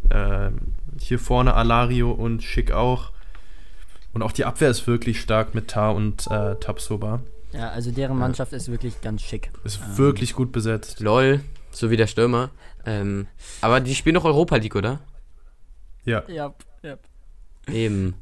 Ähm, 0.10 0.58
hier 1.00 1.20
vorne 1.20 1.54
Alario 1.54 2.12
und 2.12 2.44
Schick 2.44 2.72
auch. 2.72 3.12
Und 4.14 4.24
auch 4.24 4.32
die 4.32 4.46
Abwehr 4.46 4.70
ist 4.70 4.88
wirklich 4.88 5.22
stark 5.22 5.56
mit 5.56 5.70
Tar 5.70 5.96
und 5.96 6.28
äh, 6.30 6.56
Tapsoba. 6.56 7.22
Ja, 7.54 7.70
also 7.70 7.92
deren 7.92 8.18
Mannschaft 8.18 8.54
ist 8.54 8.70
wirklich 8.70 9.02
ganz 9.02 9.22
schick. 9.22 9.52
Ist 9.64 9.80
Ähm, 9.82 9.98
wirklich 9.98 10.34
gut 10.34 10.52
besetzt. 10.52 11.00
LOL, 11.00 11.42
so 11.72 11.90
wie 11.90 11.98
der 11.98 12.08
Stürmer. 12.08 12.50
Ähm, 12.86 13.28
aber 13.62 13.80
die 13.80 13.96
spielen 13.96 14.16
noch 14.16 14.26
Europa 14.26 14.56
League, 14.58 14.76
oder? 14.76 15.00
Ja. 16.06 16.24
Ja, 16.28 16.54
ja. 16.82 16.98
Eben. 17.72 18.16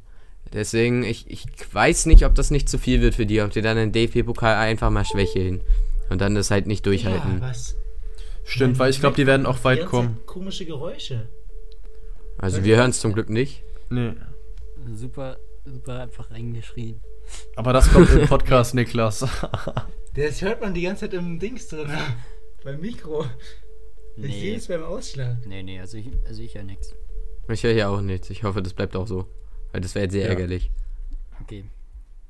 Deswegen, 0.53 1.03
ich, 1.03 1.29
ich 1.29 1.45
weiß 1.71 2.07
nicht, 2.07 2.25
ob 2.25 2.35
das 2.35 2.49
nicht 2.51 2.69
zu 2.69 2.77
viel 2.77 3.01
wird 3.01 3.15
für 3.15 3.25
die, 3.25 3.41
ob 3.41 3.51
die 3.51 3.62
dann 3.62 3.77
den 3.77 3.91
DFB-Pokal 3.91 4.55
einfach 4.55 4.89
mal 4.89 5.05
schwächeln. 5.05 5.62
Und 6.09 6.21
dann 6.21 6.33
das 6.33 6.49
halt 6.49 6.65
nicht 6.65 6.85
durchhalten. 6.85 7.39
was? 7.41 7.75
Stimmt, 8.43 8.79
weil 8.79 8.89
ich 8.89 8.99
glaube, 8.99 9.15
die 9.15 9.27
werden 9.27 9.45
auch 9.45 9.63
weit 9.63 9.85
kommen. 9.85 10.19
Komische 10.25 10.65
Geräusche. 10.65 11.29
Also 12.38 12.63
wir 12.63 12.77
hören 12.77 12.89
es 12.89 12.99
zum 12.99 13.13
Glück 13.13 13.29
nicht. 13.29 13.63
Nee. 13.89 14.13
Super, 14.95 15.38
super 15.65 16.01
einfach 16.01 16.31
reingeschrien. 16.31 16.99
Aber 17.55 17.73
das 17.73 17.91
kommt 17.91 18.09
im 18.12 18.27
Podcast, 18.27 18.73
Niklas. 18.75 19.25
Das 20.15 20.41
hört 20.41 20.59
man 20.59 20.73
die 20.73 20.81
ganze 20.81 21.01
Zeit 21.05 21.13
im 21.13 21.38
Dings 21.38 21.67
drin. 21.67 21.88
Beim 22.63 22.81
Mikro. 22.81 23.25
Ich 24.17 24.39
sehe 24.39 24.57
es 24.57 24.67
beim 24.67 24.83
Ausschlag. 24.83 25.38
nee, 25.45 25.63
nee, 25.63 25.79
also 25.79 25.97
ich, 25.97 26.09
also 26.27 26.41
ich 26.41 26.55
ja 26.55 26.63
nix. 26.63 26.93
Ich 27.47 27.63
höre 27.63 27.73
hier 27.73 27.89
auch 27.89 28.01
nichts. 28.01 28.29
Ich 28.31 28.43
hoffe, 28.43 28.62
das 28.62 28.73
bleibt 28.73 28.95
auch 28.97 29.07
so. 29.07 29.27
Weil 29.71 29.82
das 29.82 29.95
wäre 29.95 30.05
jetzt 30.05 30.13
sehr 30.13 30.23
Ja. 30.23 30.29
ärgerlich. 30.29 30.71
Okay. 31.41 31.63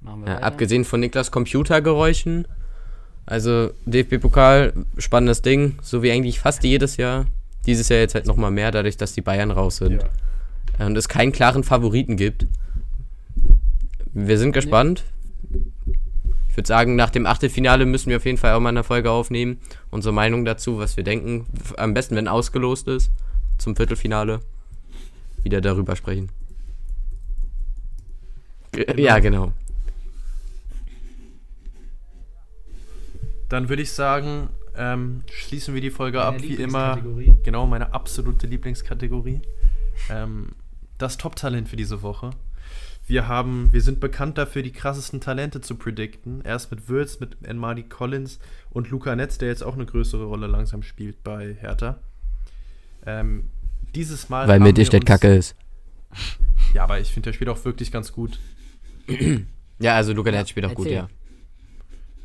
Machen 0.02 0.22
wir 0.26 0.30
Ja, 0.34 0.40
abgesehen 0.40 0.86
von 0.86 1.00
Niklas 1.00 1.32
Computergeräuschen. 1.32 2.48
Also 3.26 3.72
DFB-Pokal, 3.86 4.74
spannendes 4.98 5.42
Ding, 5.42 5.78
so 5.82 6.02
wie 6.02 6.12
eigentlich 6.12 6.40
fast 6.40 6.64
jedes 6.64 6.98
Jahr. 6.98 7.26
Dieses 7.66 7.90
Jahr 7.90 8.00
jetzt 8.00 8.16
halt 8.16 8.26
nochmal 8.26 8.50
mehr, 8.52 8.72
dadurch, 8.72 8.98
dass 8.98 9.14
die 9.14 9.22
Bayern 9.22 9.52
raus 9.52 9.78
sind. 9.78 10.04
Und 10.80 10.98
es 10.98 11.10
keinen 11.10 11.32
klaren 11.32 11.64
Favoriten 11.64 12.16
gibt. 12.18 12.48
Wir 14.14 14.38
sind 14.40 14.54
gespannt. 14.54 15.04
Ich 16.50 16.58
würde 16.58 16.68
sagen, 16.68 16.96
nach 16.96 17.10
dem 17.10 17.26
Achtelfinale 17.26 17.86
müssen 17.86 18.10
wir 18.10 18.18
auf 18.18 18.26
jeden 18.26 18.38
Fall 18.38 18.54
auch 18.54 18.60
mal 18.60 18.70
eine 18.70 18.84
Folge 18.84 19.12
aufnehmen. 19.12 19.60
Unsere 19.92 20.14
Meinung 20.14 20.46
dazu, 20.46 20.80
was 20.80 20.98
wir 20.98 21.04
denken. 21.04 21.46
Am 21.78 21.94
besten, 21.94 22.16
wenn 22.16 22.28
ausgelost 22.28 22.88
ist. 22.88 23.12
Zum 23.58 23.76
Viertelfinale. 23.76 24.40
Wieder 25.44 25.62
darüber 25.62 25.96
sprechen. 25.96 26.30
Ge- 28.86 29.02
Ja, 29.02 29.20
genau. 29.20 29.52
Dann 33.50 33.68
würde 33.68 33.82
ich 33.82 33.92
sagen, 33.92 34.50
ähm, 34.76 35.24
schließen 35.32 35.74
wir 35.74 35.82
die 35.82 35.90
Folge 35.90 36.22
ab, 36.22 36.36
Deine 36.38 36.44
wie 36.48 36.54
immer. 36.56 36.96
Lieblingskategorie? 36.96 37.34
Genau, 37.44 37.68
meine 37.68 37.94
absolute 37.94 38.48
Lieblingskategorie. 38.48 39.42
Ähm, 40.10 40.50
das 40.98 41.18
Top-Talent 41.18 41.68
für 41.68 41.76
diese 41.76 42.02
Woche. 42.02 42.30
Wir 43.08 43.28
haben, 43.28 43.74
wir 43.74 43.82
sind 43.82 44.00
bekannt 44.00 44.38
dafür, 44.38 44.62
die 44.62 44.72
krassesten 44.72 45.20
Talente 45.20 45.62
zu 45.62 45.76
predikten. 45.76 46.42
Erst 46.42 46.70
mit 46.70 46.88
Würz, 46.88 47.20
mit 47.20 47.38
Enmadi 47.44 47.84
Collins 47.84 48.40
und 48.70 48.92
Luca 48.92 49.16
Netz, 49.16 49.40
der 49.40 49.48
jetzt 49.48 49.64
auch 49.64 49.74
eine 49.74 49.88
größere 49.88 50.26
Rolle 50.26 50.46
langsam 50.46 50.84
spielt 50.84 51.24
bei 51.24 51.56
Hertha. 51.60 51.98
Ähm, 53.06 53.50
dieses 53.96 54.30
Mal. 54.30 54.48
Weil 54.48 54.60
Mittelstädt 54.60 55.06
kacke 55.08 55.36
ist. 55.36 55.56
Ja, 56.76 56.84
aber 56.84 57.00
ich 57.00 57.12
finde, 57.12 57.30
der 57.30 57.34
spielt 57.34 57.50
auch 57.50 57.66
wirklich 57.66 57.92
ganz 57.92 58.12
gut. 58.14 58.40
ja, 59.80 59.96
also 59.96 60.14
Luca 60.14 60.32
Netz 60.32 60.50
spielt 60.50 60.66
auch 60.66 60.72
Erzähl. 60.72 60.84
gut, 60.86 60.92
ja. 60.92 61.10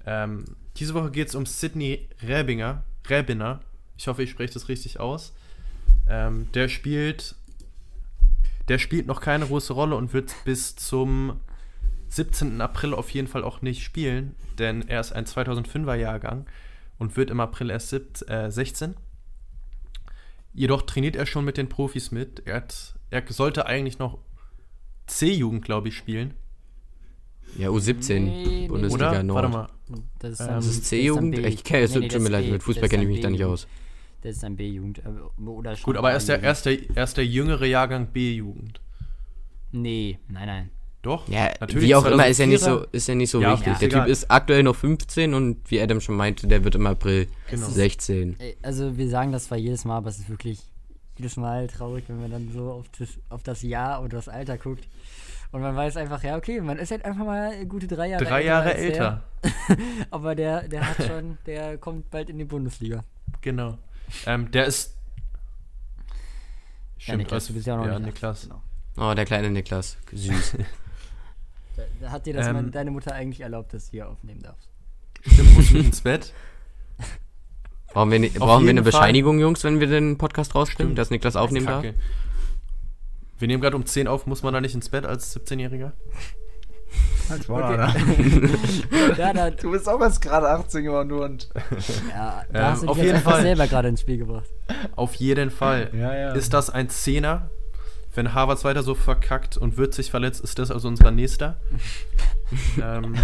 Ähm, 0.07 0.45
diese 0.77 0.95
Woche 0.95 1.11
geht 1.11 1.29
es 1.29 1.35
um 1.35 1.47
Sidney 1.47 2.09
Räbinger. 2.23 2.85
Räbiner. 3.09 3.61
Ich 3.97 4.09
hoffe, 4.09 4.23
ich 4.23 4.31
spreche 4.31 4.55
das 4.55 4.69
richtig 4.69 5.01
aus. 5.01 5.35
Ähm, 6.09 6.49
der 6.53 6.69
spielt 6.69 7.37
der 8.69 8.79
spielt 8.79 9.07
noch 9.07 9.21
keine 9.21 9.47
große 9.47 9.73
Rolle 9.73 9.97
und 9.97 10.13
wird 10.13 10.35
bis 10.45 10.75
zum 10.77 11.41
17. 12.09 12.61
April 12.61 12.95
auf 12.95 13.11
jeden 13.11 13.29
Fall 13.29 13.45
auch 13.45 13.61
nicht 13.63 13.83
spielen, 13.83 14.35
denn 14.59 14.89
er 14.89 15.01
ist 15.01 15.13
ein 15.13 15.27
2005er 15.27 15.95
Jahrgang 15.95 16.47
und 16.99 17.17
wird 17.17 17.31
im 17.31 17.41
April 17.41 17.71
erst 17.71 17.91
17, 17.91 18.29
äh, 18.29 18.51
16. 18.51 18.95
Jedoch 20.55 20.83
trainiert 20.83 21.17
er 21.17 21.27
schon 21.27 21.45
mit 21.45 21.57
den 21.57 21.69
Profis 21.69 22.11
mit. 22.11 22.47
Er, 22.47 22.57
hat, 22.57 22.95
er 23.11 23.23
sollte 23.29 23.67
eigentlich 23.67 23.99
noch 23.99 24.19
C-Jugend, 25.07 25.65
glaube 25.65 25.89
ich, 25.89 25.97
spielen. 25.97 26.35
Ja, 27.59 27.69
U17, 27.69 28.21
nee, 28.21 28.67
Bundesliga 28.69 29.11
Oder? 29.11 29.23
Nord. 29.23 29.43
Warte 29.43 29.57
mal. 29.57 29.69
Das 30.19 30.33
ist, 30.33 30.41
ähm, 30.41 30.59
ist 30.59 30.85
C-Jugend? 30.87 31.39
Ich 31.39 31.63
kenne 31.63 31.85
es, 31.85 31.95
nee, 31.95 32.09
tut 32.09 32.21
mir 32.21 32.31
leid, 32.31 32.51
mit 32.51 32.63
Fußball 32.63 32.89
kenne 32.89 33.05
ich 33.05 33.09
mich 33.09 33.21
da 33.21 33.31
nicht 33.31 33.45
aus. 33.45 33.67
Das 34.23 34.37
ist 34.37 34.45
ein 34.45 34.57
B-Jugend. 34.57 35.01
Äh, 35.01 35.77
Gut, 35.83 35.97
aber 35.97 36.11
er 36.11 36.17
ist, 36.17 36.29
der, 36.29 36.43
er, 36.43 36.53
ist 36.53 36.65
der, 36.65 36.79
er 36.95 37.05
ist 37.05 37.17
der 37.17 37.27
jüngere 37.27 37.67
Jahrgang 37.67 38.07
B-Jugend. 38.07 38.81
Nee, 39.73 40.19
nein, 40.29 40.47
nein. 40.47 40.71
Doch, 41.03 41.29
ja, 41.29 41.51
natürlich. 41.61 41.89
Wie 41.89 41.95
auch 41.95 42.07
immer, 42.07 42.27
ist 42.27 42.39
ja 42.39 42.47
nicht 42.47 42.63
so, 42.63 42.87
ist 42.91 43.07
ja 43.09 43.15
nicht 43.15 43.29
so 43.29 43.43
ja, 43.43 43.53
wichtig. 43.53 43.77
Der 43.77 43.91
Typ 43.91 44.07
ist 44.07 44.31
aktuell 44.31 44.63
noch 44.63 44.75
15 44.75 45.35
und 45.35 45.71
wie 45.71 45.79
Adam 45.79 46.01
schon 46.01 46.17
meinte, 46.17 46.47
der 46.47 46.65
wird 46.65 46.77
im 46.77 46.87
April 46.87 47.29
genau. 47.51 47.69
16. 47.69 48.37
Also 48.63 48.97
wir 48.97 49.11
sagen 49.11 49.31
das 49.31 49.45
zwar 49.45 49.59
jedes 49.59 49.85
Mal, 49.85 49.99
aber 49.99 50.09
es 50.09 50.19
ist 50.19 50.31
wirklich 50.31 50.61
jedes 51.19 51.37
Mal 51.37 51.67
traurig, 51.67 52.05
wenn 52.09 52.23
man 52.23 52.31
dann 52.31 52.51
so 52.55 52.71
auf 52.71 52.87
das, 52.99 53.09
auf 53.29 53.43
das 53.43 53.61
Jahr 53.61 54.03
oder 54.03 54.17
das 54.17 54.31
Alter 54.31 54.57
guckt. 54.57 54.89
Und 55.55 55.63
man 55.63 55.77
weiß 55.77 55.97
einfach, 55.99 56.21
ja, 56.25 56.37
okay, 56.37 56.61
man 56.61 56.81
ist 56.81 56.91
halt 56.91 57.05
einfach 57.05 57.25
mal 57.25 57.65
gute 57.67 57.87
drei 57.87 58.09
Jahre 58.09 58.25
drei 58.25 58.43
älter. 58.43 58.43
Drei 58.43 58.45
Jahre 58.45 58.75
älter. 58.75 59.23
aber 60.11 60.35
der, 60.35 60.67
der 60.67 60.85
hat 60.85 61.07
schon, 61.07 61.39
der 61.47 61.79
kommt 61.79 62.11
bald 62.11 62.29
in 62.29 62.39
die 62.39 62.45
Bundesliga. 62.45 63.05
Genau. 63.41 63.79
Ähm, 64.27 64.51
der 64.51 64.65
ist. 64.65 64.97
Stimmt, 66.99 67.07
ja, 67.07 67.17
Niklas, 67.19 67.47
du 67.47 67.53
bist 67.53 67.69
ja 67.69 67.75
auch 67.75 67.85
noch 67.85 67.87
ja, 67.87 68.01
Niklas. 68.01 68.49
Genau. 68.49 68.63
Oh, 68.97 69.15
der 69.15 69.25
kleine 69.25 69.49
Niklas. 69.49 69.97
Süß. 70.11 70.57
hat 72.09 72.27
dir 72.27 72.35
das 72.35 72.49
ähm, 72.49 72.73
deine 72.73 72.91
Mutter 72.91 73.15
eigentlich 73.15 73.43
erlaubt, 73.43 73.75
dass 73.75 73.85
du 73.85 73.91
hier 73.93 74.09
aufnehmen 74.09 74.43
darfst. 74.43 74.69
Stimmt, 75.25 75.55
musst 75.55 75.71
du 75.71 75.79
ins 75.79 76.01
Bett? 76.01 76.33
Brauchen 77.93 78.11
wir, 78.11 78.19
ne, 78.19 78.31
brauchen 78.31 78.65
wir 78.65 78.71
eine 78.71 78.83
Bescheinigung, 78.83 79.37
Fall. 79.37 79.43
Jungs, 79.43 79.63
wenn 79.63 79.79
wir 79.79 79.87
den 79.87 80.19
Podcast 80.19 80.57
rausbringen, 80.57 80.97
dass 80.97 81.11
Niklas 81.11 81.37
aufnehmen 81.37 81.67
darf? 81.67 81.85
Wir 83.45 83.49
nehmen 83.49 83.61
gerade 83.61 83.77
um 83.77 83.85
10 83.85 84.09
auf, 84.09 84.27
muss 84.27 84.43
man 84.43 84.55
da 84.55 84.63
nicht 84.63 84.75
ins 84.75 84.89
Bett 84.89 85.05
als 85.05 85.37
17-Jähriger? 85.37 85.93
Halt 87.29 87.51
okay. 87.51 88.49
ja, 89.19 89.35
da, 89.35 89.51
du 89.51 89.71
bist 89.71 89.87
auch 89.87 90.01
erst 90.01 90.23
gerade 90.23 90.49
18 90.49 90.83
geworden, 90.83 91.11
du 91.11 91.23
und. 91.23 91.51
Ja, 92.09 92.43
da 92.51 92.59
ähm, 92.59 92.65
hast 92.65 92.85
du 92.85 92.89
auf 92.89 92.97
jeden 92.97 93.21
Fall 93.21 93.43
selber 93.43 93.67
gerade 93.67 93.89
ins 93.89 94.01
Spiel 94.01 94.17
gebracht. 94.17 94.49
Auf 94.97 95.15
jeden 95.17 95.51
Fall. 95.51 95.91
Ja, 95.93 96.17
ja. 96.17 96.33
Ist 96.33 96.55
das 96.55 96.71
ein 96.71 96.89
Zehner? 96.89 97.51
Wenn 98.15 98.33
Harvards 98.33 98.65
weiter 98.65 98.83
so 98.83 98.95
verkackt 98.95 99.59
und 99.59 99.77
wird 99.77 99.93
sich 99.93 100.11
verletzt, 100.11 100.41
ist 100.41 100.59
das 100.59 100.71
also 100.71 100.89
unser 100.89 101.11
nächster. 101.11 101.61
ähm, 102.83 103.15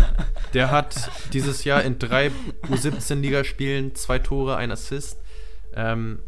der 0.53 0.71
hat 0.71 1.11
dieses 1.33 1.65
Jahr 1.65 1.83
in 1.83 1.99
drei 1.99 2.31
U17-Ligaspielen 2.69 3.95
zwei 3.95 4.19
Tore, 4.19 4.57
ein 4.57 4.71
Assist 4.71 5.19
ähm, 5.75 6.19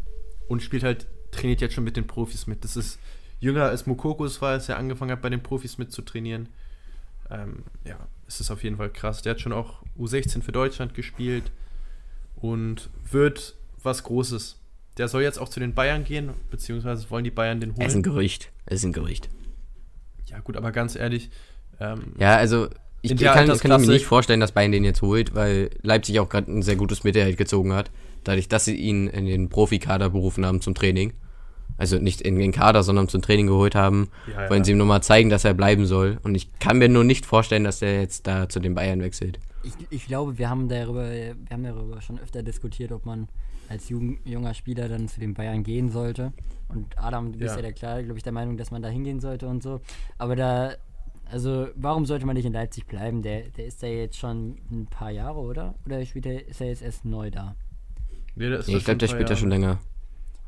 und 0.47 0.63
spielt 0.63 0.81
halt, 0.81 1.05
trainiert 1.29 1.61
jetzt 1.61 1.75
schon 1.75 1.83
mit 1.83 1.95
den 1.95 2.07
Profis 2.07 2.47
mit. 2.47 2.63
Das 2.63 2.75
ist 2.75 2.97
jünger 3.43 3.65
als 3.65 3.85
Mokokos 3.85 4.41
war, 4.41 4.51
als 4.51 4.69
er 4.69 4.77
angefangen 4.77 5.11
hat, 5.11 5.21
bei 5.21 5.29
den 5.29 5.43
Profis 5.43 5.77
mitzutrainieren. 5.77 6.47
Ähm, 7.29 7.63
ja, 7.85 7.97
es 8.27 8.39
ist 8.39 8.49
auf 8.51 8.63
jeden 8.63 8.77
Fall 8.77 8.89
krass. 8.89 9.21
Der 9.21 9.31
hat 9.31 9.41
schon 9.41 9.51
auch 9.51 9.83
U16 9.99 10.41
für 10.41 10.53
Deutschland 10.53 10.93
gespielt 10.93 11.51
und 12.37 12.89
wird 13.11 13.55
was 13.83 14.03
Großes. 14.03 14.59
Der 14.97 15.07
soll 15.07 15.23
jetzt 15.23 15.39
auch 15.39 15.49
zu 15.49 15.59
den 15.59 15.73
Bayern 15.73 16.05
gehen, 16.05 16.31
beziehungsweise 16.49 17.09
wollen 17.09 17.23
die 17.23 17.31
Bayern 17.31 17.59
den 17.59 17.71
holen. 17.71 17.81
Es 17.81 17.93
ist 17.93 17.97
ein 17.97 18.03
Gerücht. 18.03 18.49
Es 18.65 18.75
ist 18.75 18.85
ein 18.85 18.93
Gerücht. 18.93 19.29
Ja, 20.27 20.39
gut, 20.39 20.55
aber 20.55 20.71
ganz 20.71 20.95
ehrlich. 20.95 21.29
Ähm, 21.79 22.13
ja, 22.19 22.37
also 22.37 22.69
ich 23.01 23.17
kann, 23.17 23.47
kann 23.47 23.81
ich 23.81 23.87
mir 23.87 23.93
nicht 23.93 24.05
vorstellen, 24.05 24.39
dass 24.39 24.53
Bayern 24.53 24.71
den 24.71 24.85
jetzt 24.85 25.01
holt, 25.01 25.35
weil 25.35 25.69
Leipzig 25.81 26.19
auch 26.21 26.29
gerade 26.29 26.49
ein 26.49 26.61
sehr 26.61 26.77
gutes 26.77 27.03
Mittelheld 27.03 27.37
gezogen 27.37 27.73
hat. 27.73 27.91
Dadurch, 28.23 28.47
dass 28.47 28.63
sie 28.63 28.75
ihn 28.75 29.07
in 29.07 29.25
den 29.25 29.49
Profikader 29.49 30.09
berufen 30.09 30.45
haben 30.45 30.61
zum 30.61 30.75
Training 30.75 31.13
also 31.77 31.97
nicht 31.97 32.21
in 32.21 32.37
den 32.37 32.51
Kader, 32.51 32.83
sondern 32.83 33.07
zum 33.07 33.21
Training 33.21 33.47
geholt 33.47 33.75
haben, 33.75 34.09
ja, 34.27 34.49
wollen 34.49 34.61
ja. 34.61 34.65
sie 34.65 34.71
ihm 34.71 34.77
nochmal 34.77 35.03
zeigen, 35.03 35.29
dass 35.29 35.45
er 35.45 35.53
bleiben 35.53 35.85
soll. 35.85 36.19
Und 36.23 36.35
ich 36.35 36.53
kann 36.59 36.77
mir 36.77 36.89
nur 36.89 37.03
nicht 37.03 37.25
vorstellen, 37.25 37.63
dass 37.63 37.81
er 37.81 38.01
jetzt 38.01 38.27
da 38.27 38.49
zu 38.49 38.59
den 38.59 38.75
Bayern 38.75 39.01
wechselt. 39.01 39.39
Ich, 39.63 39.73
ich 39.89 40.05
glaube, 40.07 40.37
wir 40.37 40.49
haben 40.49 40.67
darüber, 40.67 41.09
wir 41.09 41.35
haben 41.51 41.63
darüber 41.63 42.01
schon 42.01 42.19
öfter 42.19 42.43
diskutiert, 42.43 42.91
ob 42.91 43.05
man 43.05 43.27
als 43.69 43.89
jung, 43.89 44.17
junger 44.25 44.53
Spieler 44.53 44.89
dann 44.89 45.07
zu 45.07 45.19
den 45.19 45.33
Bayern 45.33 45.63
gehen 45.63 45.89
sollte. 45.89 46.33
Und 46.67 46.97
Adam, 46.97 47.31
du 47.31 47.39
bist 47.39 47.51
ja, 47.51 47.57
ja 47.57 47.61
der 47.61 47.73
klar, 47.73 48.03
glaube 48.03 48.17
ich, 48.17 48.23
der 48.23 48.33
Meinung, 48.33 48.57
dass 48.57 48.71
man 48.71 48.81
da 48.81 48.89
hingehen 48.89 49.19
sollte 49.19 49.47
und 49.47 49.63
so. 49.63 49.81
Aber 50.17 50.35
da, 50.35 50.73
also 51.31 51.67
warum 51.75 52.05
sollte 52.05 52.25
man 52.25 52.35
nicht 52.35 52.45
in 52.45 52.53
Leipzig 52.53 52.85
bleiben? 52.87 53.21
Der, 53.21 53.43
der 53.49 53.65
ist 53.65 53.81
ja 53.81 53.89
jetzt 53.89 54.17
schon 54.17 54.57
ein 54.71 54.87
paar 54.87 55.11
Jahre, 55.11 55.39
oder? 55.39 55.75
Oder 55.85 56.05
spielt 56.05 56.25
er, 56.25 56.47
ist 56.47 56.61
er 56.61 56.67
jetzt 56.67 56.81
erst 56.81 57.05
neu 57.05 57.31
da? 57.31 57.55
Nee, 58.35 58.55
ich 58.55 58.83
glaube, 58.83 58.97
der 58.97 59.07
spielt 59.07 59.29
ja 59.29 59.35
schon 59.35 59.49
länger. 59.49 59.79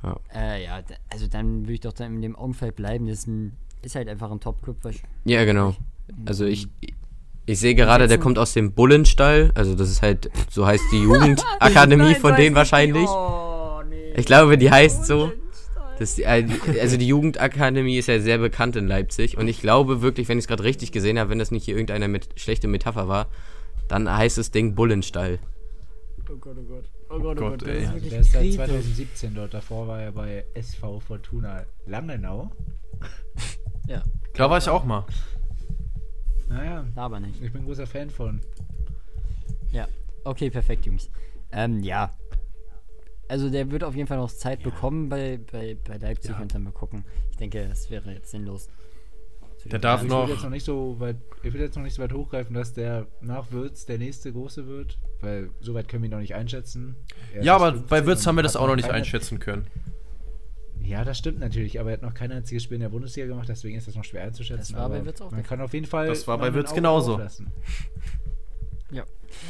Ja. 0.04 0.20
Äh, 0.34 0.64
ja, 0.66 0.82
also 1.10 1.28
dann 1.28 1.62
würde 1.62 1.74
ich 1.74 1.80
doch 1.82 1.94
dann 1.94 2.16
in 2.16 2.22
dem 2.22 2.36
Umfeld 2.36 2.76
bleiben. 2.76 3.08
Das 3.08 3.20
ist, 3.20 3.28
ein, 3.28 3.58
ist 3.82 3.96
halt 3.96 4.08
einfach 4.08 4.32
ein 4.32 4.40
Top-Club. 4.40 4.78
Ja, 5.26 5.46
genau. 5.46 5.76
Also 6.26 6.46
ich, 6.46 6.68
ich 7.46 7.60
sehe 7.60 7.76
gerade, 7.76 8.08
der 8.08 8.18
kommt 8.18 8.38
aus 8.38 8.54
dem 8.54 8.74
Bullenstall. 8.74 9.52
Also 9.56 9.76
das 9.76 9.90
ist 9.90 10.02
halt, 10.02 10.30
so 10.50 10.66
heißt 10.66 10.84
die 10.92 11.02
Jugendakademie 11.04 12.16
von 12.16 12.36
denen 12.36 12.56
wahrscheinlich. 12.56 13.08
Oh, 13.08 13.82
nee. 13.88 14.14
Ich 14.16 14.26
glaube, 14.26 14.58
die 14.58 14.72
heißt 14.72 15.06
so. 15.06 15.32
Das, 15.98 16.20
äh, 16.20 16.46
also 16.82 16.98
die 16.98 17.08
Jugendakademie 17.08 17.98
ist 17.98 18.08
ja 18.08 18.20
sehr 18.20 18.38
bekannt 18.38 18.76
in 18.76 18.88
Leipzig 18.88 19.38
und 19.38 19.48
ich 19.48 19.62
glaube 19.62 20.02
wirklich, 20.02 20.28
wenn 20.28 20.38
ich 20.38 20.44
es 20.44 20.48
gerade 20.48 20.64
richtig 20.64 20.92
gesehen 20.92 21.18
habe, 21.18 21.30
wenn 21.30 21.40
das 21.40 21.52
nicht 21.52 21.64
hier 21.64 21.76
irgendeine 21.76 22.10
mit 22.10 22.28
schlechte 22.36 22.68
Metapher 22.68 23.08
war, 23.08 23.28
dann 23.88 24.12
heißt 24.12 24.38
das 24.38 24.52
Ding 24.52 24.76
Bullenstall. 24.76 25.40
Oh 26.30 26.36
Gott, 26.36 26.58
oh 26.60 26.64
Gott. 26.64 26.84
Oh 27.16 27.20
Gott, 27.20 27.38
oh 27.38 27.50
Gott, 27.50 27.60
Gott 27.60 27.70
ey. 27.70 27.86
Also 27.86 28.10
der 28.10 28.20
ist 28.20 28.32
seit 28.34 28.54
2017 28.54 29.36
dort. 29.36 29.54
Davor 29.54 29.88
war 29.88 30.02
er 30.02 30.12
bei 30.12 30.46
SV 30.54 31.00
Fortuna 31.00 31.66
Langenau. 31.86 32.52
ja. 33.88 34.04
Da 34.34 34.50
war 34.50 34.58
ich 34.58 34.68
auch 34.68 34.84
mal. 34.84 35.06
Naja. 36.50 36.86
Aber 36.96 37.22
nicht. 37.22 37.42
Ich 37.42 37.54
bin 37.54 37.62
ein 37.62 37.66
großer 37.66 37.88
Fan 37.88 38.10
von. 38.10 38.42
Ja. 39.72 39.88
Okay, 40.26 40.50
perfekt, 40.50 40.86
Jungs. 40.86 41.10
Ähm, 41.54 41.82
ja. 41.84 42.14
Also 43.30 43.50
der 43.50 43.72
wird 43.72 43.86
auf 43.86 43.96
jeden 43.96 44.08
Fall 44.08 44.18
noch 44.18 44.32
Zeit 44.32 44.60
ja. 44.60 44.70
bekommen 44.70 45.08
bei, 45.08 45.40
bei, 45.52 45.78
bei 45.88 45.98
Leipzig 45.98 46.32
ja. 46.32 46.42
und 46.42 46.54
dann 46.54 46.64
mal 46.64 46.74
gucken. 46.74 47.06
Ich 47.32 47.38
denke, 47.38 47.66
das 47.68 47.90
wäre 47.90 48.12
jetzt 48.12 48.32
sinnlos. 48.32 48.70
Der 49.66 49.80
darf 49.80 50.04
ich 50.04 50.10
noch. 50.10 50.28
Will 50.28 50.36
jetzt 50.36 50.44
noch 50.44 50.50
nicht 50.52 50.66
so 50.66 51.00
weit, 51.00 51.18
ich 51.42 51.54
will 51.54 51.62
jetzt 51.62 51.76
noch 51.76 51.84
nicht 51.84 51.96
so 51.96 52.04
weit 52.04 52.14
hochgreifen, 52.14 52.54
dass 52.54 52.74
der 52.74 53.08
nach 53.22 53.52
Würz 53.52 53.86
der 53.86 53.98
nächste 53.98 54.32
große 54.32 54.68
wird, 54.68 55.00
weil 55.22 55.50
so 55.60 55.74
weit 55.74 55.88
können 55.88 56.04
wir 56.04 56.10
ihn 56.10 56.12
noch 56.12 56.20
nicht 56.20 56.36
einschätzen. 56.36 56.96
Er 57.34 57.44
ja, 57.44 57.56
aber 57.56 57.72
bei 57.72 58.06
Würz 58.06 58.26
haben 58.28 58.36
wir 58.36 58.44
das 58.44 58.56
auch 58.56 58.68
noch 58.68 58.76
nicht 58.76 58.92
einschätzen 58.92 59.40
können. 59.40 59.68
Ja, 60.82 61.04
das 61.04 61.18
stimmt 61.18 61.40
natürlich, 61.40 61.80
aber 61.80 61.90
er 61.90 61.94
hat 61.94 62.04
noch 62.04 62.14
kein 62.14 62.32
einziges 62.32 62.62
Spiel 62.62 62.76
in 62.76 62.82
der 62.82 62.90
Bundesliga 62.90 63.28
gemacht, 63.28 63.50
deswegen 63.50 63.76
ist 63.76 63.88
das 63.88 63.96
noch 63.96 64.04
schwer 64.04 64.24
einzuschätzen. 64.24 64.74
Das 64.74 64.82
war 64.82 64.90
bei 64.90 65.04
Würz 65.04 65.20
auch. 65.20 65.32
Man 65.32 65.42
kann 65.42 65.60
auf 65.62 65.74
jeden 65.74 65.88
Fall. 65.88 66.08
Das 66.08 66.28
war 66.28 66.38
bei 66.38 66.54
Würz 66.54 66.74
genauso. 66.74 67.20
Ja. 68.92 69.04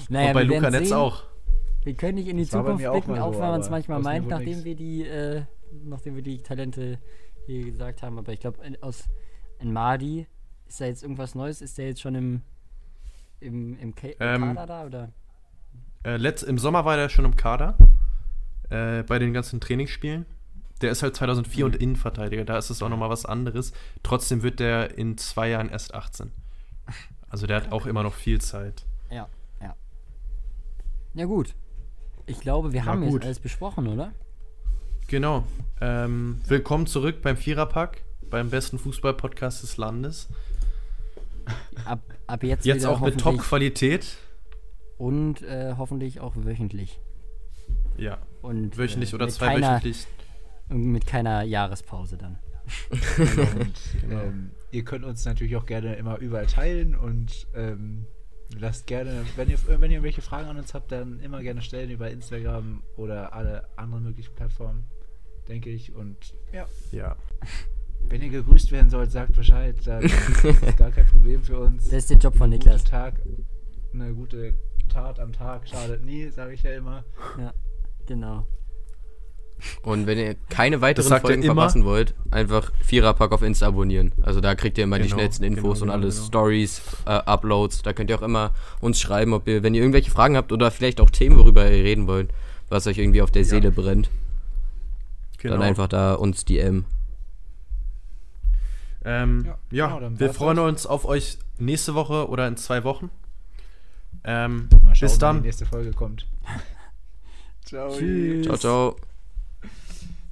Naja, 0.07 0.27
Und 0.29 0.33
bei 0.33 0.43
Luca 0.43 0.69
Netz 0.71 0.93
auch. 0.93 1.23
Wir 1.83 1.93
können 1.93 2.15
nicht 2.15 2.29
in 2.29 2.37
die 2.37 2.43
das 2.43 2.51
Zukunft 2.51 2.89
blicken, 2.89 3.19
auch, 3.19 3.33
so, 3.33 3.39
wenn 3.39 3.49
man 3.49 3.61
es 3.61 3.69
manchmal 3.69 4.01
meint, 4.01 4.27
nachdem 4.27 4.63
wir 4.63 4.75
die, 4.75 5.03
äh, 5.03 5.43
nachdem 5.83 6.15
wir 6.15 6.23
die 6.23 6.41
Talente 6.41 6.99
hier 7.45 7.65
gesagt 7.65 8.01
haben. 8.01 8.17
Aber 8.17 8.31
ich 8.31 8.39
glaube, 8.39 8.59
aus 8.81 9.03
in 9.59 9.73
Madi, 9.73 10.27
ist 10.67 10.81
da 10.81 10.85
jetzt 10.85 11.03
irgendwas 11.03 11.35
Neues? 11.35 11.61
Ist 11.61 11.77
der 11.77 11.87
jetzt 11.87 12.01
schon 12.01 12.15
im, 12.15 12.41
im, 13.39 13.77
im, 13.79 13.95
Ka 13.95 14.07
ähm, 14.19 14.55
Kader 14.55 14.65
da? 14.65 14.85
Oder? 14.85 15.09
Äh, 16.03 16.17
letzt, 16.17 16.43
Im 16.43 16.57
Sommer 16.57 16.85
war 16.85 16.97
der 16.97 17.09
schon 17.09 17.25
im 17.25 17.35
Kader. 17.35 17.77
Äh, 18.69 19.03
bei 19.03 19.19
den 19.19 19.33
ganzen 19.33 19.59
Trainingsspielen. 19.59 20.25
Der 20.81 20.91
ist 20.91 21.03
halt 21.03 21.15
2004 21.15 21.65
mhm. 21.65 21.71
und 21.71 21.81
Innenverteidiger. 21.81 22.45
Da 22.45 22.57
ist 22.57 22.69
es 22.69 22.81
auch 22.81 22.89
nochmal 22.89 23.09
was 23.09 23.25
anderes. 23.25 23.73
Trotzdem 24.03 24.43
wird 24.43 24.59
der 24.59 24.97
in 24.97 25.17
zwei 25.17 25.49
Jahren 25.49 25.69
erst 25.69 25.93
18. 25.93 26.31
Also 27.29 27.47
der 27.47 27.57
hat 27.57 27.71
auch 27.71 27.85
immer 27.85 28.03
noch 28.03 28.13
viel 28.13 28.39
Zeit. 28.39 28.85
Ja, 29.09 29.27
ja. 29.61 29.75
Ja, 31.15 31.25
gut. 31.25 31.55
Ich 32.27 32.39
glaube, 32.39 32.71
wir 32.71 32.81
ja, 32.81 32.85
haben 32.85 33.01
gut. 33.01 33.13
jetzt 33.13 33.25
alles 33.25 33.39
besprochen, 33.39 33.87
oder? 33.87 34.13
Genau. 35.07 35.43
Ähm, 35.81 36.41
willkommen 36.47 36.87
zurück 36.87 37.21
beim 37.21 37.37
Viererpack 37.37 38.03
beim 38.35 38.49
besten 38.49 38.77
Fußball-Podcast 38.77 39.63
des 39.63 39.77
Landes. 39.77 40.27
Ab, 41.85 42.01
ab 42.27 42.43
jetzt 42.43 42.65
Jetzt 42.65 42.85
auch 42.85 42.99
mit 42.99 43.17
Top-Qualität. 43.17 44.17
Und 44.97 45.41
äh, 45.41 45.75
hoffentlich 45.77 46.19
auch 46.19 46.33
wöchentlich. 46.35 46.99
Ja. 47.95 48.17
Und, 48.41 48.77
wöchentlich 48.77 49.13
äh, 49.13 49.15
oder 49.15 49.29
zweiwöchentlich. 49.29 50.05
Mit 50.67 51.07
keiner 51.07 51.43
Jahrespause 51.43 52.17
dann. 52.17 52.39
und, 53.19 53.73
genau. 54.01 54.21
ähm, 54.21 54.51
ihr 54.71 54.83
könnt 54.83 55.05
uns 55.05 55.23
natürlich 55.23 55.55
auch 55.55 55.65
gerne 55.65 55.95
immer 55.95 56.17
überall 56.17 56.47
teilen 56.47 56.93
und 56.93 57.47
ähm, 57.55 58.05
lasst 58.59 58.85
gerne, 58.85 59.23
wenn 59.37 59.49
ihr, 59.49 59.59
wenn 59.65 59.91
ihr 59.91 59.97
irgendwelche 59.97 60.21
Fragen 60.21 60.49
an 60.49 60.57
uns 60.57 60.73
habt, 60.73 60.91
dann 60.91 61.21
immer 61.21 61.41
gerne 61.41 61.61
stellen 61.61 61.89
über 61.89 62.11
Instagram 62.11 62.83
oder 62.97 63.31
alle 63.31 63.69
anderen 63.77 64.03
möglichen 64.03 64.35
Plattformen, 64.35 64.83
denke 65.47 65.69
ich. 65.69 65.95
Und 65.95 66.33
ja. 66.51 66.67
Ja. 66.91 67.15
Wenn 68.07 68.21
ihr 68.21 68.29
gegrüßt 68.29 68.71
werden 68.71 68.89
sollt, 68.89 69.11
sagt 69.11 69.33
Bescheid. 69.33 69.75
Dann 69.85 70.03
ist 70.03 70.77
gar 70.77 70.91
kein 70.91 71.05
Problem 71.07 71.43
für 71.43 71.59
uns. 71.59 71.85
Das 71.85 71.93
ist 71.93 72.09
der 72.11 72.17
Job 72.17 72.35
von 72.35 72.49
Niklas. 72.49 72.83
Tag, 72.83 73.15
eine 73.93 74.13
gute 74.13 74.55
Tat 74.89 75.19
am 75.19 75.33
Tag 75.33 75.67
schadet 75.67 76.03
nie, 76.05 76.29
sage 76.29 76.53
ich 76.53 76.63
ja 76.63 76.75
immer. 76.75 77.03
Ja, 77.37 77.53
genau. 78.05 78.45
Und 79.83 80.05
wenn 80.05 80.17
ihr 80.17 80.35
keine 80.49 80.81
weiteren 80.81 81.19
Folgen 81.19 81.43
verpassen 81.43 81.85
wollt, 81.85 82.13
einfach 82.31 82.71
Viererpack 82.83 83.31
auf 83.31 83.41
Insta 83.41 83.67
abonnieren. 83.67 84.11
Also 84.21 84.41
da 84.41 84.53
kriegt 84.53 84.77
ihr 84.77 84.83
immer 84.83 84.97
genau, 84.97 85.07
die 85.07 85.13
schnellsten 85.13 85.43
Infos 85.43 85.79
genau, 85.79 85.93
und 85.93 85.99
alles, 85.99 86.15
genau. 86.15 86.27
Stories, 86.27 86.81
äh, 87.05 87.11
Uploads. 87.11 87.81
Da 87.81 87.93
könnt 87.93 88.09
ihr 88.09 88.17
auch 88.17 88.21
immer 88.21 88.51
uns 88.81 88.99
schreiben, 88.99 89.33
ob 89.33 89.47
ihr, 89.47 89.63
wenn 89.63 89.73
ihr 89.73 89.81
irgendwelche 89.81 90.11
Fragen 90.11 90.35
habt 90.35 90.51
oder 90.51 90.71
vielleicht 90.71 90.99
auch 90.99 91.09
Themen, 91.09 91.37
worüber 91.37 91.69
ihr 91.69 91.83
reden 91.83 92.07
wollt, 92.07 92.31
was 92.69 92.85
euch 92.87 92.97
irgendwie 92.97 93.21
auf 93.21 93.31
der 93.31 93.45
Seele 93.45 93.69
ja. 93.69 93.73
brennt. 93.73 94.09
Dann 95.41 95.53
genau. 95.53 95.63
einfach 95.63 95.87
da 95.87 96.15
uns 96.15 96.43
DM. 96.45 96.85
Ähm, 99.05 99.45
ja, 99.45 99.57
ja 99.69 99.99
genau, 99.99 100.19
wir 100.19 100.33
freuen 100.33 100.57
uns 100.59 100.87
auf 100.87 101.05
euch 101.05 101.37
nächste 101.59 101.93
Woche 101.93 102.27
oder 102.27 102.47
in 102.47 102.57
zwei 102.57 102.83
Wochen. 102.83 103.11
Ähm, 104.23 104.67
schauen, 104.71 104.93
bis 104.99 105.17
dann. 105.19 105.37
die 105.37 105.47
nächste 105.47 105.67
Folge 105.67 105.91
kommt. 105.91 106.25
ciao. 107.65 107.95
Tschüss. 107.95 108.45
Ciao, 108.45 108.57
ciao. 108.57 108.95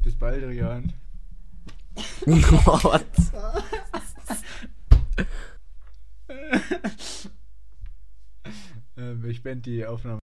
Bis 0.03 0.15
bald, 0.15 0.43
Rian. 0.43 0.91
What? 2.25 3.05
ähm, 8.97 9.25
ich 9.29 9.43
beende 9.43 9.69
die 9.69 9.85
Aufnahme. 9.85 10.22